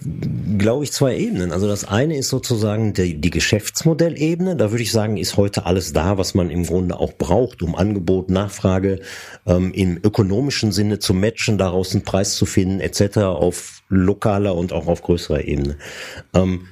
glaube 0.56 0.84
ich, 0.84 0.92
zwei 0.92 1.18
Ebenen. 1.18 1.52
Also 1.52 1.68
das 1.68 1.84
eine 1.84 2.16
ist 2.16 2.30
sozusagen 2.30 2.94
die, 2.94 3.20
die 3.20 3.30
Geschäftsmodellebene. 3.30 4.56
Da 4.56 4.70
würde 4.70 4.82
ich 4.82 4.92
sagen, 4.92 5.18
ist 5.18 5.36
heute 5.36 5.66
alles 5.66 5.92
da, 5.92 6.16
was 6.16 6.32
man 6.32 6.48
im 6.48 6.64
Grunde 6.64 6.98
auch 6.98 7.12
braucht, 7.12 7.62
um 7.62 7.74
Angebot, 7.74 8.30
Nachfrage 8.30 9.00
ähm, 9.44 9.72
im 9.74 9.98
ökonomischen 10.02 10.72
Sinne 10.72 10.98
zu 10.98 11.12
matchen, 11.12 11.58
daraus 11.58 11.92
einen 11.92 12.04
Preis 12.04 12.36
zu 12.36 12.46
finden, 12.46 12.80
etc. 12.80 13.18
auf 13.18 13.75
lokaler 13.88 14.54
und 14.54 14.72
auch 14.72 14.86
auf 14.86 15.02
größerer 15.02 15.44
Ebene. 15.44 15.76
Ähm, 16.34 16.68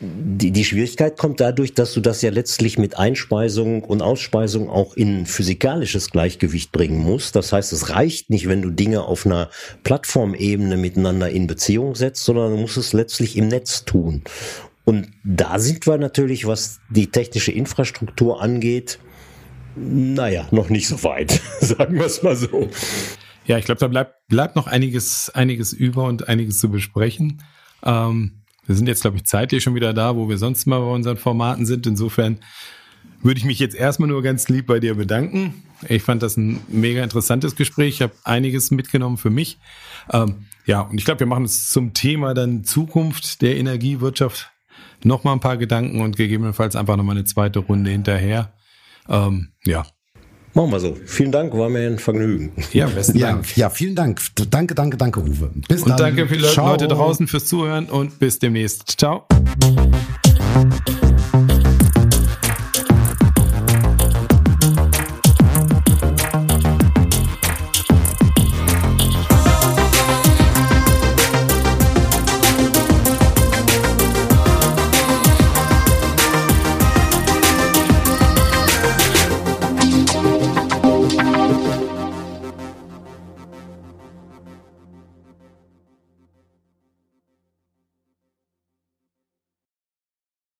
die, 0.00 0.50
die 0.50 0.64
Schwierigkeit 0.64 1.18
kommt 1.18 1.40
dadurch, 1.40 1.74
dass 1.74 1.94
du 1.94 2.00
das 2.00 2.20
ja 2.22 2.30
letztlich 2.30 2.78
mit 2.78 2.98
Einspeisung 2.98 3.84
und 3.84 4.02
Ausspeisung 4.02 4.68
auch 4.68 4.94
in 4.94 5.24
physikalisches 5.24 6.10
Gleichgewicht 6.10 6.72
bringen 6.72 6.98
musst. 6.98 7.36
Das 7.36 7.52
heißt, 7.52 7.72
es 7.72 7.90
reicht 7.90 8.28
nicht, 8.30 8.48
wenn 8.48 8.62
du 8.62 8.70
Dinge 8.70 9.04
auf 9.04 9.24
einer 9.24 9.50
Plattformebene 9.82 10.76
miteinander 10.76 11.30
in 11.30 11.46
Beziehung 11.46 11.94
setzt, 11.94 12.24
sondern 12.24 12.52
du 12.52 12.58
musst 12.58 12.76
es 12.76 12.92
letztlich 12.92 13.36
im 13.36 13.48
Netz 13.48 13.84
tun. 13.84 14.22
Und 14.84 15.08
da 15.24 15.58
sind 15.58 15.86
wir 15.86 15.96
natürlich, 15.96 16.46
was 16.46 16.80
die 16.90 17.10
technische 17.10 17.52
Infrastruktur 17.52 18.42
angeht, 18.42 18.98
naja, 19.76 20.46
noch 20.50 20.68
nicht 20.68 20.86
so 20.86 21.02
weit, 21.02 21.40
sagen 21.60 21.96
wir 21.96 22.06
es 22.06 22.22
mal 22.22 22.36
so. 22.36 22.68
Ja, 23.46 23.58
ich 23.58 23.64
glaube, 23.64 23.78
da 23.78 23.88
bleibt, 23.88 24.26
bleibt 24.28 24.56
noch 24.56 24.66
einiges, 24.66 25.30
einiges 25.30 25.72
über 25.72 26.04
und 26.04 26.28
einiges 26.28 26.58
zu 26.58 26.70
besprechen. 26.70 27.42
Ähm, 27.82 28.42
wir 28.66 28.74
sind 28.74 28.86
jetzt, 28.86 29.02
glaube 29.02 29.18
ich, 29.18 29.24
zeitlich 29.24 29.62
schon 29.62 29.74
wieder 29.74 29.92
da, 29.92 30.16
wo 30.16 30.28
wir 30.28 30.38
sonst 30.38 30.66
mal 30.66 30.80
bei 30.80 30.86
unseren 30.86 31.18
Formaten 31.18 31.66
sind. 31.66 31.86
Insofern 31.86 32.38
würde 33.22 33.38
ich 33.38 33.44
mich 33.44 33.58
jetzt 33.58 33.74
erstmal 33.74 34.08
nur 34.08 34.22
ganz 34.22 34.48
lieb 34.48 34.66
bei 34.66 34.80
dir 34.80 34.94
bedanken. 34.94 35.62
Ich 35.88 36.02
fand 36.02 36.22
das 36.22 36.36
ein 36.36 36.60
mega 36.68 37.02
interessantes 37.02 37.56
Gespräch. 37.56 37.94
Ich 37.94 38.02
habe 38.02 38.14
einiges 38.24 38.70
mitgenommen 38.70 39.18
für 39.18 39.30
mich. 39.30 39.58
Ähm, 40.10 40.46
ja, 40.66 40.80
und 40.80 40.98
ich 40.98 41.04
glaube, 41.04 41.20
wir 41.20 41.26
machen 41.26 41.42
uns 41.42 41.68
zum 41.68 41.92
Thema 41.92 42.32
dann 42.32 42.64
Zukunft 42.64 43.42
der 43.42 43.56
Energiewirtschaft 43.56 44.50
noch 45.02 45.24
mal 45.24 45.32
ein 45.32 45.40
paar 45.40 45.58
Gedanken 45.58 46.00
und 46.00 46.16
gegebenenfalls 46.16 46.76
einfach 46.76 46.96
noch 46.96 47.04
mal 47.04 47.12
eine 47.12 47.24
zweite 47.24 47.58
Runde 47.58 47.90
hinterher. 47.90 48.54
Ähm, 49.08 49.52
ja, 49.64 49.84
Machen 50.54 50.70
wir 50.70 50.78
so. 50.78 50.96
Vielen 51.04 51.32
Dank, 51.32 51.52
war 51.52 51.68
mir 51.68 51.86
ein 51.86 51.98
Vergnügen. 51.98 52.52
Ja, 52.72 52.86
besten 52.86 53.18
ja, 53.18 53.32
Dank. 53.32 53.56
Ja, 53.56 53.70
vielen 53.70 53.96
Dank. 53.96 54.20
Danke, 54.50 54.76
danke, 54.76 54.96
danke, 54.96 55.20
Uwe. 55.20 55.50
Bis 55.68 55.82
und 55.82 55.90
dann. 55.90 55.98
danke 55.98 56.28
viele 56.28 56.46
Ciao. 56.46 56.68
Leute 56.68 56.86
draußen 56.86 57.26
fürs 57.26 57.46
Zuhören 57.46 57.86
und 57.86 58.20
bis 58.20 58.38
demnächst. 58.38 58.94
Ciao. 58.98 59.26